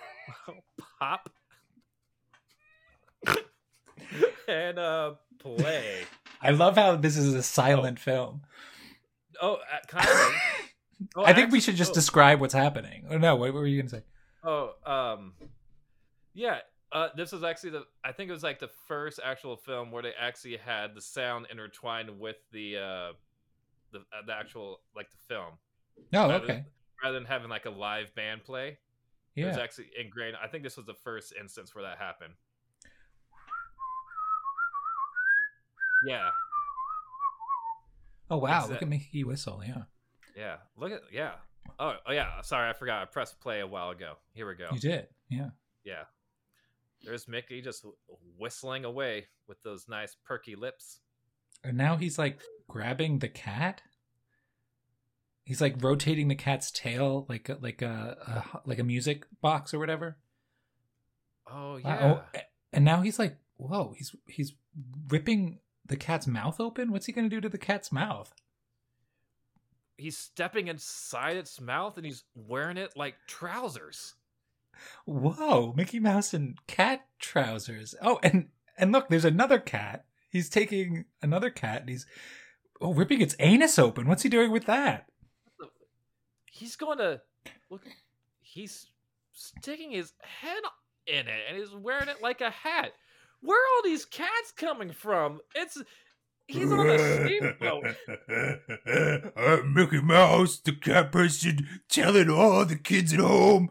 pop. 1.00 1.30
and 4.48 4.80
uh 4.80 5.14
play. 5.40 6.04
I 6.42 6.52
love 6.52 6.76
how 6.76 6.96
this 6.96 7.18
is 7.18 7.34
a 7.34 7.44
silent 7.44 8.00
film. 8.00 8.42
Oh, 9.42 9.56
uh, 9.56 9.58
kind 9.88 10.08
of. 10.08 10.34
Oh, 11.16 11.24
I 11.24 11.34
think 11.34 11.52
we 11.52 11.60
should 11.60 11.76
just 11.76 11.92
oh, 11.92 11.96
describe 11.96 12.40
what's 12.40 12.54
happening. 12.54 13.06
Oh 13.10 13.18
no, 13.18 13.36
what, 13.36 13.54
what 13.54 13.62
were 13.62 13.68
you 13.68 13.82
gonna 13.82 13.90
say? 13.90 14.04
Oh, 14.44 14.74
um, 14.86 15.34
yeah. 16.34 16.60
Uh, 16.92 17.08
this 17.16 17.32
was 17.32 17.44
actually 17.44 17.72
the. 17.72 17.84
I 18.04 18.12
think 18.12 18.30
it 18.30 18.34
was 18.34 18.44
like 18.44 18.60
the 18.60 18.70
first 18.88 19.20
actual 19.24 19.56
film 19.56 19.92
where 19.92 20.04
they 20.04 20.12
actually 20.20 20.58
had 20.58 20.94
the 20.94 21.02
sound 21.02 21.48
intertwined 21.50 22.20
with 22.20 22.36
the 22.52 22.78
uh, 22.78 23.12
the 23.92 24.00
uh, 24.00 24.26
the 24.26 24.34
actual 24.34 24.82
like 24.96 25.10
the 25.10 25.18
film. 25.34 25.54
Oh, 26.14 26.30
rather 26.30 26.44
okay. 26.44 26.66
Rather 27.04 27.16
than 27.18 27.26
having 27.26 27.50
like 27.50 27.66
a 27.66 27.70
live 27.72 28.14
band 28.16 28.44
play, 28.44 28.78
Yeah. 29.36 29.46
it 29.46 29.48
was 29.50 29.58
actually 29.58 29.90
ingrained. 30.00 30.36
I 30.42 30.48
think 30.48 30.64
this 30.64 30.78
was 30.78 30.86
the 30.86 30.94
first 30.94 31.34
instance 31.40 31.74
where 31.74 31.84
that 31.84 31.98
happened. 31.98 32.34
Yeah, 36.06 36.30
Oh 38.32 38.38
wow, 38.38 38.66
look 38.68 38.82
at 38.82 38.88
Mickey 38.88 39.24
whistle. 39.26 39.62
Yeah, 39.66 39.84
yeah. 40.38 40.56
Look 40.78 40.92
at 40.94 41.02
yeah. 41.12 41.34
Oh, 41.80 41.96
oh 42.08 42.12
yeah. 42.14 42.42
Sorry, 42.42 42.70
I 42.70 42.74
forgot. 42.74 43.02
I 43.02 43.06
pressed 43.06 43.40
play 43.42 43.60
a 43.60 43.68
while 43.68 43.90
ago. 43.90 44.14
Here 44.34 44.48
we 44.48 44.56
go. 44.56 44.70
you 44.72 44.80
did. 44.80 45.08
Yeah. 45.30 45.50
Yeah. 45.84 46.04
There's 47.04 47.28
Mickey 47.28 47.62
just 47.62 47.86
whistling 48.38 48.86
away 48.86 49.28
with 49.48 49.62
those 49.64 49.88
nice 49.90 50.16
perky 50.26 50.56
lips. 50.56 51.02
And 51.64 51.78
now 51.78 51.98
he's 51.98 52.18
like 52.18 52.40
grabbing 52.70 53.20
the 53.20 53.28
cat. 53.28 53.82
He's 55.44 55.62
like 55.62 55.76
rotating 55.82 56.28
the 56.28 56.36
cat's 56.36 56.72
tail 56.72 57.26
like 57.28 57.50
a, 57.50 57.58
like 57.62 57.82
a, 57.82 58.44
a 58.56 58.60
like 58.66 58.80
a 58.80 58.84
music 58.84 59.26
box 59.42 59.74
or 59.74 59.80
whatever. 59.80 60.18
Oh 61.48 61.74
Wow. 61.74 61.80
yeah. 61.80 62.20
Oh, 62.36 62.40
and 62.74 62.86
now 62.86 63.02
he's 63.02 63.20
like, 63.20 63.38
whoa, 63.58 63.94
he's 63.98 64.16
he's 64.28 64.54
ripping 65.10 65.60
the 65.86 65.98
cat's 65.98 66.28
mouth 66.28 66.60
open. 66.60 66.92
What's 66.92 67.08
he 67.08 67.12
gonna 67.12 67.30
do 67.30 67.42
to 67.42 67.50
the 67.50 67.58
cat's 67.58 67.92
mouth? 67.92 68.34
He's 69.98 70.18
stepping 70.18 70.68
inside 70.68 71.38
its 71.38 71.60
mouth 71.62 71.98
and 71.98 72.06
he's 72.06 72.24
wearing 72.34 72.78
it 72.78 72.94
like 72.96 73.16
trousers. 73.28 74.16
Whoa, 75.06 75.74
Mickey 75.76 76.00
Mouse 76.00 76.34
in 76.34 76.56
cat 76.66 77.06
trousers. 77.20 77.94
Oh, 78.02 78.20
and 78.24 78.50
and 78.78 78.92
look, 78.92 79.10
there's 79.10 79.26
another 79.26 79.60
cat. 79.60 80.06
He's 80.30 80.50
taking 80.50 81.06
another 81.22 81.50
cat 81.50 81.82
and 81.82 81.90
he's 81.90 82.06
oh 82.80 82.94
ripping 82.94 83.22
its 83.22 83.36
anus 83.40 83.78
open. 83.78 84.08
What's 84.08 84.24
he 84.24 84.30
doing 84.30 84.52
with 84.52 84.66
that? 84.66 85.08
He's 86.52 86.76
going 86.76 87.00
to 87.00 87.22
look. 87.70 87.82
He's 88.42 88.88
sticking 89.32 89.92
his 89.92 90.14
head 90.22 90.62
in 91.08 91.28
it 91.28 91.40
and 91.50 91.58
he's 91.58 91.74
wearing 91.74 92.10
it 92.10 92.22
like 92.22 92.42
a 92.42 92.50
hat. 92.52 92.92
Where 93.42 93.58
are 93.58 93.76
all 93.76 93.84
these 93.84 94.06
cats 94.06 94.52
coming 94.56 94.92
from? 94.92 95.40
It's 95.56 95.82
he's 96.48 96.72
on 96.72 96.90
a 96.90 97.00
steamboat. 97.00 97.96
I'm 99.36 99.74
Mickey 99.74 100.02
Mouse, 100.02 100.60
the 100.60 100.74
cat 100.74 101.12
person, 101.12 101.68
telling 101.90 102.30
all 102.30 102.66
the 102.66 102.76
kids 102.76 103.14
at 103.14 103.20
home 103.20 103.70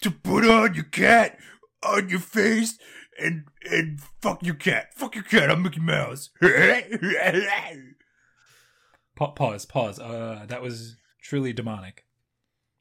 to 0.00 0.10
put 0.10 0.44
on 0.44 0.74
your 0.74 0.84
cat 0.84 1.38
on 1.84 2.08
your 2.08 2.18
face 2.18 2.78
and 3.20 3.44
and 3.70 4.00
fuck 4.20 4.42
your 4.42 4.54
cat. 4.56 4.94
Fuck 4.94 5.14
your 5.14 5.24
cat. 5.24 5.50
I'm 5.50 5.62
Mickey 5.62 5.80
Mouse. 5.80 6.30
Pause, 9.14 9.66
pause. 9.66 10.00
Uh, 10.00 10.46
that 10.48 10.62
was 10.62 10.96
truly 11.22 11.52
demonic. 11.52 12.04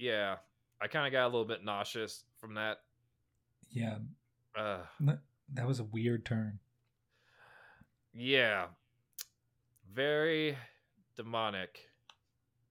Yeah, 0.02 0.38
I 0.82 0.88
kind 0.88 1.06
of 1.06 1.12
got 1.14 1.26
a 1.26 1.28
little 1.30 1.46
bit 1.46 1.64
nauseous 1.64 2.24
from 2.40 2.56
that. 2.56 2.78
Yeah, 3.70 4.00
Uh, 4.58 4.80
that 5.54 5.68
was 5.68 5.80
a 5.80 5.84
weird 5.84 6.26
turn. 6.26 6.60
yeah, 8.14 8.66
very 9.94 10.58
demonic. 11.16 11.88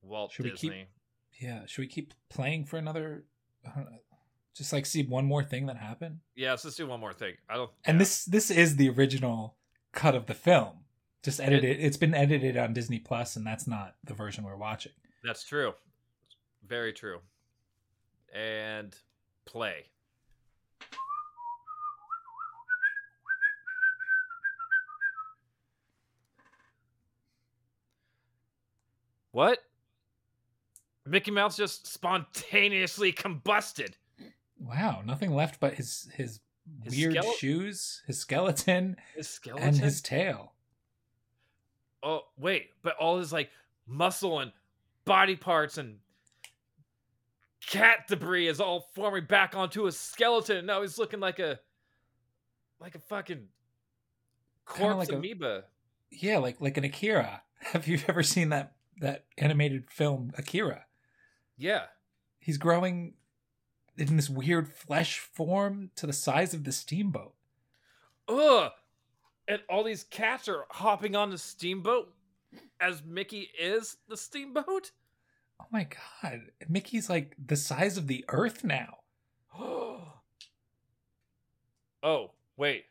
Walt 0.02 0.32
Should 0.32 0.46
we 0.46 0.50
keep- 0.52 0.70
Disney. 0.72 0.86
Yeah, 1.40 1.64
should 1.66 1.82
we 1.82 1.86
keep 1.86 2.12
playing 2.28 2.64
for 2.66 2.76
another? 2.78 3.24
I 3.64 3.70
don't 3.76 3.90
know, 3.90 3.98
just 4.54 4.72
like 4.72 4.84
see 4.84 5.02
one 5.04 5.24
more 5.24 5.44
thing 5.44 5.66
that 5.66 5.76
happened. 5.76 6.20
Yeah, 6.34 6.50
let's 6.50 6.64
just 6.64 6.76
do 6.76 6.86
one 6.86 7.00
more 7.00 7.12
thing. 7.14 7.34
I 7.48 7.54
don't. 7.56 7.70
And 7.84 7.94
yeah. 7.94 7.98
this 8.00 8.24
this 8.26 8.50
is 8.50 8.76
the 8.76 8.90
original 8.90 9.56
cut 9.92 10.14
of 10.14 10.26
the 10.26 10.34
film. 10.34 10.84
Just 11.22 11.40
edited. 11.40 11.78
It's 11.80 11.96
been 11.96 12.14
edited 12.14 12.56
on 12.56 12.72
Disney 12.74 12.98
Plus, 12.98 13.36
and 13.36 13.46
that's 13.46 13.66
not 13.66 13.96
the 14.04 14.14
version 14.14 14.42
we're 14.44 14.56
watching. 14.56 14.92
That's 15.22 15.44
true. 15.44 15.74
Very 16.70 16.92
true. 16.92 17.18
And 18.32 18.96
play. 19.44 19.86
What? 29.32 29.58
Mickey 31.06 31.30
Mouse 31.30 31.56
just 31.56 31.86
spontaneously 31.86 33.12
combusted. 33.12 33.94
Wow, 34.58 35.02
nothing 35.04 35.34
left 35.34 35.60
but 35.60 35.74
his 35.74 36.08
his, 36.14 36.40
His 36.84 36.96
weird 36.96 37.14
skele- 37.16 37.36
shoes, 37.38 38.02
his 38.06 38.18
skeleton, 38.18 38.96
His 39.16 39.28
skeleton. 39.28 39.68
and 39.68 39.76
his 39.76 40.00
tail. 40.00 40.52
Oh 42.02 42.22
wait, 42.38 42.70
but 42.82 42.96
all 42.96 43.18
his 43.18 43.32
like 43.32 43.50
muscle 43.86 44.38
and 44.40 44.52
body 45.04 45.36
parts 45.36 45.78
and 45.78 45.98
cat 47.70 48.08
debris 48.08 48.48
is 48.48 48.60
all 48.60 48.88
forming 48.94 49.24
back 49.24 49.54
onto 49.54 49.86
a 49.86 49.92
skeleton. 49.92 50.66
Now 50.66 50.82
he's 50.82 50.98
looking 50.98 51.20
like 51.20 51.38
a 51.38 51.58
like 52.80 52.96
a 52.96 52.98
fucking 52.98 53.46
corpse 54.66 54.98
like 54.98 55.12
a- 55.12 55.16
amoeba. 55.16 55.64
Yeah, 56.10 56.38
like 56.38 56.60
like 56.60 56.76
an 56.76 56.84
Akira. 56.84 57.42
Have 57.60 57.86
you 57.86 58.00
ever 58.08 58.22
seen 58.22 58.48
that 58.50 58.74
that 59.00 59.24
animated 59.38 59.90
film 59.90 60.32
Akira? 60.36 60.84
Yeah. 61.56 61.84
He's 62.40 62.58
growing 62.58 63.14
in 63.96 64.16
this 64.16 64.28
weird 64.30 64.68
flesh 64.68 65.18
form 65.18 65.90
to 65.96 66.06
the 66.06 66.12
size 66.12 66.54
of 66.54 66.64
the 66.64 66.72
steamboat. 66.72 67.34
Ugh. 68.28 68.72
And 69.46 69.60
all 69.68 69.84
these 69.84 70.04
cats 70.04 70.48
are 70.48 70.64
hopping 70.70 71.14
on 71.14 71.30
the 71.30 71.38
steamboat 71.38 72.12
as 72.80 73.02
Mickey 73.04 73.50
is 73.60 73.96
the 74.08 74.16
steamboat. 74.16 74.92
Oh 75.61 75.66
my 75.70 75.86
god, 76.22 76.40
Mickey's 76.68 77.08
like 77.11 77.34
the 77.44 77.56
size 77.56 77.96
of 77.96 78.06
the 78.06 78.24
earth 78.28 78.64
now. 78.64 78.98
oh, 82.02 82.30
wait. 82.56 82.84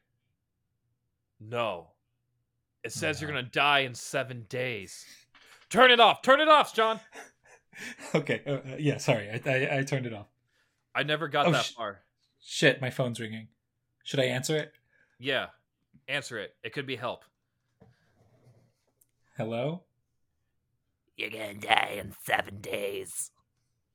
No. 1.39 1.87
It 2.83 2.91
says 2.93 3.19
you're 3.21 3.31
going 3.31 3.43
to 3.43 3.51
die 3.51 3.79
in 3.79 3.93
seven 3.95 4.45
days. 4.49 5.03
Turn 5.69 5.91
it 5.91 5.99
off. 5.99 6.21
Turn 6.21 6.39
it 6.39 6.47
off, 6.47 6.73
John. 6.73 6.99
okay, 8.15 8.41
uh, 8.47 8.51
uh, 8.51 8.59
yeah, 8.77 8.97
sorry, 8.97 9.29
I, 9.29 9.41
I 9.49 9.77
I 9.79 9.83
turned 9.83 10.05
it 10.05 10.13
off. 10.13 10.27
I 10.95 11.03
never 11.03 11.27
got 11.27 11.47
Oh, 11.47 11.51
that 11.51 11.65
sh- 11.65 11.73
far. 11.75 11.99
Shit, 12.41 12.81
my 12.81 12.89
phone's 12.89 13.19
ringing. 13.19 13.47
Should 14.03 14.19
I 14.19 14.25
answer 14.25 14.55
it? 14.57 14.71
Yeah. 15.19 15.47
Answer 16.07 16.39
it. 16.39 16.55
It 16.63 16.73
could 16.73 16.87
be 16.87 16.95
help. 16.95 17.23
Hello, 19.37 19.83
You're 21.19 21.29
going 21.29 21.59
to 21.59 21.67
die 21.67 21.97
in 21.99 22.13
seven 22.23 22.61
days. 22.61 23.31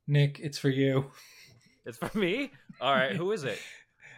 Nick. 0.07 0.39
It's 0.41 0.59
for 0.59 0.69
you. 0.69 1.07
It's 1.87 1.97
for 1.97 2.17
me? 2.17 2.51
All 2.83 2.93
right. 2.95 3.17
Who 3.17 3.33
is 3.33 3.45
it? 3.45 3.59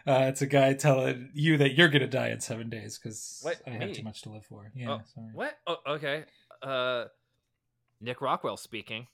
Uh, 0.05 0.27
it's 0.29 0.41
a 0.41 0.47
guy 0.47 0.73
telling 0.73 1.29
you 1.33 1.57
that 1.57 1.73
you're 1.73 1.89
gonna 1.89 2.07
die 2.07 2.29
in 2.29 2.39
seven 2.39 2.69
days 2.69 2.97
because 2.97 3.41
What, 3.41 3.61
I 3.67 3.71
have 3.71 3.91
too 3.91 4.03
much 4.03 4.21
to 4.21 4.29
live 4.29 4.45
for. 4.45 4.71
Yeah, 4.73 4.91
Oh, 4.91 5.01
sorry. 5.13 5.27
What? 5.33 5.57
Oh, 5.67 5.75
okay. 5.85 6.23
Uh, 6.63 7.05
Nick 7.99 8.21
Rockwell 8.21 8.55
speaking. 8.55 9.07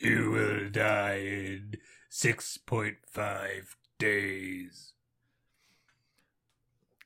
You 0.00 0.30
will 0.30 0.70
die 0.70 1.18
in 1.18 1.74
6.5 2.10 2.94
days. 3.98 4.92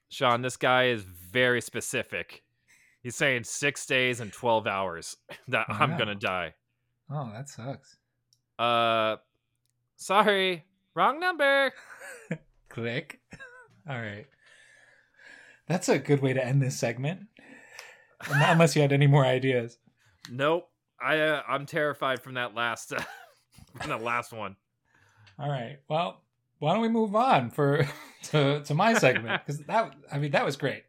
Sean, 0.08 0.42
this 0.42 0.56
guy 0.56 0.84
is 0.84 1.02
very 1.02 1.60
specific. 1.60 2.44
He's 3.04 3.14
saying 3.14 3.44
six 3.44 3.84
days 3.84 4.20
and 4.20 4.32
12 4.32 4.66
hours 4.66 5.18
that 5.48 5.66
I'm 5.68 5.96
going 5.98 6.08
to 6.08 6.14
die. 6.14 6.54
Oh, 7.10 7.30
that 7.34 7.50
sucks. 7.50 7.98
Uh, 8.58 9.16
sorry. 9.96 10.64
Wrong 10.94 11.20
number. 11.20 11.70
Click. 12.70 13.20
All 13.88 14.00
right. 14.00 14.26
That's 15.68 15.90
a 15.90 15.98
good 15.98 16.22
way 16.22 16.32
to 16.32 16.44
end 16.44 16.62
this 16.62 16.78
segment. 16.78 17.26
Unless 18.26 18.74
you 18.74 18.80
had 18.80 18.92
any 18.92 19.06
more 19.06 19.26
ideas. 19.26 19.76
Nope. 20.30 20.70
I, 20.98 21.18
uh, 21.18 21.42
I'm 21.46 21.66
terrified 21.66 22.22
from 22.22 22.34
that 22.34 22.54
last, 22.54 22.94
uh, 22.94 23.02
from 23.78 23.90
that 23.90 24.02
last 24.02 24.32
one. 24.32 24.56
All 25.38 25.50
right. 25.50 25.78
Well, 25.88 26.22
why 26.58 26.72
don't 26.72 26.80
we 26.80 26.88
move 26.88 27.14
on 27.14 27.50
for 27.50 27.86
to 28.30 28.62
to 28.62 28.74
my 28.74 28.94
segment 28.94 29.42
because 29.44 29.60
that 29.66 29.92
I 30.10 30.18
mean 30.18 30.30
that 30.30 30.44
was 30.44 30.56
great. 30.56 30.84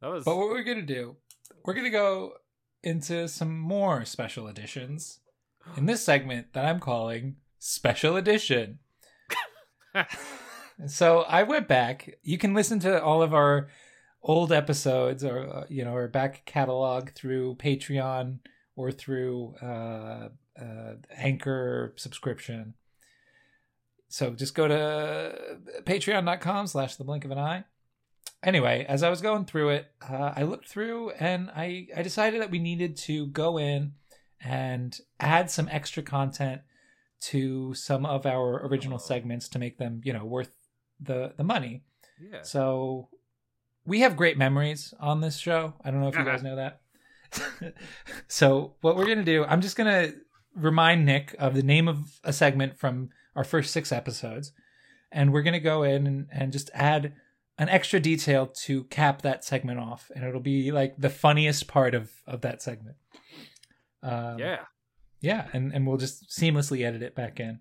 That 0.00 0.10
was, 0.10 0.24
But 0.24 0.36
what 0.36 0.48
we're 0.48 0.62
gonna 0.62 0.82
do, 0.82 1.16
we're 1.64 1.74
gonna 1.74 1.90
go 1.90 2.34
into 2.82 3.28
some 3.28 3.58
more 3.58 4.04
special 4.04 4.48
editions 4.48 5.20
in 5.76 5.86
this 5.86 6.02
segment 6.02 6.54
that 6.54 6.64
I'm 6.64 6.80
calling 6.80 7.36
Special 7.58 8.16
Edition. 8.16 8.78
so 10.86 11.20
I 11.20 11.42
went 11.42 11.68
back. 11.68 12.18
You 12.22 12.38
can 12.38 12.54
listen 12.54 12.78
to 12.80 13.02
all 13.02 13.22
of 13.22 13.34
our 13.34 13.68
old 14.22 14.52
episodes 14.52 15.24
or 15.24 15.46
uh, 15.46 15.64
you 15.68 15.84
know 15.84 15.92
our 15.92 16.08
back 16.08 16.44
catalog 16.46 17.10
through 17.10 17.56
Patreon 17.56 18.38
or 18.76 18.90
through 18.92 19.54
uh, 19.62 20.28
uh, 20.60 20.94
Anchor 21.14 21.92
subscription. 21.96 22.74
So 24.08 24.30
just 24.30 24.54
go 24.54 24.66
to 24.66 25.58
patreon.com 25.84 26.66
slash 26.66 26.96
the 26.96 27.04
blink 27.04 27.24
of 27.24 27.30
an 27.30 27.38
eye 27.38 27.64
anyway, 28.42 28.84
as 28.88 29.02
I 29.02 29.10
was 29.10 29.20
going 29.20 29.44
through 29.44 29.70
it, 29.70 29.86
uh, 30.08 30.32
I 30.36 30.42
looked 30.42 30.68
through 30.68 31.10
and 31.12 31.50
I, 31.54 31.88
I 31.96 32.02
decided 32.02 32.40
that 32.40 32.50
we 32.50 32.58
needed 32.58 32.96
to 32.98 33.26
go 33.28 33.58
in 33.58 33.92
and 34.42 34.98
add 35.18 35.50
some 35.50 35.68
extra 35.70 36.02
content 36.02 36.62
to 37.22 37.74
some 37.74 38.06
of 38.06 38.24
our 38.24 38.66
original 38.66 38.96
Oh. 38.96 38.98
segments 39.06 39.48
to 39.50 39.58
make 39.58 39.76
them, 39.78 40.00
you 40.04 40.12
know, 40.12 40.24
worth 40.24 40.52
the 40.98 41.32
the 41.36 41.44
money. 41.44 41.82
yeah. 42.20 42.42
So 42.42 43.08
we 43.84 44.00
have 44.00 44.16
great 44.16 44.36
memories 44.38 44.92
on 45.00 45.20
this 45.20 45.36
show. 45.38 45.74
I 45.84 45.90
don't 45.90 46.00
know 46.00 46.08
if 46.08 46.14
you 46.14 46.20
Uh-huh. 46.22 46.30
guys 46.30 46.42
know 46.42 46.56
that. 46.56 46.80
so 48.28 48.74
what 48.80 48.96
we're 48.96 49.06
gonna 49.06 49.24
do, 49.24 49.44
I'm 49.44 49.60
just 49.60 49.76
gonna 49.76 50.12
remind 50.54 51.04
Nick 51.06 51.34
of 51.38 51.54
the 51.54 51.62
name 51.62 51.88
of 51.88 52.20
a 52.24 52.32
segment 52.32 52.78
from 52.78 53.10
our 53.36 53.44
first 53.44 53.72
six 53.72 53.92
episodes, 53.92 54.52
and 55.12 55.32
we're 55.32 55.42
gonna 55.42 55.60
go 55.60 55.82
in 55.82 56.06
and, 56.06 56.26
and 56.32 56.52
just 56.52 56.70
add 56.74 57.12
an 57.60 57.68
extra 57.68 58.00
detail 58.00 58.46
to 58.46 58.84
cap 58.84 59.20
that 59.20 59.44
segment 59.44 59.78
off, 59.78 60.10
and 60.16 60.24
it'll 60.24 60.40
be 60.40 60.72
like 60.72 60.94
the 60.96 61.10
funniest 61.10 61.68
part 61.68 61.94
of 61.94 62.10
of 62.26 62.40
that 62.40 62.62
segment. 62.62 62.96
Um, 64.02 64.38
yeah. 64.38 64.60
yeah, 65.20 65.48
and 65.52 65.72
and 65.74 65.86
we'll 65.86 65.98
just 65.98 66.30
seamlessly 66.30 66.86
edit 66.86 67.02
it 67.02 67.14
back 67.14 67.38
in. 67.38 67.60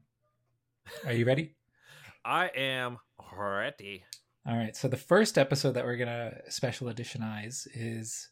Are 1.05 1.11
you 1.11 1.25
ready? 1.25 1.53
I 2.25 2.47
am 2.47 2.97
ready. 3.37 4.05
All 4.47 4.55
right. 4.55 4.73
So 4.73 4.87
the 4.87 4.95
first 4.95 5.37
episode 5.37 5.73
that 5.73 5.83
we're 5.83 5.97
gonna 5.97 6.37
special 6.47 6.87
editionize 6.87 7.67
is 7.73 8.29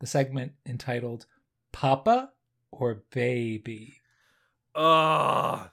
the 0.00 0.06
segment 0.06 0.52
entitled 0.66 1.24
"Papa 1.72 2.32
or 2.70 3.04
Baby." 3.10 4.02
Oh, 4.74 5.66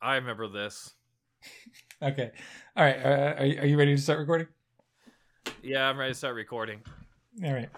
I 0.00 0.14
remember 0.14 0.46
this. 0.46 0.94
Okay. 2.02 2.30
All 2.76 2.84
right. 2.84 2.96
Uh, 2.96 3.34
are 3.38 3.44
you, 3.46 3.60
are 3.60 3.66
you 3.66 3.78
ready 3.78 3.94
to 3.96 4.00
start 4.00 4.18
recording? 4.18 4.48
Yeah, 5.62 5.88
I'm 5.88 5.96
ready 5.98 6.12
to 6.12 6.18
start 6.18 6.34
recording. 6.34 6.82
All 7.44 7.52
right. 7.52 7.70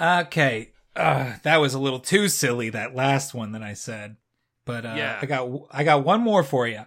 Okay. 0.00 0.72
Uh, 0.94 1.34
that 1.42 1.56
was 1.56 1.74
a 1.74 1.78
little 1.78 2.00
too 2.00 2.28
silly. 2.28 2.70
That 2.70 2.94
last 2.94 3.34
one 3.34 3.52
that 3.52 3.62
I 3.62 3.72
said, 3.74 4.16
but 4.64 4.84
uh, 4.84 4.94
Yeah. 4.96 5.18
I 5.20 5.26
got 5.26 5.48
I 5.70 5.84
got 5.84 6.04
one 6.04 6.20
more 6.20 6.42
for 6.42 6.66
you. 6.68 6.82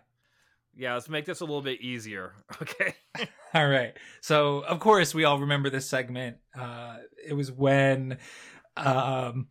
Yeah, 0.78 0.94
let's 0.96 1.08
make 1.10 1.26
this 1.26 1.40
a 1.40 1.46
little 1.46 1.62
bit 1.62 1.82
easier. 1.82 2.34
Okay. 2.62 2.96
All 3.54 3.68
right. 3.68 3.94
So, 4.20 4.60
of 4.60 4.82
course, 4.82 5.16
we 5.16 5.24
all 5.24 5.40
remember 5.40 5.70
this 5.70 5.88
segment. 5.88 6.38
Uh, 6.54 6.98
it 7.26 7.32
was 7.34 7.50
when 7.50 8.18
um, 8.76 9.48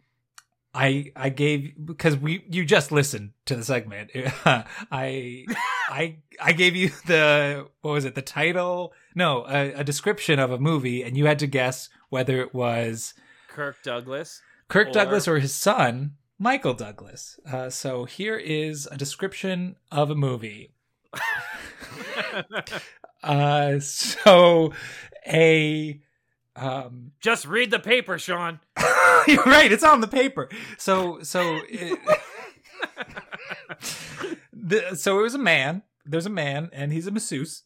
I 0.75 1.13
I 1.15 1.29
gave 1.29 1.75
because 1.85 2.17
we 2.17 2.45
you 2.51 2.65
just 2.65 2.91
listened 2.91 3.31
to 3.47 3.55
the 3.57 3.65
segment. 3.65 4.11
I 4.45 5.47
I 5.89 6.17
I 6.43 6.53
gave 6.53 6.75
you 6.75 6.91
the 7.07 7.69
what 7.83 7.93
was 7.93 8.05
it? 8.05 8.15
The 8.15 8.23
title? 8.23 8.93
No, 9.15 9.47
a, 9.49 9.73
a 9.75 9.85
description 9.85 10.39
of 10.39 10.51
a 10.51 10.59
movie, 10.59 11.03
and 11.03 11.17
you 11.17 11.27
had 11.27 11.39
to 11.39 11.47
guess 11.47 11.89
whether 12.09 12.41
it 12.41 12.53
was 12.53 13.15
Kirk 13.49 13.77
Douglas. 13.85 14.43
Kirk 14.69 14.89
Or- 14.89 14.93
Douglas 14.93 15.29
or 15.29 15.39
his 15.39 15.55
son, 15.55 16.17
Michael 16.39 16.75
Douglas. 16.75 17.39
Uh, 17.51 17.71
so 17.71 18.05
here 18.07 18.37
is 18.37 18.89
a 18.91 18.97
description 18.97 19.77
of 19.93 20.11
a 20.11 20.15
movie. 20.17 20.73
Uh, 23.23 23.81
so 23.81 24.71
a 25.27 25.99
um, 26.57 27.13
Just 27.21 27.47
read 27.47 27.71
the 27.71 27.79
paper, 27.79 28.19
Sean. 28.19 28.61
you're 29.27 29.43
right. 29.45 29.71
It's 29.71 29.85
on 29.85 30.01
the 30.01 30.09
paper. 30.09 30.49
So 30.79 31.23
so 31.23 31.61
it, 31.69 31.99
the, 34.53 34.97
so 34.97 35.19
it 35.19 35.23
was 35.23 35.35
a 35.35 35.39
man. 35.39 35.83
There's 36.07 36.27
a 36.27 36.31
man, 36.31 36.71
and 36.73 36.93
he's 36.93 37.07
a 37.07 37.11
masseuse, 37.11 37.63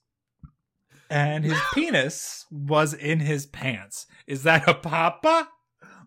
and 1.11 1.45
his 1.45 1.59
penis 1.75 2.47
was 2.51 2.95
in 2.95 3.21
his 3.21 3.47
pants. 3.47 4.07
Is 4.27 4.45
that 4.45 4.69
a 4.69 4.75
papa 4.75 5.49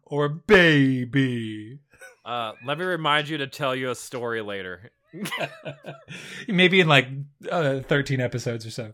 or 0.05 0.29
baby? 0.29 1.79
Uh, 2.23 2.53
let 2.65 2.77
me 2.77 2.85
remind 2.85 3.27
you 3.27 3.37
to 3.39 3.47
tell 3.47 3.75
you 3.75 3.89
a 3.89 3.95
story 3.95 4.41
later. 4.41 4.91
Maybe 6.47 6.79
in 6.79 6.87
like 6.87 7.07
uh, 7.49 7.81
13 7.81 8.21
episodes 8.21 8.65
or 8.65 8.71
so. 8.71 8.93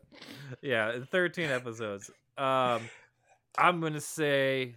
Yeah, 0.62 1.00
13 1.12 1.50
episodes. 1.50 2.10
Um, 2.38 2.90
I'm 3.58 3.82
gonna 3.82 4.02
say, 4.02 4.76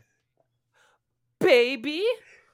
baby. 1.38 2.04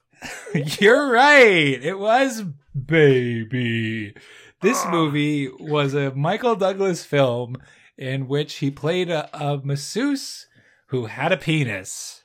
You're 0.79 1.11
right. 1.11 1.79
It 1.83 1.97
was 1.99 2.43
Baby. 2.85 4.13
This 4.61 4.83
Ah. 4.85 4.91
movie 4.91 5.49
was 5.59 5.93
a 5.93 6.13
Michael 6.13 6.55
Douglas 6.55 7.03
film 7.03 7.57
in 7.97 8.27
which 8.27 8.55
he 8.55 8.69
played 8.71 9.09
a, 9.09 9.29
a 9.35 9.57
masseuse 9.63 10.47
who 10.87 11.05
had 11.07 11.31
a 11.31 11.37
penis. 11.37 12.23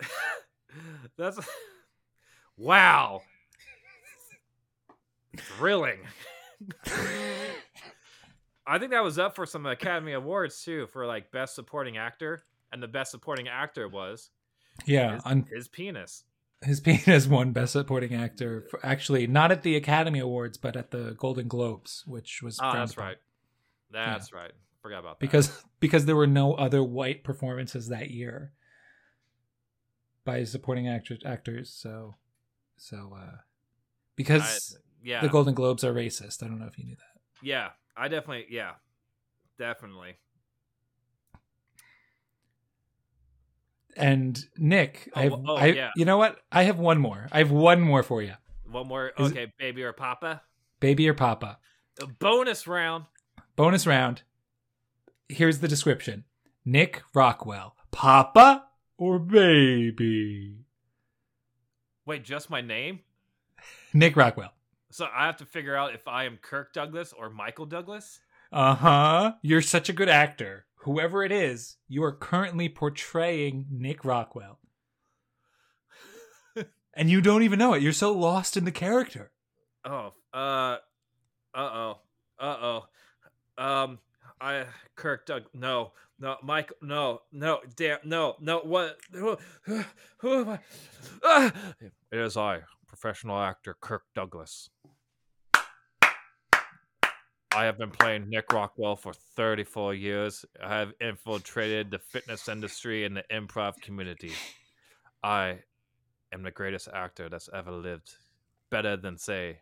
That's 1.16 1.38
wow. 2.56 3.22
thrilling. 5.36 6.00
I 8.66 8.78
think 8.78 8.90
that 8.90 9.04
was 9.04 9.18
up 9.18 9.36
for 9.36 9.46
some 9.46 9.66
Academy 9.66 10.12
Awards 10.12 10.62
too 10.64 10.86
for 10.88 11.06
like 11.06 11.30
best 11.30 11.54
supporting 11.54 11.96
actor, 11.96 12.42
and 12.76 12.82
the 12.82 12.88
best 12.88 13.10
supporting 13.10 13.48
actor 13.48 13.88
was 13.88 14.28
Yeah, 14.84 15.14
his, 15.14 15.22
on 15.24 15.46
his 15.50 15.66
penis. 15.68 16.24
his 16.62 16.80
penis 16.86 17.26
won 17.26 17.52
Best 17.52 17.72
Supporting 17.72 18.14
Actor. 18.14 18.66
For, 18.70 18.84
actually, 18.84 19.26
not 19.26 19.50
at 19.50 19.62
the 19.62 19.76
Academy 19.76 20.18
Awards, 20.18 20.58
but 20.58 20.76
at 20.76 20.90
the 20.90 21.14
Golden 21.18 21.48
Globes, 21.48 22.04
which 22.06 22.42
was 22.42 22.58
Oh, 22.62 22.72
that's 22.72 22.98
right. 22.98 23.16
That's 23.90 24.30
right. 24.32 24.52
Forgot 24.82 24.98
about 25.00 25.18
that. 25.18 25.26
because 25.26 25.62
because 25.80 26.04
there 26.04 26.16
were 26.16 26.26
no 26.26 26.52
other 26.52 26.82
white 26.84 27.24
performances 27.24 27.88
that 27.88 28.10
year 28.10 28.52
by 30.24 30.44
supporting 30.44 30.86
actors 30.86 31.20
actors. 31.24 31.70
So 31.70 32.16
so 32.76 33.14
uh 33.16 33.36
I, 33.36 33.38
because 34.16 34.78
yeah, 35.02 35.22
the 35.22 35.28
Golden 35.28 35.54
Globes 35.54 35.82
are 35.82 35.94
racist. 35.94 36.42
I 36.42 36.48
don't 36.48 36.58
know 36.58 36.66
if 36.66 36.78
you 36.78 36.84
knew 36.84 36.96
that. 36.96 37.20
yeah, 37.42 37.70
I 37.96 38.08
definitely, 38.08 38.46
yeah, 38.50 38.72
definitely. 39.58 40.16
And 43.96 44.38
Nick, 44.58 45.10
Oh, 45.14 45.20
I 45.20 45.22
have, 45.24 45.32
oh, 45.46 45.56
I, 45.56 45.66
yeah. 45.66 45.90
you 45.96 46.04
know 46.04 46.18
what? 46.18 46.38
I 46.52 46.64
have 46.64 46.78
one 46.78 46.98
more. 46.98 47.28
I 47.32 47.38
have 47.38 47.50
one 47.50 47.80
more 47.80 48.02
for 48.02 48.22
you. 48.22 48.34
One 48.70 48.88
more. 48.88 49.12
Is- 49.18 49.32
Okay, 49.32 49.52
baby 49.58 49.82
or 49.84 49.92
papa. 49.92 50.42
Baby 50.80 51.08
or 51.08 51.14
Papa? 51.14 51.58
A 52.00 52.06
bonus 52.06 52.66
round. 52.66 53.06
Bonus 53.56 53.86
round. 53.86 54.22
Here's 55.28 55.60
the 55.60 55.68
description. 55.68 56.24
Nick 56.66 57.02
Rockwell, 57.14 57.74
Papa 57.92 58.66
or 58.98 59.18
baby? 59.18 60.58
Wait, 62.04 62.24
just 62.24 62.50
my 62.50 62.60
name? 62.60 63.00
Nick 63.94 64.16
Rockwell. 64.16 64.52
So 64.90 65.06
I 65.14 65.24
have 65.26 65.38
to 65.38 65.46
figure 65.46 65.74
out 65.74 65.94
if 65.94 66.06
I 66.06 66.24
am 66.24 66.36
Kirk 66.42 66.74
Douglas 66.74 67.14
or 67.18 67.30
Michael 67.30 67.66
Douglas. 67.66 68.20
Uh 68.52 68.74
huh. 68.74 69.32
You're 69.42 69.62
such 69.62 69.88
a 69.88 69.92
good 69.94 70.08
actor. 70.10 70.65
Whoever 70.86 71.24
it 71.24 71.32
is, 71.32 71.78
you 71.88 72.04
are 72.04 72.12
currently 72.12 72.68
portraying 72.68 73.66
Nick 73.72 74.04
Rockwell. 74.04 74.60
and 76.94 77.10
you 77.10 77.20
don't 77.20 77.42
even 77.42 77.58
know 77.58 77.74
it. 77.74 77.82
You're 77.82 77.92
so 77.92 78.12
lost 78.12 78.56
in 78.56 78.64
the 78.64 78.70
character. 78.70 79.32
Oh, 79.84 80.12
uh, 80.32 80.76
uh 81.52 81.56
oh, 81.56 81.98
uh 82.38 82.56
oh. 82.62 82.84
Um, 83.58 83.98
I 84.40 84.66
Kirk 84.94 85.26
Doug. 85.26 85.46
No, 85.52 85.90
no, 86.20 86.36
Mike. 86.44 86.70
No, 86.80 87.22
no, 87.32 87.62
damn, 87.74 87.98
no, 88.04 88.36
no. 88.40 88.60
What? 88.60 88.96
Who, 89.10 89.38
who, 89.62 89.82
who 90.18 90.40
am 90.42 90.48
I? 90.50 90.58
Ah! 91.24 91.52
It 91.80 92.20
is 92.20 92.36
I, 92.36 92.60
professional 92.86 93.40
actor 93.40 93.76
Kirk 93.80 94.04
Douglas. 94.14 94.70
I 97.56 97.64
have 97.64 97.78
been 97.78 97.90
playing 97.90 98.28
Nick 98.28 98.52
Rockwell 98.52 98.96
for 98.96 99.14
34 99.14 99.94
years. 99.94 100.44
I 100.62 100.76
have 100.78 100.92
infiltrated 101.00 101.90
the 101.90 101.98
fitness 101.98 102.50
industry 102.50 103.06
and 103.06 103.16
the 103.16 103.24
improv 103.32 103.80
community. 103.80 104.32
I 105.22 105.60
am 106.34 106.42
the 106.42 106.50
greatest 106.50 106.86
actor 106.92 107.30
that's 107.30 107.48
ever 107.54 107.72
lived. 107.72 108.12
Better 108.68 108.98
than, 108.98 109.16
say, 109.16 109.60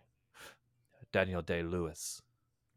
Daniel 1.12 1.40
Day 1.40 1.62
Lewis. 1.62 2.20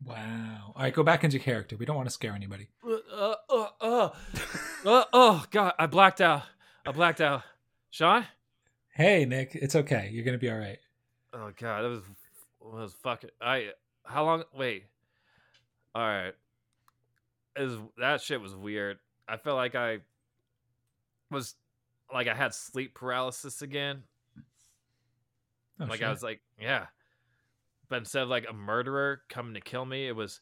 Wow. 0.05 0.74
All 0.76 0.84
right, 0.84 0.93
go 0.93 1.01
back 1.01 1.24
into 1.24 1.39
character. 1.39 1.78
We 1.78 1.88
don't 1.88 1.95
want 1.95 2.09
to 2.09 2.13
scare 2.13 2.34
anybody. 2.34 2.68
Uh, 2.88 3.34
uh, 3.49 3.68
uh, 3.82 4.09
uh, 4.86 5.03
oh, 5.13 5.45
God, 5.49 5.74
I 5.80 5.88
blacked 5.88 6.22
out. 6.22 6.43
I 6.86 6.91
blacked 6.91 7.22
out. 7.22 7.41
Sean? 7.89 8.28
Hey, 8.93 9.26
Nick, 9.26 9.55
it's 9.55 9.76
okay. 9.76 10.11
You're 10.13 10.26
going 10.26 10.38
to 10.38 10.39
be 10.39 10.51
all 10.51 10.59
right. 10.59 10.78
Oh, 11.34 11.51
God, 11.59 11.82
that 11.82 11.89
was, 11.89 12.03
was 12.61 12.95
fucking. 13.01 13.32
I, 13.41 13.70
how 14.03 14.24
long? 14.24 14.43
Wait. 14.53 14.84
All 15.95 16.01
right. 16.07 16.33
Was, 17.57 17.77
that 17.97 18.21
shit 18.21 18.41
was 18.41 18.55
weird. 18.55 18.97
I 19.27 19.38
felt 19.38 19.57
like 19.57 19.75
I 19.75 19.99
was, 21.31 21.55
like, 22.13 22.27
I 22.27 22.35
had 22.35 22.53
sleep 22.53 22.93
paralysis 22.93 23.61
again. 23.61 24.03
Oh, 25.79 25.85
like. 25.85 26.01
I 26.01 26.09
was 26.09 26.23
like, 26.23 26.41
yeah. 26.59 26.85
But 27.89 27.99
instead 27.99 28.23
of 28.23 28.29
like 28.29 28.45
a 28.49 28.53
murderer 28.53 29.21
coming 29.29 29.53
to 29.53 29.61
kill 29.61 29.85
me, 29.85 30.07
it 30.07 30.15
was 30.15 30.41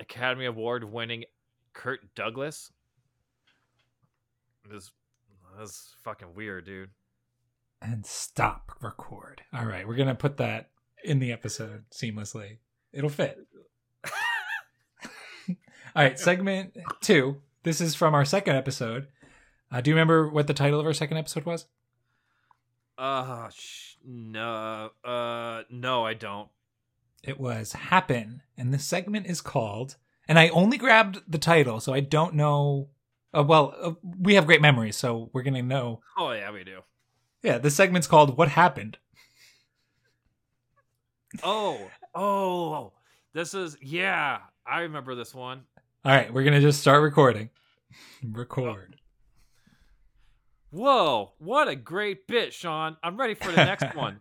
Academy 0.00 0.44
Award 0.46 0.84
winning 0.84 1.24
Kirk 1.72 2.00
Douglas. 2.14 2.72
It 4.64 4.72
was 4.72 5.94
fucking 6.02 6.34
weird, 6.34 6.66
dude. 6.66 6.90
and 7.82 8.06
stop 8.06 8.72
record. 8.80 9.42
All 9.52 9.66
right, 9.66 9.86
we're 9.86 9.96
going 9.96 10.08
to 10.08 10.14
put 10.14 10.36
that 10.38 10.70
in 11.04 11.18
the 11.18 11.32
episode 11.32 11.84
seamlessly. 11.90 12.58
It'll 12.92 13.10
fit. 13.10 13.38
All 15.94 16.02
right, 16.02 16.18
segment 16.18 16.76
two. 17.02 17.42
This 17.64 17.80
is 17.80 17.94
from 17.94 18.14
our 18.14 18.24
second 18.24 18.56
episode. 18.56 19.08
Uh, 19.70 19.82
do 19.82 19.90
you 19.90 19.94
remember 19.94 20.26
what 20.28 20.46
the 20.46 20.54
title 20.54 20.80
of 20.80 20.86
our 20.86 20.94
second 20.94 21.18
episode 21.18 21.44
was? 21.44 21.66
Uh, 22.96 23.50
sh- 23.50 23.96
no, 24.02 24.90
uh, 25.04 25.62
no, 25.70 26.06
I 26.06 26.14
don't. 26.14 26.48
It 27.22 27.38
was 27.38 27.72
Happen, 27.74 28.42
and 28.56 28.72
the 28.72 28.78
segment 28.78 29.26
is 29.26 29.42
called. 29.42 29.96
And 30.26 30.38
I 30.38 30.48
only 30.48 30.78
grabbed 30.78 31.20
the 31.28 31.38
title, 31.38 31.78
so 31.78 31.92
I 31.92 32.00
don't 32.00 32.34
know. 32.34 32.88
Uh, 33.34 33.44
well, 33.46 33.74
uh, 33.80 33.92
we 34.02 34.34
have 34.34 34.46
great 34.46 34.62
memories, 34.62 34.96
so 34.96 35.28
we're 35.34 35.42
gonna 35.42 35.62
know. 35.62 36.00
Oh 36.16 36.32
yeah, 36.32 36.50
we 36.52 36.64
do. 36.64 36.80
Yeah, 37.42 37.58
the 37.58 37.70
segment's 37.70 38.06
called 38.06 38.38
"What 38.38 38.48
Happened." 38.48 38.96
Oh, 41.42 41.90
oh, 42.14 42.92
this 43.34 43.52
is 43.52 43.76
yeah. 43.82 44.38
I 44.66 44.80
remember 44.80 45.14
this 45.14 45.34
one. 45.34 45.64
All 46.04 46.12
right, 46.12 46.32
we're 46.32 46.42
gonna 46.44 46.60
just 46.60 46.80
start 46.80 47.02
recording. 47.02 47.50
Record. 48.24 48.96
Whoa, 50.70 51.32
what 51.38 51.68
a 51.68 51.76
great 51.76 52.26
bit, 52.26 52.52
Sean. 52.52 52.96
I'm 53.02 53.16
ready 53.16 53.34
for 53.34 53.50
the 53.52 53.64
next 53.64 53.94
one. 53.96 54.20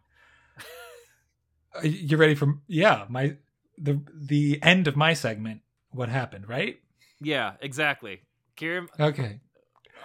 Uh, 1.76 1.82
You 1.84 2.18
ready 2.18 2.36
for? 2.36 2.56
Yeah, 2.68 3.06
my 3.10 3.38
the 3.78 4.02
the 4.14 4.60
end 4.62 4.88
of 4.88 4.96
my 4.96 5.14
segment. 5.14 5.62
What 5.92 6.10
happened? 6.10 6.48
Right? 6.48 6.80
Yeah, 7.20 7.54
exactly. 7.62 8.22
Kieran, 8.56 8.88
Okay. 9.00 9.40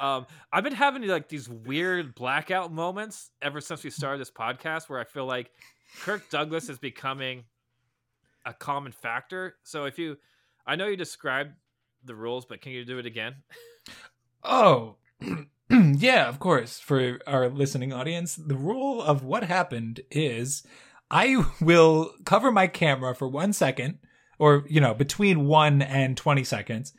Um, 0.00 0.26
I've 0.52 0.64
been 0.64 0.74
having 0.74 1.02
like 1.06 1.28
these 1.28 1.48
weird 1.48 2.14
blackout 2.14 2.70
moments 2.72 3.30
ever 3.40 3.60
since 3.60 3.82
we 3.84 3.90
started 3.90 4.20
this 4.20 4.30
podcast, 4.30 4.88
where 4.88 5.00
I 5.00 5.04
feel 5.04 5.24
like 5.26 5.50
Kirk 6.02 6.28
Douglas 6.30 6.68
is 6.68 6.78
becoming 6.78 7.44
a 8.44 8.52
common 8.52 8.92
factor. 8.92 9.56
So 9.62 9.84
if 9.86 9.98
you, 9.98 10.16
I 10.66 10.76
know 10.76 10.86
you 10.86 10.96
described 10.96 11.52
the 12.06 12.14
rules, 12.14 12.44
but 12.44 12.60
can 12.60 12.72
you 12.72 12.84
do 12.84 12.98
it 12.98 13.06
again? 13.06 13.36
Oh, 14.42 14.96
yeah, 15.70 16.28
of 16.28 16.38
course. 16.38 16.78
For 16.78 17.20
our 17.26 17.48
listening 17.48 17.92
audience, 17.92 18.36
the 18.36 18.56
rule 18.56 19.02
of 19.02 19.24
what 19.24 19.44
happened 19.44 20.00
is 20.10 20.62
I 21.10 21.44
will 21.60 22.12
cover 22.24 22.52
my 22.52 22.66
camera 22.66 23.14
for 23.14 23.28
one 23.28 23.52
second, 23.52 23.98
or, 24.38 24.64
you 24.68 24.80
know, 24.80 24.94
between 24.94 25.46
one 25.46 25.82
and 25.82 26.16
20 26.16 26.44
seconds. 26.44 26.92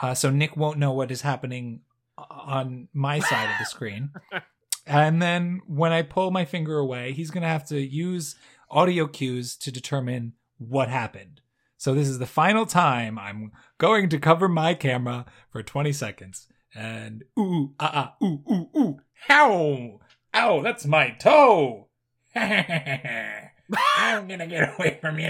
Uh, 0.00 0.14
so 0.14 0.30
Nick 0.30 0.56
won't 0.56 0.78
know 0.78 0.92
what 0.92 1.10
is 1.10 1.22
happening 1.22 1.80
on 2.16 2.88
my 2.92 3.18
side 3.18 3.50
of 3.50 3.58
the 3.58 3.64
screen. 3.64 4.10
And 4.86 5.22
then 5.22 5.62
when 5.66 5.92
I 5.92 6.02
pull 6.02 6.30
my 6.30 6.44
finger 6.44 6.78
away, 6.78 7.12
he's 7.12 7.30
going 7.30 7.42
to 7.42 7.48
have 7.48 7.66
to 7.68 7.80
use 7.80 8.36
audio 8.70 9.06
cues 9.06 9.56
to 9.56 9.72
determine 9.72 10.34
what 10.58 10.88
happened. 10.88 11.40
So 11.76 11.94
this 11.94 12.08
is 12.08 12.18
the 12.18 12.26
final 12.26 12.66
time 12.66 13.18
I'm 13.18 13.52
going 13.78 14.08
to 14.08 14.18
cover 14.18 14.48
my 14.48 14.74
camera 14.74 15.26
for 15.50 15.62
20 15.62 15.92
seconds. 15.92 16.48
And 16.74 17.24
ooh, 17.38 17.74
ah, 17.78 18.14
ah, 18.20 18.26
ooh, 18.26 18.42
ooh, 18.50 18.70
ooh, 18.76 18.96
ow, 19.30 20.00
ow, 20.34 20.62
that's 20.62 20.86
my 20.86 21.10
toe. 21.10 21.88
I'm 22.36 24.26
gonna 24.28 24.46
get 24.46 24.74
away 24.74 24.98
from 25.00 25.18
you. 25.18 25.26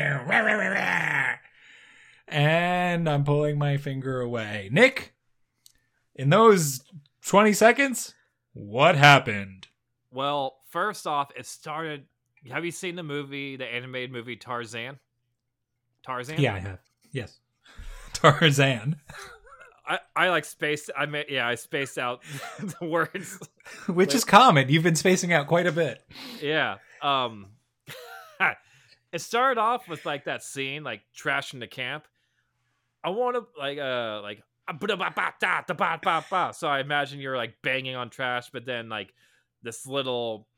And 2.26 3.09
I'm 3.09 3.24
pulling 3.24 3.59
my 3.59 3.76
finger 3.76 4.20
away. 4.20 4.70
Nick, 4.72 5.14
in 6.14 6.30
those 6.30 6.80
20 7.26 7.53
seconds, 7.53 8.14
what 8.55 8.97
happened? 8.97 9.68
Well, 10.11 10.57
first 10.70 11.07
off, 11.07 11.30
it 11.36 11.45
started. 11.47 12.07
Have 12.51 12.64
you 12.64 12.70
seen 12.70 12.97
the 12.97 13.03
movie, 13.03 13.57
the 13.57 13.66
animated 13.66 14.12
movie 14.12 14.36
Tarzan? 14.36 14.99
Tarzan. 16.05 16.40
Yeah, 16.40 16.55
I 16.55 16.59
have. 16.59 16.80
Yes. 17.12 17.38
Tarzan. 18.12 18.96
I, 19.86 19.98
I 20.16 20.28
like 20.30 20.44
spaced. 20.44 20.90
I 20.96 21.07
mean, 21.07 21.24
yeah, 21.28 21.46
I 21.46 21.57
spaced 21.57 21.98
out 21.98 22.22
the 22.59 22.86
words. 22.86 23.38
Which 23.86 24.14
is 24.14 24.24
common. 24.24 24.68
You've 24.68 24.82
been 24.82 24.96
spacing 24.96 25.32
out 25.32 25.46
quite 25.46 25.66
a 25.66 25.72
bit. 25.72 26.02
yeah. 26.40 26.76
Um 27.02 27.48
it 29.12 29.20
started 29.20 29.61
off 29.61 29.88
with 29.88 30.05
like 30.05 30.24
that 30.24 30.42
scene, 30.42 30.82
like 30.82 31.02
trashing 31.16 31.61
the 31.61 31.68
camp. 31.68 32.05
I 33.05 33.11
want 33.11 33.36
to 33.36 33.46
like 33.57 33.78
uh 33.78 34.20
like 34.22 34.42
so 36.57 36.68
I 36.68 36.80
imagine 36.80 37.20
you're 37.20 37.36
like 37.36 37.55
banging 37.62 37.94
on 37.94 38.11
trash, 38.11 38.50
but 38.50 38.64
then 38.64 38.88
like 38.88 39.12
this 39.62 39.86
little 39.86 40.48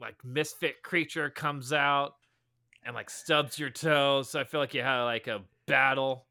like 0.00 0.14
misfit 0.24 0.82
creature 0.82 1.28
comes 1.28 1.72
out 1.74 2.14
and 2.84 2.94
like 2.94 3.10
stubs 3.10 3.58
your 3.58 3.70
toes. 3.70 4.30
So 4.30 4.40
I 4.40 4.44
feel 4.44 4.60
like 4.60 4.74
you 4.74 4.82
had 4.82 5.02
like 5.04 5.26
a 5.28 5.42
battle 5.66 6.26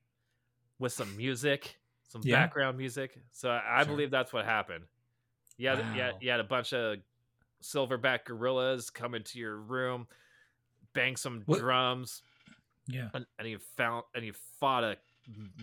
with 0.80 0.92
some 0.94 1.16
music, 1.16 1.78
some 2.10 2.22
Yeah. 2.24 2.36
background 2.42 2.78
music. 2.78 3.18
So 3.32 3.50
I, 3.50 3.80
I 3.80 3.84
Sure. 3.84 3.94
believe 3.94 4.12
that's 4.12 4.34
what 4.34 4.46
happened. 4.46 4.86
You 5.58 5.70
had, 5.70 5.78
you, 5.96 6.02
had, 6.02 6.14
you 6.22 6.32
had 6.32 6.40
a 6.40 6.44
bunch 6.46 6.74
of 6.74 6.98
silverback 7.62 8.26
gorillas 8.26 8.90
come 8.90 9.14
into 9.14 9.38
your 9.40 9.58
room, 9.58 10.08
bang 10.94 11.16
some 11.16 11.44
What- 11.46 11.60
drums, 11.60 12.24
Yeah. 12.88 13.10
and, 13.14 13.26
and 13.38 13.48
you 13.48 13.60
found 13.78 14.06
and 14.16 14.26
you 14.26 14.34
fought 14.60 14.84
a 14.84 14.98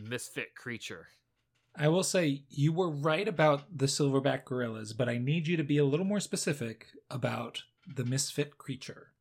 misfit 0.01 0.55
creature. 0.55 1.09
I 1.75 1.89
will 1.89 2.03
say 2.05 2.45
you 2.49 2.73
were 2.73 2.89
right 2.91 3.27
about 3.29 3.77
the 3.77 3.87
silverback 3.87 4.45
gorillas, 4.45 4.93
but 4.93 5.09
I 5.09 5.19
need 5.19 5.47
you 5.47 5.57
to 5.57 5.65
be 5.65 5.79
a 5.79 5.85
little 5.85 6.07
more 6.07 6.21
specific 6.21 6.89
about 7.11 7.63
the 7.87 8.05
misfit 8.05 8.57
creature. 8.59 9.13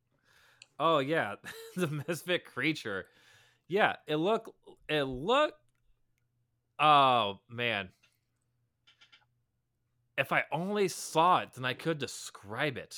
Oh 0.78 0.98
yeah, 0.98 1.34
the 1.76 2.02
misfit 2.08 2.44
creature. 2.44 3.06
Yeah, 3.68 3.96
it 4.06 4.16
looked. 4.16 4.50
It 4.88 5.02
looked. 5.02 5.58
Oh 6.78 7.40
man, 7.50 7.88
if 10.16 10.32
I 10.32 10.44
only 10.52 10.88
saw 10.88 11.40
it, 11.40 11.50
then 11.54 11.64
I 11.64 11.74
could 11.74 11.98
describe 11.98 12.76
it. 12.76 12.96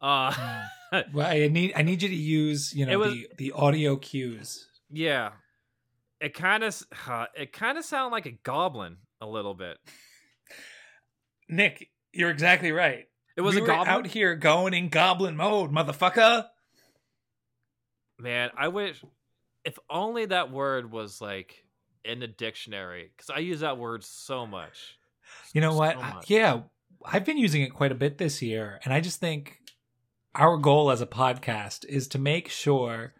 Uh, 0.00 0.32
Well, 1.12 1.26
I 1.26 1.48
need 1.48 1.72
I 1.76 1.82
need 1.82 2.02
you 2.02 2.08
to 2.08 2.14
use 2.14 2.72
you 2.74 2.86
know 2.86 2.98
was- 3.00 3.12
the 3.12 3.28
the 3.36 3.52
audio 3.52 3.96
cues. 3.96 4.66
yeah, 4.90 5.32
it 6.20 6.32
kind 6.34 6.64
of. 6.64 6.80
Uh, 7.06 7.26
it 7.36 7.52
kind 7.52 7.76
of 7.76 7.84
sounded 7.84 8.12
like 8.14 8.26
a 8.26 8.30
goblin 8.42 8.96
a 9.20 9.26
little 9.26 9.54
bit. 9.54 9.76
Nick, 11.48 11.90
you're 12.12 12.30
exactly 12.30 12.72
right. 12.72 13.06
It 13.36 13.40
was 13.42 13.54
we 13.54 13.60
a 13.60 13.64
were 13.64 13.68
goblin. 13.68 13.88
out 13.88 14.06
here 14.06 14.34
going 14.34 14.72
in 14.74 14.88
goblin 14.88 15.36
mode, 15.36 15.70
motherfucker. 15.72 16.46
Man, 18.18 18.50
I 18.56 18.68
wish. 18.68 19.02
If 19.64 19.78
only 19.90 20.26
that 20.26 20.50
word 20.50 20.90
was 20.90 21.20
like 21.20 21.64
in 22.04 22.20
the 22.20 22.26
dictionary, 22.26 23.10
because 23.16 23.30
I 23.30 23.38
use 23.40 23.60
that 23.60 23.78
word 23.78 24.04
so 24.04 24.46
much. 24.46 24.98
You 25.52 25.60
know 25.60 25.72
So 25.72 25.78
what? 25.78 25.96
I- 25.96 26.20
yeah, 26.26 26.60
I've 27.04 27.24
been 27.24 27.38
using 27.38 27.62
it 27.62 27.74
quite 27.74 27.92
a 27.92 27.96
bit 27.96 28.18
this 28.18 28.40
year, 28.42 28.80
and 28.84 28.92
I 28.94 29.00
just 29.00 29.20
think 29.20 29.60
our 30.34 30.56
goal 30.56 30.90
as 30.90 31.00
a 31.00 31.06
podcast 31.06 31.84
is 31.86 32.08
to 32.08 32.18
make 32.18 32.48
sure 32.48 33.14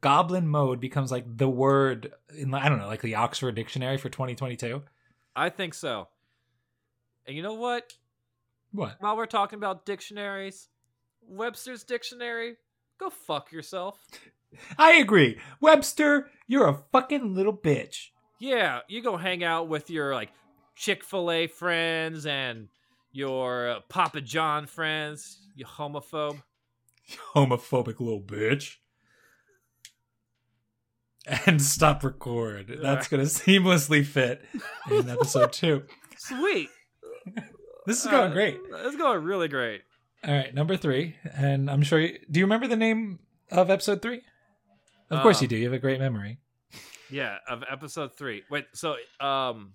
goblin 0.00 0.48
mode 0.48 0.80
becomes 0.80 1.10
like 1.12 1.24
the 1.36 1.48
word 1.48 2.12
in 2.36 2.54
I 2.54 2.68
don't 2.68 2.78
know, 2.78 2.86
like 2.86 3.02
the 3.02 3.14
Oxford 3.16 3.54
Dictionary 3.54 3.98
for 3.98 4.08
2022. 4.08 4.82
I 5.36 5.50
think 5.50 5.74
so. 5.74 6.08
And 7.26 7.36
you 7.36 7.42
know 7.42 7.54
what? 7.54 7.92
What? 8.72 8.96
While 9.00 9.16
we're 9.16 9.26
talking 9.26 9.58
about 9.58 9.84
dictionaries, 9.84 10.68
Webster's 11.22 11.84
dictionary, 11.84 12.56
go 12.98 13.10
fuck 13.10 13.52
yourself. 13.52 13.98
I 14.78 14.92
agree. 14.94 15.38
Webster, 15.60 16.30
you're 16.46 16.68
a 16.68 16.82
fucking 16.92 17.34
little 17.34 17.56
bitch. 17.56 18.08
Yeah, 18.38 18.80
you 18.88 19.02
go 19.02 19.16
hang 19.16 19.44
out 19.44 19.68
with 19.68 19.90
your 19.90 20.14
like 20.14 20.30
Chick-fil-A 20.76 21.46
friends 21.48 22.24
and 22.26 22.68
your 23.12 23.70
uh, 23.70 23.80
Papa 23.88 24.20
John 24.20 24.66
friends, 24.66 25.38
you 25.54 25.66
homophobe. 25.66 26.42
Homophobic 27.34 27.98
little 28.00 28.20
bitch. 28.22 28.76
And 31.46 31.60
stop 31.60 32.02
record. 32.02 32.78
That's 32.80 33.08
going 33.08 33.22
to 33.26 33.28
seamlessly 33.30 34.04
fit 34.04 34.42
in 34.90 35.08
episode 35.08 35.52
two. 35.52 35.82
Sweet. 36.16 36.68
This 37.86 38.04
is 38.04 38.10
going 38.10 38.30
Uh, 38.30 38.34
great. 38.34 38.58
It's 38.72 38.96
going 38.96 39.22
really 39.22 39.48
great. 39.48 39.82
All 40.24 40.34
right, 40.34 40.54
number 40.54 40.76
three, 40.76 41.16
and 41.34 41.70
I'm 41.70 41.82
sure. 41.82 41.98
You, 41.98 42.18
do 42.30 42.40
you 42.40 42.44
remember 42.46 42.68
the 42.68 42.76
name 42.76 43.20
of 43.50 43.70
episode 43.70 44.02
three? 44.02 44.20
Of 45.10 45.22
course 45.22 45.40
you 45.40 45.46
Um, 45.46 45.50
do. 45.50 45.56
You 45.56 45.64
have 45.64 45.72
a 45.72 45.78
great 45.78 45.98
memory. 46.00 46.38
Yeah, 47.10 47.38
of 47.48 47.64
episode 47.68 48.14
three. 48.16 48.44
Wait, 48.50 48.66
so 48.72 48.94
um, 49.18 49.72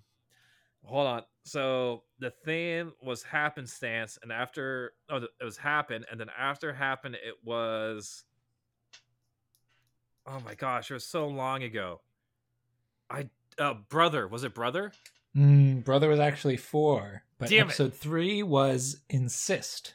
hold 0.84 1.06
on. 1.06 1.22
So 1.44 2.02
the 2.18 2.30
theme 2.44 2.92
was 3.02 3.22
happenstance, 3.22 4.18
and 4.22 4.32
after 4.32 4.92
oh, 5.10 5.16
it 5.40 5.44
was 5.44 5.58
happen, 5.58 6.04
and 6.10 6.18
then 6.18 6.28
after 6.38 6.72
happen, 6.72 7.14
it 7.14 7.34
was. 7.44 8.24
Oh 10.26 10.40
my 10.44 10.54
gosh, 10.54 10.90
it 10.90 10.94
was 10.94 11.04
so 11.06 11.28
long 11.28 11.62
ago. 11.62 12.00
I 13.10 13.28
uh, 13.58 13.74
brother 13.88 14.26
was 14.26 14.42
it 14.44 14.54
brother? 14.54 14.92
Mm, 15.36 15.84
brother 15.84 16.08
was 16.08 16.18
actually 16.18 16.56
four, 16.56 17.22
but 17.38 17.48
Damn 17.50 17.58
it. 17.58 17.70
episode 17.70 17.94
three 17.94 18.42
was 18.42 19.00
insist. 19.10 19.94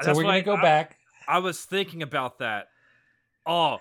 So 0.00 0.06
That's 0.06 0.16
we're 0.16 0.24
gonna 0.24 0.36
I- 0.38 0.40
go 0.40 0.56
I- 0.56 0.62
back. 0.62 0.98
I 1.28 1.38
was 1.38 1.64
thinking 1.64 2.02
about 2.02 2.38
that. 2.40 2.68
Oh, 3.46 3.78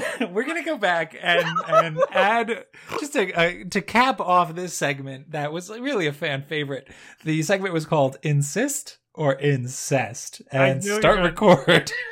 we're 0.30 0.44
gonna 0.44 0.64
go 0.64 0.76
back 0.78 1.16
and 1.20 1.44
and 1.68 1.98
add 2.10 2.64
just 3.00 3.12
to 3.14 3.32
uh, 3.32 3.64
to 3.70 3.80
cap 3.82 4.20
off 4.20 4.54
this 4.54 4.74
segment 4.74 5.32
that 5.32 5.52
was 5.52 5.70
really 5.70 6.06
a 6.06 6.12
fan 6.12 6.42
favorite. 6.42 6.88
The 7.24 7.42
segment 7.42 7.74
was 7.74 7.86
called 7.86 8.16
"Insist" 8.22 8.98
or 9.14 9.34
"Incest," 9.34 10.42
and 10.50 10.80
knew 10.82 10.88
you 10.88 10.94
were 10.94 11.00
start 11.00 11.16
gonna- 11.16 11.28
record. 11.28 11.92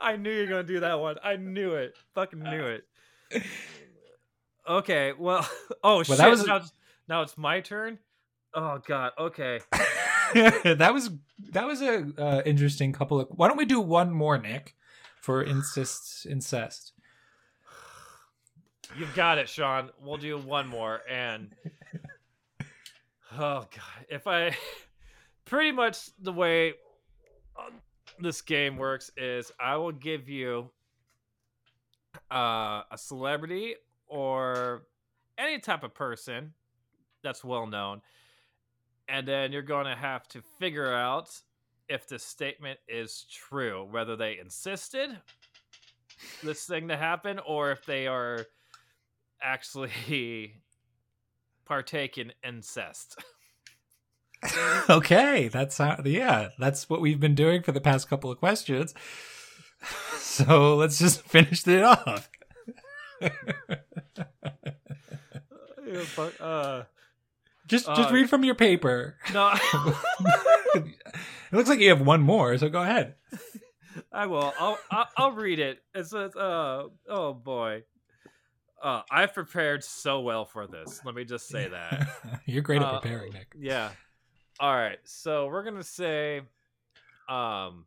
I 0.00 0.16
knew 0.16 0.30
you 0.30 0.40
were 0.42 0.46
gonna 0.46 0.62
do 0.62 0.80
that 0.80 0.98
one. 1.00 1.16
I 1.22 1.36
knew 1.36 1.74
it. 1.74 1.94
Fucking 2.14 2.40
knew 2.40 2.64
it. 2.66 2.84
Okay, 4.68 5.12
well, 5.18 5.48
oh 5.84 6.02
shit. 6.02 6.18
that 6.18 6.30
was- 6.30 6.46
now, 6.46 6.56
it's, 6.56 6.72
now 7.08 7.22
it's 7.22 7.36
my 7.38 7.60
turn. 7.60 7.98
Oh 8.54 8.80
god. 8.86 9.12
Okay. 9.18 9.60
that 10.32 10.90
was 10.92 11.10
that 11.50 11.66
was 11.66 11.82
a 11.82 12.06
uh, 12.18 12.42
interesting 12.46 12.92
couple 12.92 13.20
of. 13.20 13.28
Why 13.30 13.48
don't 13.48 13.56
we 13.58 13.64
do 13.66 13.80
one 13.80 14.10
more, 14.10 14.38
Nick, 14.38 14.74
for 15.26 15.42
incest 15.42 16.24
incest? 16.24 16.92
You've 18.96 19.12
got 19.16 19.38
it, 19.38 19.48
Sean. 19.48 19.90
We'll 20.00 20.18
do 20.18 20.38
one 20.38 20.68
more, 20.68 21.00
and 21.10 21.50
oh 23.32 23.66
god, 23.74 24.06
if 24.08 24.28
I 24.28 24.56
pretty 25.44 25.72
much 25.72 26.10
the 26.20 26.32
way 26.32 26.74
uh, 27.58 27.70
this 28.20 28.40
game 28.40 28.76
works 28.76 29.10
is 29.16 29.50
I 29.58 29.76
will 29.76 29.90
give 29.90 30.28
you 30.28 30.70
uh, 32.30 32.82
a 32.88 32.96
celebrity 32.96 33.74
or 34.06 34.84
any 35.38 35.58
type 35.58 35.82
of 35.82 35.92
person 35.92 36.52
that's 37.24 37.42
well 37.42 37.66
known, 37.66 38.00
and 39.08 39.26
then 39.26 39.50
you're 39.50 39.62
going 39.62 39.86
to 39.86 39.96
have 39.96 40.28
to 40.28 40.42
figure 40.60 40.94
out 40.94 41.30
if 41.88 42.06
the 42.08 42.18
statement 42.18 42.78
is 42.88 43.26
true, 43.30 43.86
whether 43.90 44.16
they 44.16 44.38
insisted 44.38 45.10
this 46.42 46.64
thing 46.64 46.88
to 46.88 46.96
happen 46.96 47.38
or 47.46 47.70
if 47.70 47.84
they 47.84 48.06
are 48.06 48.46
actually 49.42 50.54
partake 51.64 52.18
in 52.18 52.32
incest. 52.46 53.16
okay, 54.90 55.48
that's 55.48 55.78
how. 55.78 56.00
Yeah, 56.04 56.50
that's 56.58 56.88
what 56.88 57.00
we've 57.00 57.20
been 57.20 57.34
doing 57.34 57.62
for 57.62 57.72
the 57.72 57.80
past 57.80 58.08
couple 58.08 58.30
of 58.30 58.38
questions. 58.38 58.94
So 60.18 60.76
let's 60.76 60.98
just 60.98 61.22
finish 61.22 61.66
it 61.66 61.82
off. 61.82 62.28
uh, 66.40 66.82
Just 67.66 67.86
just 67.86 68.10
Uh, 68.10 68.12
read 68.14 68.30
from 68.30 68.44
your 68.44 68.54
paper. 68.54 69.16
no, 69.34 69.52
it 70.74 70.84
looks 71.52 71.68
like 71.68 71.80
you 71.80 71.88
have 71.88 72.00
one 72.00 72.22
more, 72.22 72.56
so 72.58 72.68
go 72.68 72.80
ahead. 72.82 73.14
I 74.12 74.26
will. 74.26 74.52
I'll, 74.58 74.78
I'll 74.90 75.08
I'll 75.16 75.32
read 75.32 75.58
it. 75.58 75.80
It 75.94 76.04
says, 76.06 76.36
uh, 76.36 76.84
"Oh 77.08 77.32
boy, 77.34 77.82
uh, 78.82 79.02
I've 79.10 79.32
prepared 79.34 79.82
so 79.82 80.20
well 80.20 80.44
for 80.44 80.66
this. 80.66 81.00
Let 81.04 81.14
me 81.14 81.24
just 81.24 81.48
say 81.48 81.68
that." 81.68 82.08
You're 82.46 82.62
great 82.62 82.82
at 82.82 82.88
Uh, 82.88 83.00
preparing, 83.00 83.32
Nick. 83.32 83.52
Yeah. 83.58 83.90
All 84.60 84.74
right. 84.74 84.98
So 85.04 85.46
we're 85.46 85.64
gonna 85.64 85.82
say, 85.82 86.42
um, 87.28 87.86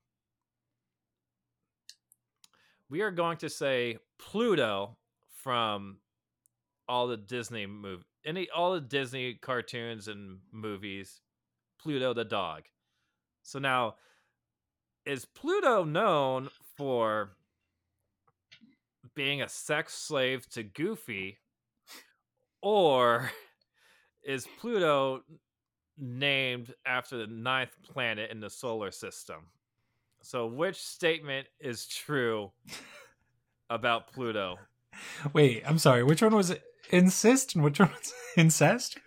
we 2.90 3.02
are 3.02 3.12
going 3.12 3.38
to 3.38 3.50
say 3.50 3.98
Pluto 4.18 4.98
from 5.44 5.98
all 6.88 7.08
the 7.08 7.18
Disney 7.18 7.66
movie, 7.68 8.04
any 8.26 8.50
all 8.50 8.74
the 8.74 8.82
Disney 8.82 9.36
cartoons 9.36 10.08
and 10.08 10.40
movies. 10.52 11.22
Pluto 11.82 12.14
the 12.14 12.26
dog. 12.26 12.64
So 13.44 13.58
now, 13.60 13.96
is 15.06 15.26
Pluto 15.26 15.84
known 15.84 16.50
for 16.76 17.32
being 19.16 19.42
a 19.42 19.50
sex 19.50 19.94
slave 19.94 20.48
to 20.50 20.64
Goofy, 20.64 21.38
or 22.62 23.32
is 24.24 24.48
Pluto 24.60 25.24
named 26.00 26.74
after 26.86 27.18
the 27.18 27.28
ninth 27.28 27.76
planet 27.84 28.32
in 28.32 28.40
the 28.40 28.50
solar 28.50 28.92
system. 28.92 29.48
So, 30.22 30.48
which 30.48 30.78
statement 30.78 31.48
is 31.60 31.88
true 31.88 32.52
about 33.70 34.12
Pluto? 34.12 34.58
Wait, 35.34 35.64
I'm 35.66 35.78
sorry. 35.78 36.04
Which 36.04 36.22
one 36.22 36.36
was 36.36 36.50
it? 36.50 36.64
Insist 36.90 37.56
and 37.56 37.64
which 37.64 37.80
one 37.80 37.90
was 37.90 38.14
incest? 38.36 38.98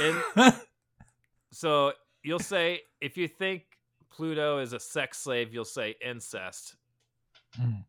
In, 0.00 0.20
so, 1.52 1.92
you'll 2.22 2.38
say 2.38 2.80
if 3.00 3.16
you 3.16 3.28
think 3.28 3.62
Pluto 4.10 4.58
is 4.58 4.72
a 4.72 4.80
sex 4.80 5.18
slave, 5.18 5.52
you'll 5.52 5.64
say 5.64 5.94
incest. 6.04 6.76
Mm. 7.58 7.84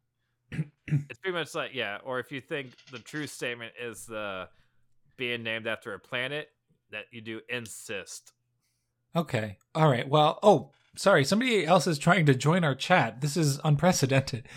it's 0.88 1.20
pretty 1.20 1.38
much 1.38 1.54
like 1.56 1.74
yeah. 1.74 1.98
Or 2.04 2.20
if 2.20 2.32
you 2.32 2.42
think 2.42 2.72
the 2.92 3.00
true 3.00 3.28
statement 3.28 3.74
is 3.82 4.06
the 4.06 4.48
being 5.18 5.44
named 5.44 5.68
after 5.68 5.94
a 5.94 6.00
planet, 6.00 6.50
that 6.92 7.06
you 7.12 7.22
do 7.22 7.42
insist. 7.50 8.34
Okay. 9.16 9.58
All 9.76 9.90
right. 9.90 10.08
Well, 10.08 10.40
oh, 10.44 10.72
sorry. 10.96 11.26
Somebody 11.26 11.66
else 11.66 11.88
is 11.88 11.98
trying 11.98 12.26
to 12.28 12.36
join 12.36 12.64
our 12.64 12.76
chat. 12.76 13.22
This 13.22 13.36
is 13.38 13.60
unprecedented. 13.64 14.48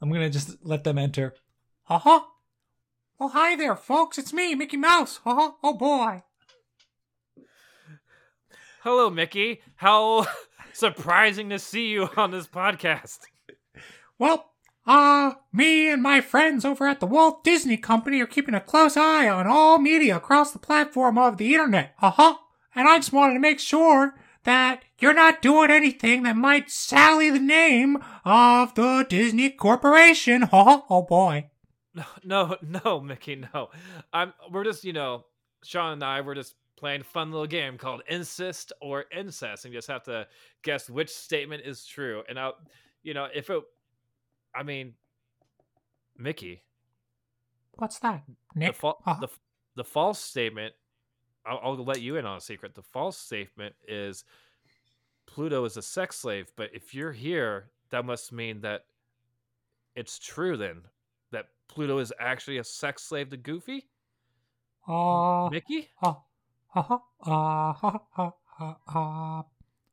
I'm 0.00 0.08
going 0.08 0.22
to 0.22 0.30
just 0.30 0.56
let 0.64 0.84
them 0.84 0.98
enter. 0.98 1.34
Huh. 1.84 2.22
Oh, 3.22 3.28
hi 3.28 3.54
there, 3.54 3.76
folks. 3.76 4.16
It's 4.16 4.32
me, 4.32 4.54
Mickey 4.54 4.78
Mouse. 4.78 5.20
Huh. 5.24 5.52
Oh, 5.62 5.74
boy. 5.74 6.22
Hello, 8.82 9.10
Mickey. 9.10 9.60
How 9.76 10.26
surprising 10.72 11.50
to 11.50 11.58
see 11.58 11.88
you 11.88 12.08
on 12.16 12.30
this 12.30 12.46
podcast. 12.46 13.18
Well, 14.18 14.52
uh, 14.86 15.34
me 15.52 15.90
and 15.90 16.02
my 16.02 16.22
friends 16.22 16.64
over 16.64 16.86
at 16.86 17.00
the 17.00 17.06
Walt 17.06 17.44
Disney 17.44 17.76
Company 17.76 18.22
are 18.22 18.26
keeping 18.26 18.54
a 18.54 18.60
close 18.60 18.96
eye 18.96 19.28
on 19.28 19.46
all 19.46 19.78
media 19.78 20.16
across 20.16 20.52
the 20.52 20.58
platform 20.58 21.18
of 21.18 21.36
the 21.36 21.52
internet. 21.52 21.94
Uh 22.00 22.12
huh. 22.12 22.36
And 22.74 22.88
I 22.88 22.96
just 22.96 23.12
wanted 23.12 23.34
to 23.34 23.40
make 23.40 23.60
sure 23.60 24.14
that 24.44 24.82
you're 24.98 25.12
not 25.12 25.42
doing 25.42 25.70
anything 25.70 26.22
that 26.22 26.36
might 26.36 26.70
sally 26.70 27.28
the 27.28 27.38
name 27.38 27.98
of 28.24 28.74
the 28.76 29.04
Disney 29.06 29.50
Corporation. 29.50 30.48
Oh, 30.54 30.86
oh 30.88 31.02
boy. 31.02 31.49
No, 31.94 32.04
no, 32.24 32.56
no, 32.84 33.00
Mickey, 33.00 33.36
no. 33.36 33.70
I'm. 34.12 34.32
We're 34.50 34.64
just, 34.64 34.84
you 34.84 34.92
know, 34.92 35.24
Sean 35.64 35.92
and 35.94 36.04
I. 36.04 36.20
We're 36.20 36.34
just 36.34 36.54
playing 36.76 37.02
a 37.02 37.04
fun 37.04 37.30
little 37.30 37.46
game 37.46 37.76
called 37.76 38.02
Insist 38.08 38.72
or 38.80 39.04
Incest, 39.14 39.64
and 39.64 39.74
you 39.74 39.78
just 39.78 39.88
have 39.88 40.02
to 40.04 40.26
guess 40.62 40.88
which 40.88 41.10
statement 41.10 41.62
is 41.64 41.84
true. 41.84 42.22
And 42.28 42.38
I, 42.38 42.52
you 43.02 43.12
know, 43.14 43.26
if 43.34 43.50
it, 43.50 43.62
I 44.54 44.62
mean, 44.62 44.94
Mickey, 46.16 46.62
What's 47.76 47.98
that? 48.00 48.22
the, 48.54 48.72
fa- 48.72 48.92
Uh-huh. 49.06 49.16
the 49.20 49.28
the 49.76 49.84
false 49.84 50.18
statement. 50.18 50.74
I'll, 51.46 51.60
I'll 51.62 51.84
let 51.84 52.02
you 52.02 52.16
in 52.16 52.26
on 52.26 52.36
a 52.36 52.40
secret. 52.40 52.74
The 52.74 52.82
false 52.82 53.16
statement 53.16 53.74
is 53.88 54.24
Pluto 55.26 55.64
is 55.64 55.76
a 55.78 55.82
sex 55.82 56.16
slave, 56.16 56.52
but 56.56 56.68
if 56.74 56.92
you're 56.94 57.12
here, 57.12 57.70
that 57.90 58.04
must 58.04 58.30
mean 58.32 58.60
that 58.60 58.82
it's 59.96 60.18
true 60.18 60.56
then 60.58 60.82
Pluto 61.70 61.98
is 61.98 62.12
actually 62.18 62.58
a 62.58 62.64
sex 62.64 63.02
slave 63.04 63.30
to 63.30 63.36
Goofy. 63.36 63.86
Uh, 64.88 65.48
Mickey? 65.50 65.88
uh, 66.02 66.14
uh, 66.74 66.98
uh, 67.26 67.72
uh, 67.82 67.98
uh, 68.18 68.30
uh, 68.60 68.74
uh. 68.94 69.42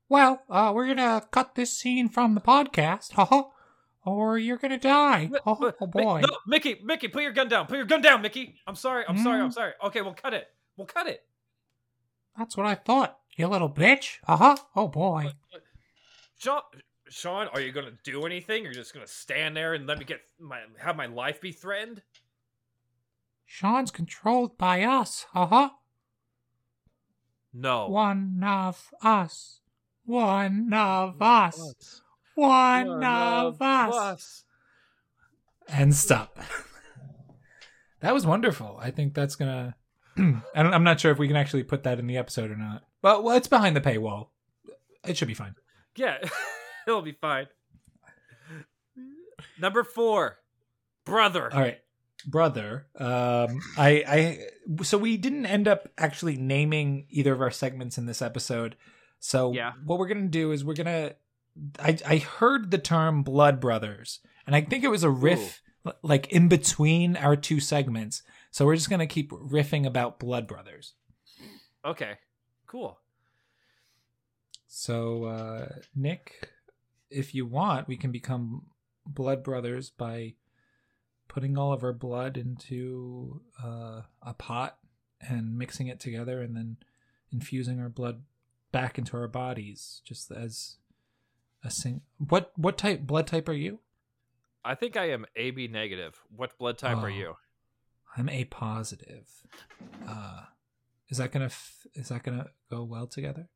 Well, 0.10 0.42
uh, 0.50 0.72
we're 0.74 0.88
gonna 0.88 1.22
cut 1.32 1.56
this 1.56 1.72
scene 1.74 2.10
from 2.10 2.34
the 2.36 2.42
podcast, 2.42 3.12
uh-huh, 3.18 3.44
or 4.06 4.38
you're 4.38 4.58
gonna 4.58 4.80
die. 4.80 5.28
Mi- 5.32 5.40
Oh, 5.46 5.72
oh 5.82 5.88
boy. 5.88 6.22
no, 6.22 6.38
Mickey, 6.48 6.80
Mickey, 6.84 7.10
put 7.10 7.24
your 7.24 7.34
gun 7.34 7.48
down. 7.50 7.68
Put 7.68 7.78
your 7.78 7.86
gun 7.86 8.02
down, 8.02 8.22
Mickey. 8.22 8.56
I'm 8.66 8.76
sorry. 8.76 9.04
I'm 9.08 9.18
sorry. 9.20 9.42
I'm 9.42 9.50
Mm. 9.50 9.54
sorry. 9.54 9.74
Okay, 9.86 10.02
we'll 10.02 10.14
cut 10.14 10.34
it. 10.34 10.48
We'll 10.78 10.88
cut 10.88 11.08
it. 11.08 11.24
That's 12.38 12.56
what 12.58 12.66
I 12.66 12.76
thought, 12.76 13.20
you 13.36 13.48
little 13.48 13.70
bitch. 13.70 14.18
Uh-huh. 14.28 14.56
Oh 14.76 14.88
boy. 14.88 15.32
Sean, 16.40 16.62
Sean, 17.10 17.48
are 17.48 17.62
you 17.62 17.72
gonna 17.72 17.98
do 18.04 18.26
anything? 18.26 18.64
You're 18.64 18.74
just 18.74 18.94
gonna 18.94 19.08
stand 19.08 19.56
there 19.56 19.74
and 19.74 19.88
let 19.88 20.00
me 20.00 20.06
get 20.06 20.22
my 20.40 20.62
have 20.80 20.96
my 20.96 21.06
life 21.06 21.40
be 21.42 21.52
threatened? 21.52 22.02
Sean's 23.46 23.92
controlled 23.92 24.58
by 24.58 24.84
us, 24.84 25.26
uh-huh. 25.34 25.70
No. 27.54 27.88
One 27.88 28.44
of 28.44 28.92
us. 29.02 29.62
One 30.06 30.74
of 30.74 31.22
us. 31.22 32.02
One, 32.36 32.88
One 32.88 33.04
of 33.04 33.56
of 33.56 33.62
us. 33.62 33.96
us. 33.96 34.44
And 35.70 35.96
stop. 35.96 36.38
that 38.02 38.14
was 38.14 38.26
wonderful. 38.26 38.78
I 38.80 38.92
think 38.92 39.14
that's 39.14 39.36
gonna. 39.36 39.76
and 40.18 40.42
I'm 40.56 40.84
not 40.84 41.00
sure 41.00 41.12
if 41.12 41.18
we 41.18 41.28
can 41.28 41.36
actually 41.36 41.64
put 41.64 41.84
that 41.84 42.00
in 42.00 42.08
the 42.08 42.18
episode 42.18 42.52
or 42.52 42.56
not. 42.56 42.84
But 43.02 43.24
well, 43.24 43.36
it's 43.36 43.48
behind 43.48 43.76
the 43.76 43.82
paywall. 43.82 44.30
It 45.06 45.18
should 45.18 45.28
be 45.28 45.34
fine. 45.34 45.56
Yeah, 45.96 46.18
it'll 46.88 47.02
be 47.02 47.12
fine. 47.20 47.48
Number 49.60 49.84
four, 49.84 50.38
brother. 51.06 51.54
All 51.54 51.60
right, 51.62 51.80
brother. 52.26 52.88
Um, 52.98 53.60
I, 53.78 54.04
I. 54.08 54.40
So 54.84 54.98
we 54.98 55.18
didn't 55.18 55.46
end 55.46 55.68
up 55.68 55.90
actually 55.98 56.38
naming 56.38 57.06
either 57.10 57.34
of 57.34 57.42
our 57.42 57.52
segments 57.52 57.98
in 57.98 58.06
this 58.06 58.22
episode. 58.22 58.76
So 59.20 59.52
Yeah. 59.54 59.74
what 59.86 60.00
we're 60.00 60.08
gonna 60.08 60.28
do 60.28 60.52
is 60.52 60.64
we're 60.66 60.74
gonna. 60.76 61.14
I 61.80 61.98
I 62.08 62.18
heard 62.18 62.72
the 62.72 62.78
term 62.78 63.24
blood 63.24 63.60
brothers, 63.60 64.20
and 64.46 64.56
I 64.56 64.62
think 64.62 64.84
it 64.84 64.90
was 64.90 65.04
a 65.04 65.10
riff 65.10 65.62
l- 65.86 65.98
like 66.04 66.32
in 66.32 66.48
between 66.50 67.16
our 67.18 67.36
two 67.36 67.60
segments. 67.60 68.22
So 68.52 68.66
we're 68.66 68.76
just 68.76 68.90
gonna 68.90 69.08
keep 69.08 69.32
riffing 69.32 69.86
about 69.86 70.20
blood 70.20 70.48
brothers. 70.48 70.94
Okay, 71.86 72.14
cool. 72.68 73.00
So 74.68 75.24
uh, 75.26 75.68
Nick, 75.96 76.50
if 77.10 77.34
you 77.36 77.46
want, 77.46 77.88
we 77.88 77.98
can 77.98 78.12
become 78.12 78.68
blood 79.06 79.44
brothers 79.44 79.90
by 79.90 80.34
putting 81.28 81.58
all 81.58 81.74
of 81.74 81.84
our 81.84 81.94
blood 81.94 82.38
into 82.38 83.42
uh, 83.64 84.02
a 84.22 84.34
pot 84.34 84.78
and 85.22 85.58
mixing 85.58 85.88
it 85.88 86.00
together, 86.00 86.42
and 86.42 86.56
then 86.56 86.78
infusing 87.32 87.80
our 87.80 87.90
blood 87.90 88.24
back 88.72 88.98
into 88.98 89.18
our 89.18 89.28
bodies, 89.28 90.02
just 90.06 90.32
as 90.32 90.78
a 91.64 91.72
sing. 91.72 92.02
What 92.18 92.52
what 92.56 92.78
type 92.78 93.02
blood 93.02 93.28
type 93.28 93.50
are 93.50 93.54
you? 93.54 93.80
I 94.64 94.76
think 94.76 94.96
I 94.98 95.10
am 95.12 95.26
AB 95.36 95.68
negative. 95.70 96.22
What 96.36 96.58
blood 96.58 96.78
type 96.78 96.98
are 96.98 97.06
Oh. 97.10 97.14
you? 97.14 97.36
I'm 98.16 98.30
A 98.30 98.46
positive. 98.46 99.28
Uh, 100.08 100.42
is 101.10 101.18
that 101.18 101.32
gonna 101.32 101.46
f- 101.46 101.88
is 101.94 102.10
that 102.10 102.24
gonna 102.24 102.48
go 102.70 102.84
well 102.84 103.08
together? 103.08 103.48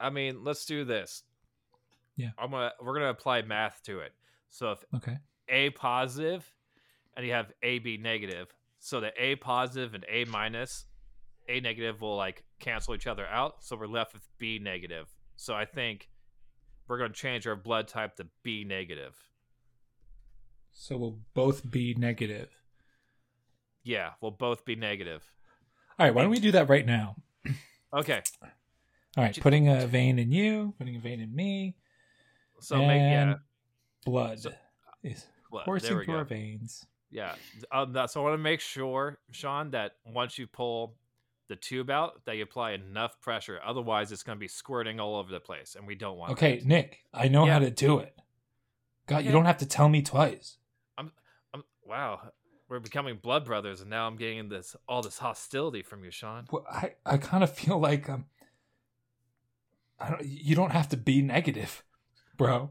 I 0.00 0.10
mean, 0.10 0.42
let's 0.44 0.64
do 0.66 0.84
this. 0.84 1.22
Yeah. 2.16 2.30
I'm 2.38 2.50
gonna 2.50 2.72
we're 2.80 2.94
gonna 2.94 3.10
apply 3.10 3.42
math 3.42 3.82
to 3.84 4.00
it. 4.00 4.12
So 4.50 4.72
if 4.72 4.84
Okay. 4.94 5.18
A 5.48 5.70
positive 5.70 6.50
and 7.16 7.24
you 7.26 7.32
have 7.32 7.52
AB 7.62 7.98
negative, 7.98 8.48
so 8.78 9.00
the 9.00 9.12
A 9.18 9.36
positive 9.36 9.94
and 9.94 10.04
A 10.08 10.24
minus, 10.24 10.86
A 11.48 11.60
negative 11.60 12.00
will 12.00 12.16
like 12.16 12.44
cancel 12.58 12.94
each 12.94 13.06
other 13.06 13.26
out. 13.26 13.62
So 13.62 13.76
we're 13.76 13.86
left 13.86 14.14
with 14.14 14.26
B 14.38 14.58
negative. 14.58 15.08
So 15.36 15.54
I 15.54 15.64
think 15.64 16.08
we're 16.88 16.98
gonna 16.98 17.12
change 17.12 17.46
our 17.46 17.56
blood 17.56 17.88
type 17.88 18.16
to 18.16 18.26
B 18.42 18.64
negative. 18.64 19.14
So 20.72 20.96
we'll 20.96 21.18
both 21.34 21.70
be 21.70 21.94
negative. 21.94 22.50
Yeah, 23.82 24.10
we'll 24.20 24.32
both 24.32 24.64
be 24.64 24.74
negative. 24.74 25.22
All 25.98 26.06
right. 26.06 26.14
Why 26.14 26.22
don't 26.22 26.30
we 26.30 26.40
do 26.40 26.52
that 26.52 26.68
right 26.68 26.84
now? 26.84 27.16
Okay. 27.94 28.20
All 29.16 29.24
right, 29.24 29.40
putting 29.40 29.68
a 29.68 29.86
vein 29.86 30.18
in 30.18 30.30
you, 30.30 30.74
putting 30.76 30.96
a 30.96 30.98
vein 30.98 31.20
in 31.20 31.34
me, 31.34 31.74
So 32.60 32.78
make 32.78 33.00
yeah, 33.00 33.34
blood 34.04 34.38
So- 34.40 34.52
is 35.02 35.26
blood. 35.50 35.64
coursing 35.64 36.00
through 36.02 36.14
our 36.16 36.24
veins. 36.24 36.86
Yeah. 37.10 37.34
Um, 37.72 37.92
that, 37.92 38.10
so 38.10 38.20
I 38.20 38.24
want 38.24 38.34
to 38.34 38.42
make 38.42 38.60
sure, 38.60 39.18
Sean, 39.30 39.70
that 39.70 39.92
once 40.04 40.38
you 40.38 40.46
pull 40.46 40.96
the 41.48 41.54
tube 41.56 41.88
out, 41.90 42.24
that 42.24 42.36
you 42.36 42.42
apply 42.42 42.72
enough 42.72 43.20
pressure. 43.20 43.60
Otherwise, 43.64 44.10
it's 44.10 44.24
going 44.24 44.36
to 44.36 44.40
be 44.40 44.48
squirting 44.48 44.98
all 44.98 45.14
over 45.16 45.30
the 45.30 45.38
place, 45.40 45.76
and 45.76 45.86
we 45.86 45.94
don't 45.94 46.18
want. 46.18 46.32
Okay, 46.32 46.58
that. 46.58 46.66
Nick, 46.66 47.04
I 47.14 47.28
know 47.28 47.46
Yeah. 47.46 47.52
how 47.54 47.58
to 47.60 47.70
do 47.70 47.98
it. 48.00 48.18
God, 49.06 49.24
you 49.24 49.30
don't 49.30 49.44
have 49.44 49.58
to 49.58 49.66
tell 49.66 49.88
me 49.88 50.02
twice. 50.02 50.58
Um, 50.98 51.12
wow, 51.84 52.32
we're 52.68 52.80
becoming 52.80 53.18
blood 53.22 53.44
brothers, 53.44 53.80
and 53.80 53.88
now 53.88 54.08
I'm 54.08 54.16
getting 54.16 54.48
this 54.48 54.74
all 54.88 55.00
this 55.02 55.18
hostility 55.18 55.82
from 55.82 56.02
you, 56.02 56.10
Sean. 56.10 56.46
Well, 56.50 56.66
I 56.68 56.94
I 57.06 57.16
kind 57.18 57.44
of 57.44 57.52
feel 57.54 57.78
like 57.78 58.08
um, 58.10 58.26
I 60.00 60.10
don't. 60.10 60.24
You 60.26 60.56
don't 60.56 60.72
have 60.72 60.88
to 60.88 60.96
be 60.96 61.22
negative, 61.22 61.84
bro. 62.36 62.70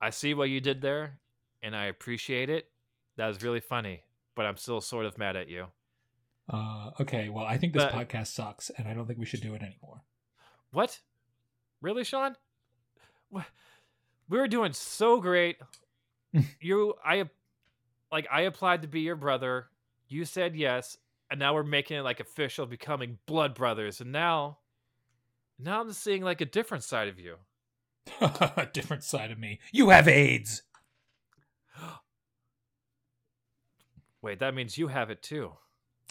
I 0.00 0.10
see 0.10 0.34
what 0.34 0.48
you 0.50 0.60
did 0.60 0.80
there, 0.80 1.18
and 1.62 1.74
I 1.74 1.86
appreciate 1.86 2.50
it. 2.50 2.70
That 3.16 3.26
was 3.26 3.42
really 3.42 3.60
funny, 3.60 4.02
but 4.36 4.46
I'm 4.46 4.56
still 4.56 4.80
sort 4.80 5.06
of 5.06 5.18
mad 5.18 5.36
at 5.36 5.48
you. 5.48 5.66
Uh, 6.48 6.90
okay, 7.00 7.28
well, 7.28 7.44
I 7.44 7.58
think 7.58 7.72
this 7.74 7.84
But- 7.84 7.92
podcast 7.94 8.28
sucks, 8.28 8.70
and 8.70 8.86
I 8.88 8.94
don't 8.94 9.06
think 9.06 9.18
we 9.18 9.26
should 9.26 9.40
do 9.42 9.54
it 9.54 9.62
anymore. 9.62 10.02
What? 10.70 11.00
Really, 11.80 12.04
Sean? 12.04 12.36
We 13.30 14.38
were 14.38 14.48
doing 14.48 14.72
so 14.72 15.20
great. 15.20 15.58
you, 16.60 16.94
I, 17.04 17.28
like, 18.12 18.26
I 18.30 18.42
applied 18.42 18.82
to 18.82 18.88
be 18.88 19.00
your 19.00 19.16
brother. 19.16 19.66
You 20.08 20.24
said 20.24 20.54
yes, 20.54 20.96
and 21.30 21.40
now 21.40 21.54
we're 21.54 21.62
making 21.62 21.96
it 21.98 22.02
like 22.02 22.20
official, 22.20 22.66
becoming 22.66 23.18
blood 23.26 23.54
brothers. 23.54 24.00
And 24.00 24.12
now, 24.12 24.58
now 25.58 25.80
I'm 25.80 25.92
seeing 25.92 26.22
like 26.22 26.40
a 26.40 26.46
different 26.46 26.84
side 26.84 27.08
of 27.08 27.18
you. 27.18 27.36
A 28.20 28.66
different 28.72 29.04
side 29.04 29.30
of 29.30 29.38
me. 29.38 29.60
You 29.72 29.90
have 29.90 30.08
AIDS. 30.08 30.62
Wait, 34.20 34.38
that 34.40 34.54
means 34.54 34.76
you 34.78 34.88
have 34.88 35.10
it 35.10 35.22
too. 35.22 35.52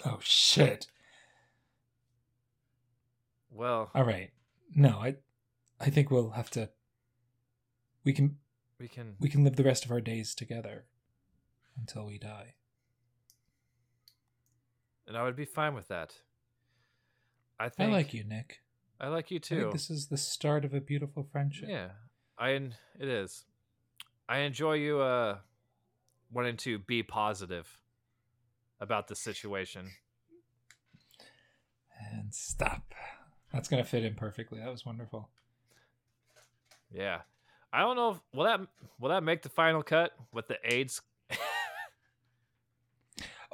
Oh 0.06 0.20
shit. 0.22 0.88
Well, 3.50 3.90
All 3.94 4.04
right. 4.06 4.32
No, 4.76 5.00
I 5.00 5.16
I 5.80 5.90
think 5.90 6.10
we'll 6.12 6.32
have 6.32 6.50
to. 6.52 6.70
We 8.04 8.14
can 8.14 8.38
We 8.80 8.88
can. 8.88 9.16
we 9.20 9.30
can 9.30 9.44
live 9.44 9.56
the 9.56 9.64
rest 9.64 9.86
of 9.86 9.92
our 9.92 10.02
days 10.02 10.34
together 10.36 10.86
until 11.78 12.06
we 12.06 12.18
die. 12.18 12.54
And 15.08 15.18
I 15.18 15.24
would 15.24 15.36
be 15.36 15.46
fine 15.46 15.74
with 15.74 15.88
that. 15.88 16.14
I 17.60 17.72
I 17.80 17.86
like 17.88 18.14
you, 18.14 18.24
Nick. 18.24 18.62
I 19.00 19.10
like 19.10 19.32
you 19.32 19.38
I 19.38 19.46
think 19.46 19.62
too. 19.62 19.70
this 19.72 19.90
is 19.90 20.08
the 20.08 20.18
start 20.18 20.66
of 20.66 20.74
a 20.74 20.82
beautiful 20.82 21.28
friendship. 21.32 21.70
Yeah, 21.70 21.90
I 22.38 22.50
it 22.52 22.74
is. 23.00 23.46
I 24.28 24.40
enjoy 24.40 24.74
you 24.74 25.00
uh 25.00 25.38
wanting 26.32 26.58
to 26.58 26.80
be 26.80 27.04
positive 27.04 27.80
about 28.80 29.08
the 29.08 29.16
situation. 29.16 29.92
And 32.12 32.34
stop. 32.34 32.94
That's 33.54 33.68
gonna 33.68 33.84
fit 33.84 34.04
in 34.04 34.16
perfectly. 34.16 34.60
That 34.60 34.70
was 34.72 34.86
wonderful. 34.86 35.30
Yeah, 36.92 37.22
I 37.72 37.82
don't 37.82 37.96
know. 37.96 38.12
If, 38.12 38.18
will 38.34 38.46
that 38.46 38.62
will 39.00 39.10
that 39.10 39.24
make 39.24 39.42
the 39.44 39.50
final 39.50 39.84
cut 39.84 40.12
with 40.32 40.48
the 40.48 40.58
AIDS? 40.64 41.02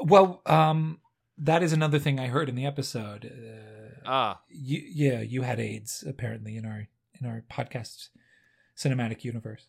Well, 0.02 0.42
um, 0.46 1.00
that 1.38 1.64
is 1.64 1.74
another 1.74 2.00
thing 2.00 2.20
I 2.20 2.28
heard 2.28 2.50
in 2.50 2.56
the 2.56 2.66
episode. 2.66 3.26
Uh, 3.26 3.70
Ah, 4.06 4.42
you, 4.50 4.82
yeah, 4.86 5.22
you 5.22 5.44
had 5.44 5.62
AIDS 5.62 6.04
apparently 6.06 6.58
in 6.58 6.66
our 6.66 6.88
in 7.22 7.26
our 7.26 7.42
podcast 7.50 8.10
cinematic 8.78 9.24
universe. 9.24 9.68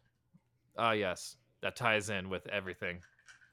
ah, 0.77 0.91
yes, 0.91 1.37
that 1.63 1.77
ties 1.77 2.11
in 2.11 2.29
with 2.29 2.47
everything. 2.49 2.99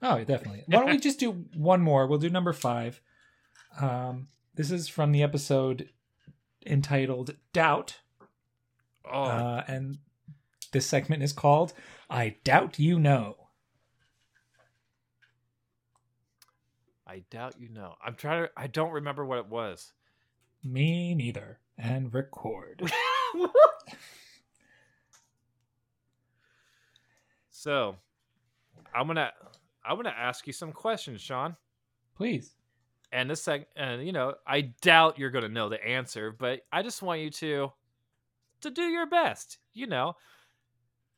Oh, 0.02 0.24
definitely. 0.24 0.64
Why 0.66 0.80
don't 0.80 0.90
we 0.90 0.98
just 0.98 1.20
do 1.20 1.30
one 1.54 1.80
more? 1.82 2.08
We'll 2.08 2.18
do 2.18 2.28
number 2.30 2.52
five. 2.52 3.00
Um, 3.80 4.26
this 4.56 4.72
is 4.72 4.88
from 4.88 5.12
the 5.12 5.22
episode 5.22 5.88
entitled 6.66 7.36
"Doubt," 7.52 7.98
Oh, 9.04 9.22
uh, 9.22 9.64
and 9.68 9.98
this 10.72 10.86
segment 10.86 11.22
is 11.22 11.32
called 11.32 11.72
"I 12.10 12.36
Doubt 12.42 12.78
You 12.80 12.98
Know." 12.98 13.36
I 17.12 17.24
doubt 17.30 17.56
you 17.60 17.68
know. 17.68 17.94
I'm 18.04 18.14
trying 18.14 18.44
to. 18.44 18.50
I 18.56 18.66
don't 18.68 18.92
remember 18.92 19.24
what 19.26 19.38
it 19.38 19.48
was. 19.48 19.92
Me 20.64 21.14
neither. 21.14 21.58
And 21.78 22.12
record. 22.14 22.82
so, 27.50 27.96
I'm 28.94 29.06
gonna 29.06 29.30
I'm 29.84 29.96
gonna 29.96 30.14
ask 30.16 30.46
you 30.46 30.52
some 30.52 30.72
questions, 30.72 31.20
Sean. 31.20 31.56
Please. 32.16 32.54
and 33.12 33.28
this 33.30 33.42
sec 33.42 33.66
and 33.76 34.04
you 34.06 34.12
know 34.12 34.34
i 34.46 34.60
doubt 34.82 35.18
you're 35.18 35.30
to 35.42 35.48
know 35.48 35.68
the 35.68 35.82
answer 35.84 36.30
but 36.30 36.60
i 36.72 36.82
just 36.82 37.02
want 37.02 37.20
you 37.20 37.30
to 37.30 37.70
to 38.60 38.70
do 38.70 38.82
your 38.82 39.06
best 39.06 39.58
you 39.74 39.86
know 39.86 40.14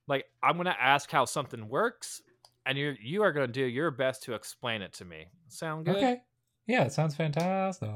like 0.09 0.24
i'm 0.42 0.55
to 0.66 0.82
ask 0.82 1.11
how 1.11 1.24
something 1.24 1.68
works 1.68 2.22
and 2.66 2.78
you're 2.78 2.96
you 3.00 3.22
are 3.22 3.32
going 3.32 3.46
to 3.46 3.52
do 3.52 3.64
your 3.64 3.90
best 3.90 4.22
to 4.24 4.34
explain 4.34 4.82
it 4.82 4.92
to 4.94 5.04
me 5.04 5.26
sound 5.48 5.84
good 5.86 5.96
Okay. 5.96 6.22
Yeah, 6.66 6.84
it 6.84 6.92
sounds 6.92 7.14
fantastic. 7.14 7.90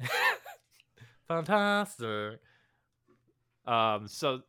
fantastic 1.28 2.40
um 3.66 4.08
so 4.08 4.40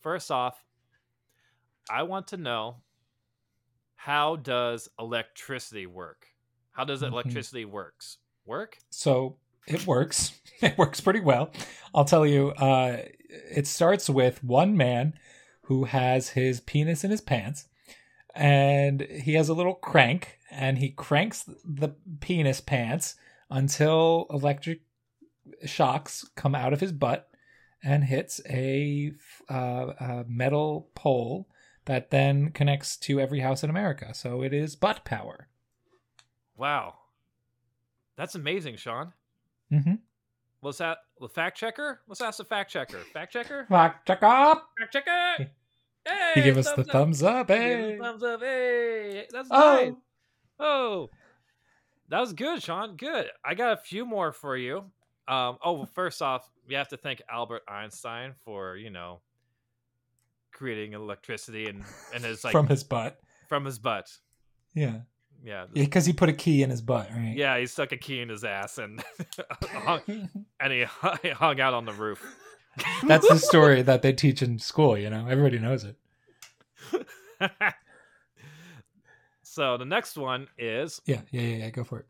first 0.00 0.30
off 0.30 0.64
i 1.90 2.02
want 2.02 2.28
to 2.28 2.36
know 2.36 2.76
how 3.96 4.36
does 4.36 4.88
electricity 4.98 5.86
work 5.86 6.26
how 6.72 6.84
does 6.84 7.02
Mhm. 7.02 7.08
electricity 7.08 7.64
works 7.64 8.18
work 8.46 8.78
So 8.90 9.36
it 9.66 9.86
works. 9.86 10.32
It 10.62 10.76
works 10.76 11.00
pretty 11.00 11.20
well. 11.20 11.50
I'll 11.94 12.04
tell 12.04 12.26
you, 12.26 12.48
uh, 12.50 12.98
it 13.30 13.66
starts 13.66 14.10
with 14.10 14.44
one 14.44 14.76
man 14.76 15.14
who 15.62 15.84
has 15.84 16.28
his 16.30 16.60
penis 16.60 17.02
in 17.02 17.10
his 17.10 17.22
pants 17.22 17.66
and 18.40 19.02
he 19.02 19.34
has 19.34 19.50
a 19.50 19.54
little 19.54 19.74
crank 19.74 20.38
and 20.50 20.78
he 20.78 20.88
cranks 20.88 21.44
the 21.62 21.90
penis 22.20 22.62
pants 22.62 23.14
until 23.50 24.26
electric 24.30 24.80
shocks 25.66 26.26
come 26.36 26.54
out 26.54 26.72
of 26.72 26.80
his 26.80 26.90
butt 26.90 27.28
and 27.84 28.04
hits 28.04 28.40
a, 28.48 29.12
uh, 29.50 29.92
a 30.00 30.24
metal 30.26 30.88
pole 30.94 31.50
that 31.84 32.10
then 32.10 32.50
connects 32.50 32.96
to 32.96 33.20
every 33.20 33.40
house 33.40 33.62
in 33.62 33.68
America. 33.68 34.14
So 34.14 34.42
it 34.42 34.54
is 34.54 34.74
butt 34.74 35.04
power. 35.04 35.48
Wow. 36.56 36.94
That's 38.16 38.36
amazing, 38.36 38.76
Sean. 38.76 39.12
Mm-hmm. 39.70 39.96
Let's 40.62 40.78
that 40.78 40.98
the 41.20 41.28
fact 41.28 41.58
checker? 41.58 42.00
Let's 42.08 42.22
ask 42.22 42.38
the 42.38 42.44
fact 42.44 42.70
checker. 42.70 43.00
Fact 43.12 43.34
checker? 43.34 43.66
Fact 43.68 44.06
check 44.06 44.22
up. 44.22 44.70
Fact 44.78 44.92
checker! 44.94 45.50
Hey! 46.06 46.32
He 46.36 46.42
gave 46.42 46.56
us 46.56 46.70
the 46.72 46.80
up. 46.82 46.88
thumbs 46.88 47.22
up. 47.22 47.50
He 47.50 47.56
gave 47.56 47.78
us 47.78 47.90
Hey. 47.92 47.98
thumbs 47.98 48.22
up. 48.22 48.40
Hey! 48.40 49.26
That's 49.30 49.48
Oh. 49.50 49.76
nice. 49.84 49.92
Oh. 50.58 51.10
That 52.08 52.20
was 52.20 52.32
good, 52.32 52.62
Sean. 52.62 52.96
Good. 52.96 53.30
I 53.44 53.54
got 53.54 53.72
a 53.72 53.76
few 53.76 54.04
more 54.04 54.32
for 54.32 54.56
you. 54.56 54.78
Um, 55.28 55.58
oh, 55.62 55.72
well, 55.74 55.86
first 55.86 56.20
off, 56.22 56.50
we 56.66 56.74
have 56.74 56.88
to 56.88 56.96
thank 56.96 57.22
Albert 57.30 57.62
Einstein 57.68 58.34
for, 58.44 58.76
you 58.76 58.90
know, 58.90 59.20
creating 60.52 60.92
electricity 60.94 61.66
and, 61.68 61.84
and 62.14 62.24
his 62.24 62.42
like 62.44 62.52
from 62.52 62.66
his 62.66 62.82
butt. 62.82 63.20
from 63.48 63.64
his 63.64 63.78
butt. 63.78 64.10
Yeah, 64.74 65.00
Yeah. 65.42 65.66
because 65.72 66.04
he 66.06 66.12
put 66.12 66.28
a 66.28 66.32
key 66.32 66.62
in 66.62 66.70
his 66.70 66.82
butt, 66.82 67.08
right? 67.14 67.34
Yeah, 67.36 67.58
he 67.58 67.66
stuck 67.66 67.92
a 67.92 67.96
key 67.96 68.20
in 68.20 68.28
his 68.28 68.42
ass 68.44 68.78
and 68.78 69.02
hung, 69.62 70.00
and 70.60 70.72
he 70.72 70.82
hung 70.82 71.60
out 71.60 71.74
on 71.74 71.84
the 71.84 71.92
roof. 71.92 72.24
That's 73.06 73.28
the 73.28 73.38
story 73.38 73.82
that 73.82 74.02
they 74.02 74.12
teach 74.12 74.42
in 74.42 74.58
school. 74.58 74.96
You 74.96 75.10
know, 75.10 75.26
everybody 75.28 75.58
knows 75.58 75.84
it. 75.84 75.96
so 79.42 79.76
the 79.76 79.84
next 79.84 80.16
one 80.16 80.48
is 80.58 81.00
Yeah, 81.06 81.20
yeah, 81.30 81.40
yeah. 81.42 81.56
yeah 81.56 81.70
go 81.70 81.84
for 81.84 82.00
it. 82.00 82.06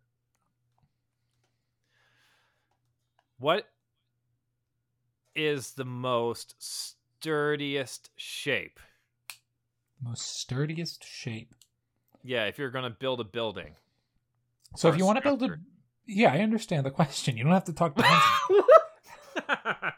what 3.41 3.67
is 5.35 5.73
the 5.73 5.85
most 5.85 6.55
sturdiest 6.59 8.11
shape? 8.17 8.79
Most 10.03 10.39
sturdiest 10.39 11.05
shape. 11.05 11.55
Yeah, 12.23 12.45
if 12.45 12.59
you're 12.59 12.71
gonna 12.71 12.91
build 12.91 13.21
a 13.21 13.25
building. 13.25 13.75
So 14.77 14.89
if 14.89 14.99
you 14.99 15.05
want 15.05 15.17
to 15.17 15.23
build 15.23 15.43
a, 15.43 15.57
yeah, 16.07 16.33
I 16.33 16.41
understand 16.41 16.87
the 16.87 16.91
question. 16.91 17.37
You 17.37 17.45
don't 17.45 17.53
have 17.53 17.65
to 17.65 17.73
talk 17.73 17.97
to. 19.49 19.95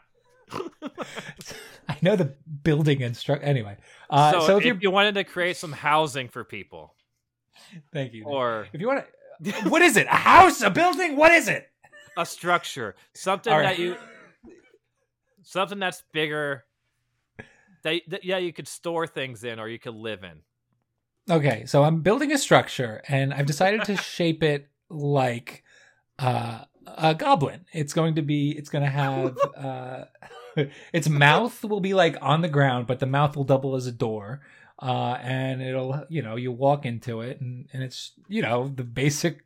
I 1.89 1.97
know 2.01 2.15
the 2.15 2.33
building 2.63 3.01
instruct. 3.01 3.43
Anyway, 3.43 3.77
uh, 4.09 4.31
so, 4.31 4.39
so, 4.47 4.57
if, 4.57 4.65
if, 4.65 4.81
you 4.81 4.91
wanted 4.91 5.15
to 5.15 5.23
create 5.23 5.57
some 5.57 5.71
housing 5.71 6.29
for 6.29 6.43
people, 6.43 6.95
thank 7.91 8.13
you. 8.13 8.25
or 8.25 8.67
if 8.71 8.79
you 8.79 8.87
want 8.87 9.05
to, 9.43 9.51
what 9.69 9.81
is 9.81 9.97
it? 9.97 10.07
A 10.07 10.15
house? 10.15 10.61
A 10.61 10.69
building? 10.69 11.15
What 11.15 11.31
is 11.31 11.47
it? 11.47 11.69
a 12.17 12.25
structure, 12.25 12.95
something 13.13 13.51
All 13.51 13.59
that 13.59 13.79
you, 13.79 13.95
something 15.43 15.79
that's 15.79 16.03
bigger, 16.11 16.65
that, 17.83 18.01
that 18.07 18.23
yeah 18.23 18.37
you 18.37 18.53
could 18.53 18.67
store 18.67 19.07
things 19.07 19.43
in 19.43 19.59
or 19.59 19.67
you 19.67 19.79
could 19.79 19.95
live 19.95 20.23
in. 20.23 20.41
Okay, 21.33 21.65
so 21.65 21.83
I'm 21.83 22.01
building 22.01 22.31
a 22.31 22.37
structure 22.37 23.01
and 23.07 23.33
I've 23.33 23.45
decided 23.45 23.83
to 23.85 23.95
shape 24.01 24.43
it 24.43 24.69
like 24.89 25.63
uh, 26.19 26.65
a 26.85 27.15
goblin. 27.15 27.65
It's 27.73 27.93
going 27.93 28.15
to 28.15 28.21
be 28.21 28.51
it's 28.51 28.69
going 28.69 28.83
to 28.83 28.91
have 28.91 29.37
uh, 29.57 30.05
its 30.93 31.09
mouth 31.09 31.63
will 31.63 31.79
be 31.79 31.93
like 31.93 32.17
on 32.21 32.41
the 32.41 32.49
ground, 32.49 32.87
but 32.87 32.99
the 32.99 33.05
mouth 33.05 33.35
will 33.35 33.43
double 33.43 33.75
as 33.75 33.87
a 33.87 33.91
door. 33.91 34.41
Uh, 34.79 35.17
and 35.21 35.61
it'll, 35.61 36.03
you 36.09 36.21
know, 36.21 36.35
you 36.35 36.51
walk 36.51 36.85
into 36.85 37.21
it 37.21 37.39
and, 37.39 37.67
and 37.71 37.83
it's, 37.83 38.11
you 38.27 38.41
know, 38.41 38.67
the 38.67 38.83
basic 38.83 39.43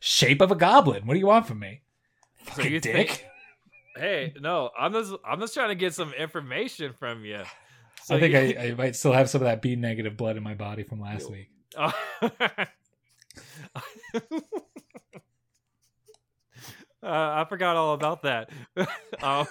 shape 0.00 0.40
of 0.40 0.50
a 0.50 0.56
goblin. 0.56 1.06
What 1.06 1.14
do 1.14 1.20
you 1.20 1.26
want 1.26 1.46
from 1.46 1.60
me? 1.60 1.82
So 2.56 2.62
you 2.62 2.80
dick. 2.80 2.92
think? 3.10 3.26
Hey, 3.96 4.34
no, 4.40 4.70
I'm 4.78 4.92
just 4.92 5.12
I'm 5.24 5.40
just 5.40 5.52
trying 5.54 5.68
to 5.68 5.74
get 5.74 5.94
some 5.94 6.12
information 6.14 6.94
from 6.98 7.24
you. 7.24 7.42
So 8.02 8.16
I 8.16 8.20
think 8.20 8.32
you- 8.32 8.58
I, 8.58 8.66
I 8.68 8.74
might 8.74 8.96
still 8.96 9.12
have 9.12 9.28
some 9.28 9.42
of 9.42 9.46
that 9.46 9.62
B 9.62 9.76
negative 9.76 10.16
blood 10.16 10.36
in 10.36 10.42
my 10.42 10.54
body 10.54 10.82
from 10.82 11.00
last 11.00 11.30
week. 11.30 11.50
Oh. 11.76 11.92
uh, 12.22 12.30
I 17.02 17.46
forgot 17.48 17.76
all 17.76 17.94
about 17.94 18.22
that. 18.22 18.50
um, 19.22 19.46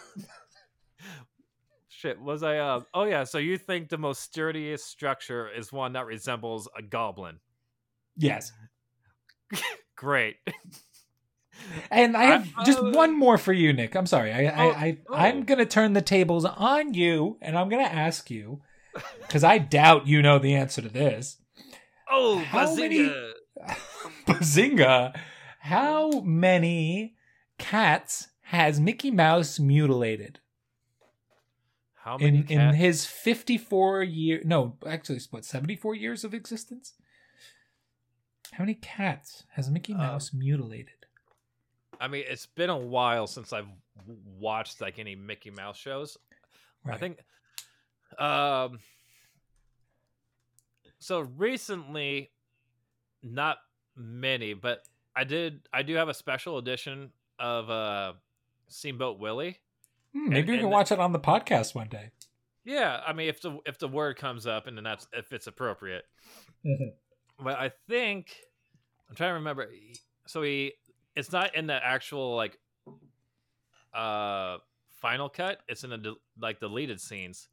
shit, 2.00 2.20
was 2.22 2.44
I? 2.44 2.58
Uh, 2.58 2.82
oh 2.94 3.04
yeah. 3.04 3.24
So 3.26 3.38
you 3.38 3.58
think 3.58 3.90
the 3.90 3.98
most 3.98 4.22
sturdiest 4.24 4.86
structure 4.88 5.50
is 5.50 5.72
one 5.72 5.94
that 5.94 6.06
resembles 6.06 6.68
a 6.78 6.82
goblin? 6.82 7.40
Yes. 8.18 8.52
Great. 9.96 10.38
And 11.92 12.16
I 12.16 12.24
have 12.24 12.48
I- 12.58 12.64
just 12.64 12.80
uh, 12.80 12.92
one 12.92 13.18
more 13.18 13.38
for 13.38 13.52
you, 13.54 13.74
Nick. 13.74 13.96
I'm 13.96 14.06
sorry. 14.06 14.32
I, 14.32 14.46
Oh, 14.46 14.70
I, 14.70 14.86
I 14.86 14.98
oh. 15.10 15.16
I'm 15.16 15.44
gonna 15.44 15.66
turn 15.66 15.94
the 15.94 16.02
tables 16.02 16.46
on 16.46 16.94
you, 16.94 17.38
and 17.42 17.58
I'm 17.58 17.68
gonna 17.70 17.84
ask 17.84 18.30
you 18.32 18.62
because 19.22 19.44
I 19.44 19.58
doubt 19.58 20.08
you 20.08 20.22
know 20.22 20.40
the 20.40 20.56
answer 20.56 20.82
to 20.82 20.90
this. 20.90 21.38
Oh, 22.10 22.38
How 22.40 22.74
many- 22.76 23.00
bazinga. 23.00 23.34
Bazinga! 24.26 25.20
How 25.60 26.22
many 26.22 27.16
cats 27.58 28.30
has 28.44 28.80
Mickey 28.80 29.12
Mouse 29.12 29.60
mutilated? 29.60 30.40
How 32.10 32.18
many 32.18 32.40
in 32.40 32.60
in 32.60 32.74
his 32.74 33.06
54 33.06 34.02
year 34.04 34.42
no 34.44 34.78
actually 34.88 35.20
what 35.30 35.46
74 35.46 35.94
years 35.96 36.24
of 36.24 36.34
existence 36.34 36.94
how 38.54 38.64
many 38.64 38.74
cats 38.74 39.44
has 39.52 39.70
mickey 39.70 39.94
Uh, 39.94 39.98
mouse 39.98 40.34
mutilated 40.34 41.00
I 42.02 42.08
mean, 42.08 42.24
it's 42.28 42.46
been 42.46 42.70
a 42.70 42.78
while 42.78 43.28
since 43.28 43.52
I've 43.52 43.68
watched 44.40 44.80
like 44.80 45.00
any 45.00 45.16
Mickey 45.16 45.52
Mouse 45.52 45.78
shows. 45.78 46.18
I 46.86 46.98
think 46.98 47.20
um 48.18 48.80
so 51.00 51.20
recently 51.38 52.32
not 53.22 53.58
many, 53.98 54.54
but 54.54 54.84
I 55.16 55.26
did 55.26 55.68
I 55.74 55.84
do 55.84 55.96
have 55.96 56.08
a 56.10 56.14
special 56.14 56.58
edition 56.58 57.12
of 57.38 57.70
uh 57.70 58.14
Steamboat 58.68 59.20
Willie. 59.20 59.58
Hmm, 60.20 60.30
maybe 60.30 60.52
we 60.52 60.60
can 60.60 60.70
watch 60.70 60.92
it 60.92 61.00
on 61.00 61.14
the 61.14 61.20
podcast 61.20 61.74
one 61.76 61.88
day 61.88 62.12
Yeah, 62.66 63.02
I 63.06 63.14
mean 63.14 63.30
if 63.30 63.42
the 63.42 63.58
if 63.66 63.80
the 63.80 63.88
word 63.88 64.18
comes 64.18 64.46
up 64.46 64.68
and 64.68 64.76
then 64.76 64.84
that's 64.84 65.08
if 65.14 65.32
it's 65.32 65.48
appropriate. 65.48 66.06
Mhm. 66.66 66.94
But 67.42 67.58
I 67.58 67.72
think 67.88 68.36
I'm 69.10 69.16
trying 69.16 69.30
to 69.30 69.36
remember 69.36 69.70
so 70.28 70.42
he 70.42 70.74
it's 71.16 71.32
not 71.32 71.56
in 71.56 71.68
the 71.68 71.84
actual 71.86 72.36
like 72.36 72.58
uh 73.94 74.58
final 75.02 75.30
cut, 75.30 75.62
it's 75.68 75.84
in 75.84 75.92
the 75.92 76.16
like 76.40 76.60
deleted 76.60 77.00
scenes. 77.00 77.48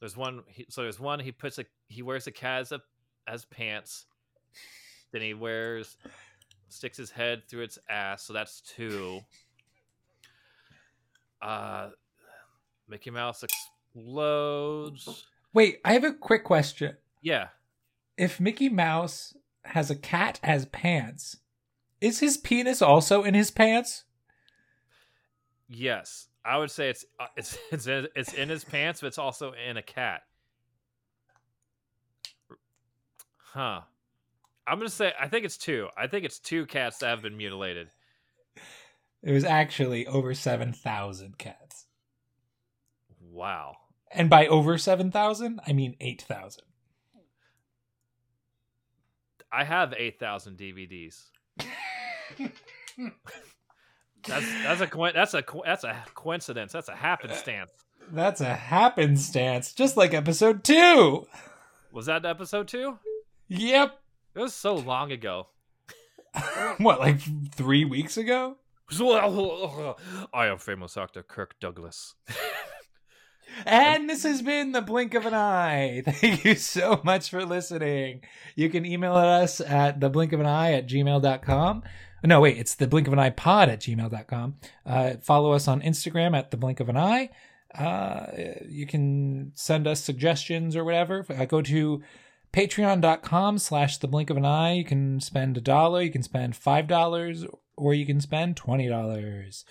There's 0.00 0.16
one 0.16 0.42
he, 0.48 0.66
so 0.68 0.82
there's 0.82 1.00
one 1.00 1.18
he 1.20 1.32
puts 1.32 1.58
a 1.58 1.64
he 1.88 2.02
wears 2.02 2.26
a 2.26 2.32
cat 2.32 2.60
as, 2.60 2.72
a, 2.72 2.80
as 3.26 3.44
pants. 3.46 4.06
Then 5.12 5.22
he 5.22 5.34
wears 5.34 5.96
sticks 6.68 6.96
his 6.96 7.10
head 7.10 7.42
through 7.48 7.62
its 7.62 7.78
ass, 7.88 8.22
so 8.22 8.32
that's 8.32 8.60
two. 8.60 9.20
Uh 11.46 11.90
Mickey 12.88 13.10
Mouse 13.10 13.42
explodes. 13.42 15.26
wait 15.54 15.80
i 15.84 15.92
have 15.92 16.04
a 16.04 16.12
quick 16.12 16.44
question 16.44 16.96
Yeah. 17.22 17.48
if 18.16 18.38
mickey 18.40 18.68
mouse 18.68 19.34
has 19.64 19.90
a 19.90 19.96
cat 19.96 20.38
as 20.42 20.66
pants 20.66 21.38
is 22.00 22.20
his 22.20 22.36
penis 22.36 22.80
also 22.82 23.22
in 23.24 23.34
his 23.34 23.50
pants 23.50 24.04
Yes, 25.68 26.28
I 26.44 26.58
would 26.58 26.70
say 26.70 26.90
it's 26.90 27.04
uh, 27.18 27.26
it's 27.36 27.58
it's 27.72 27.88
in, 27.88 28.06
it's 28.14 28.32
in 28.34 28.48
his 28.48 28.62
pants, 28.64 29.00
but 29.00 29.08
it's 29.08 29.18
also 29.18 29.52
in 29.68 29.76
a 29.76 29.82
cat. 29.82 30.22
Huh. 33.38 33.80
I'm 34.64 34.78
gonna 34.78 34.88
say 34.88 35.12
I 35.18 35.26
think 35.26 35.44
it's 35.44 35.56
two. 35.56 35.88
I 35.96 36.06
think 36.06 36.24
it's 36.24 36.38
two 36.38 36.66
cats 36.66 36.98
that 36.98 37.08
have 37.08 37.22
been 37.22 37.36
mutilated. 37.36 37.88
It 39.26 39.32
was 39.32 39.44
actually 39.44 40.06
over 40.06 40.32
7000 40.34 41.36
cats 41.38 41.86
Wow. 43.20 43.76
and 44.10 44.30
by 44.30 44.46
over 44.46 44.78
7000 44.78 45.60
i 45.66 45.72
mean 45.72 45.96
8000 46.00 46.62
I 49.52 49.64
have 49.64 49.94
eight 49.96 50.18
thousand 50.18 50.58
DVDs. 50.58 51.30
That's 54.26 54.46
that's 54.64 54.80
a 54.80 55.10
that's 55.14 55.34
a 55.34 55.44
that's 55.64 55.84
a 55.84 56.04
coincidence. 56.14 56.72
That's 56.72 56.88
a 56.88 56.96
happenstance. 56.96 57.70
That's 58.10 58.40
a 58.40 58.52
happenstance, 58.54 59.72
just 59.72 59.96
like 59.96 60.12
episode 60.14 60.64
two. 60.64 61.26
Was 61.92 62.06
that 62.06 62.26
episode 62.26 62.66
two? 62.68 62.98
Yep. 63.48 63.98
It 64.34 64.40
was 64.40 64.52
so 64.52 64.74
long 64.74 65.12
ago. 65.12 65.46
what, 66.78 66.98
like 66.98 67.20
three 67.54 67.84
weeks 67.84 68.16
ago? 68.16 68.56
I 70.32 70.46
am 70.46 70.58
famous 70.58 70.96
actor 70.96 71.22
Kirk 71.22 71.56
Douglas. 71.60 72.14
And 73.64 74.10
this 74.10 74.24
has 74.24 74.42
been 74.42 74.72
the 74.72 74.82
blink 74.82 75.14
of 75.14 75.24
an 75.24 75.34
eye. 75.34 76.02
Thank 76.06 76.44
you 76.44 76.56
so 76.56 77.00
much 77.04 77.30
for 77.30 77.44
listening. 77.44 78.22
You 78.54 78.68
can 78.68 78.84
email 78.84 79.14
us 79.14 79.60
at 79.60 80.00
the 80.00 80.10
blink 80.10 80.32
of 80.32 80.40
an 80.40 80.46
eye 80.46 80.72
at 80.72 80.88
gmail.com. 80.88 81.82
No, 82.24 82.40
wait, 82.40 82.58
it's 82.58 82.74
the 82.74 82.88
blink 82.88 83.06
of 83.06 83.12
an 83.12 83.18
eye 83.18 83.30
pod 83.30 83.68
at 83.68 83.80
gmail.com. 83.80 84.56
Uh, 84.84 85.14
follow 85.22 85.52
us 85.52 85.68
on 85.68 85.80
Instagram 85.80 86.36
at 86.36 86.50
the 86.50 86.56
blink 86.56 86.80
of 86.80 86.88
an 86.88 86.96
eye. 86.96 87.30
Uh, 87.74 88.26
you 88.66 88.86
can 88.86 89.52
send 89.54 89.86
us 89.86 90.02
suggestions 90.02 90.74
or 90.74 90.84
whatever. 90.84 91.24
I 91.30 91.46
go 91.46 91.62
to 91.62 92.02
patreon.com 92.52 93.58
slash 93.58 93.98
the 93.98 94.08
blink 94.08 94.30
of 94.30 94.36
an 94.36 94.44
eye. 94.46 94.74
You 94.74 94.84
can 94.84 95.20
spend 95.20 95.56
a 95.56 95.60
dollar, 95.60 96.02
you 96.02 96.10
can 96.10 96.22
spend 96.22 96.56
five 96.56 96.86
dollars, 96.88 97.44
or 97.76 97.94
you 97.94 98.06
can 98.06 98.20
spend 98.20 98.56
twenty 98.56 98.88
dollars. 98.88 99.64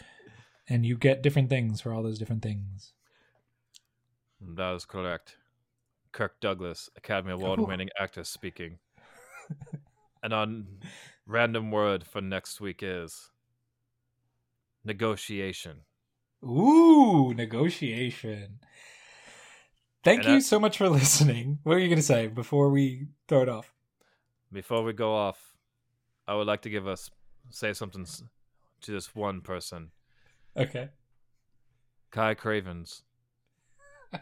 And 0.68 0.84
you 0.84 0.98
get 0.98 1.22
different 1.22 1.50
things 1.50 1.80
for 1.80 1.94
all 1.94 2.02
those 2.02 2.18
different 2.18 2.42
things. 2.42 2.94
That 4.42 4.74
is 4.74 4.84
correct. 4.84 5.38
Kirk 6.12 6.40
Douglas, 6.40 6.90
Academy 6.96 7.34
Award 7.34 7.60
winning 7.60 7.90
actor 8.00 8.24
speaking. 8.24 8.80
and 10.24 10.34
on 10.34 10.66
random 11.28 11.72
word 11.72 12.04
for 12.04 12.22
next 12.22 12.60
week 12.60 12.80
is 12.82 13.30
negotiation. 14.84 15.82
Ooh, 16.44 17.34
negotiation. 17.34 18.60
Thank 20.04 20.24
And 20.24 20.34
you 20.36 20.42
so 20.42 20.60
much 20.60 20.78
for 20.78 20.90
listening. 21.02 21.60
What 21.64 21.78
are 21.78 21.80
you 21.80 21.88
going 21.88 21.98
to 21.98 22.04
say 22.04 22.28
before 22.28 22.70
we 22.70 23.08
throw 23.28 23.42
it 23.42 23.50
off? 23.50 23.74
Before 24.52 24.84
we 24.84 24.94
go 24.94 25.14
off, 25.14 25.54
I 26.28 26.36
would 26.36 26.48
like 26.48 26.62
to 26.62 26.70
give 26.70 26.88
us 26.88 27.10
say 27.50 27.74
something 27.74 28.06
to 28.82 28.92
this 28.92 29.16
one 29.16 29.42
person, 29.42 29.92
Okay. 30.58 30.90
Kai 32.12 32.34
Cravens. 32.34 33.04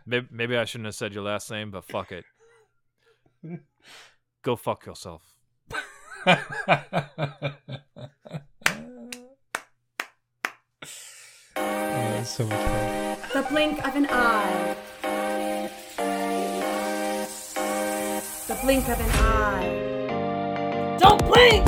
maybe, 0.06 0.28
maybe 0.32 0.58
I 0.58 0.66
shouldn't 0.66 0.86
have 0.88 0.96
said 0.96 1.14
your 1.14 1.24
last 1.24 1.52
name, 1.52 1.70
but 1.72 1.86
fuck 1.86 2.12
it. 2.12 2.26
Go 4.42 4.56
fuck 4.56 4.86
yourself. 4.86 5.22
Oh, 11.56 12.24
so 12.24 12.46
much 12.46 12.60
fun. 12.60 13.18
The 13.34 13.48
blink 13.50 13.86
of 13.88 13.96
an 13.96 14.08
eye. 14.10 14.76
The 18.48 18.60
blink 18.64 18.88
of 18.90 19.00
an 19.00 19.12
eye. 19.12 20.98
Don't 21.00 21.26
blink! 21.26 21.66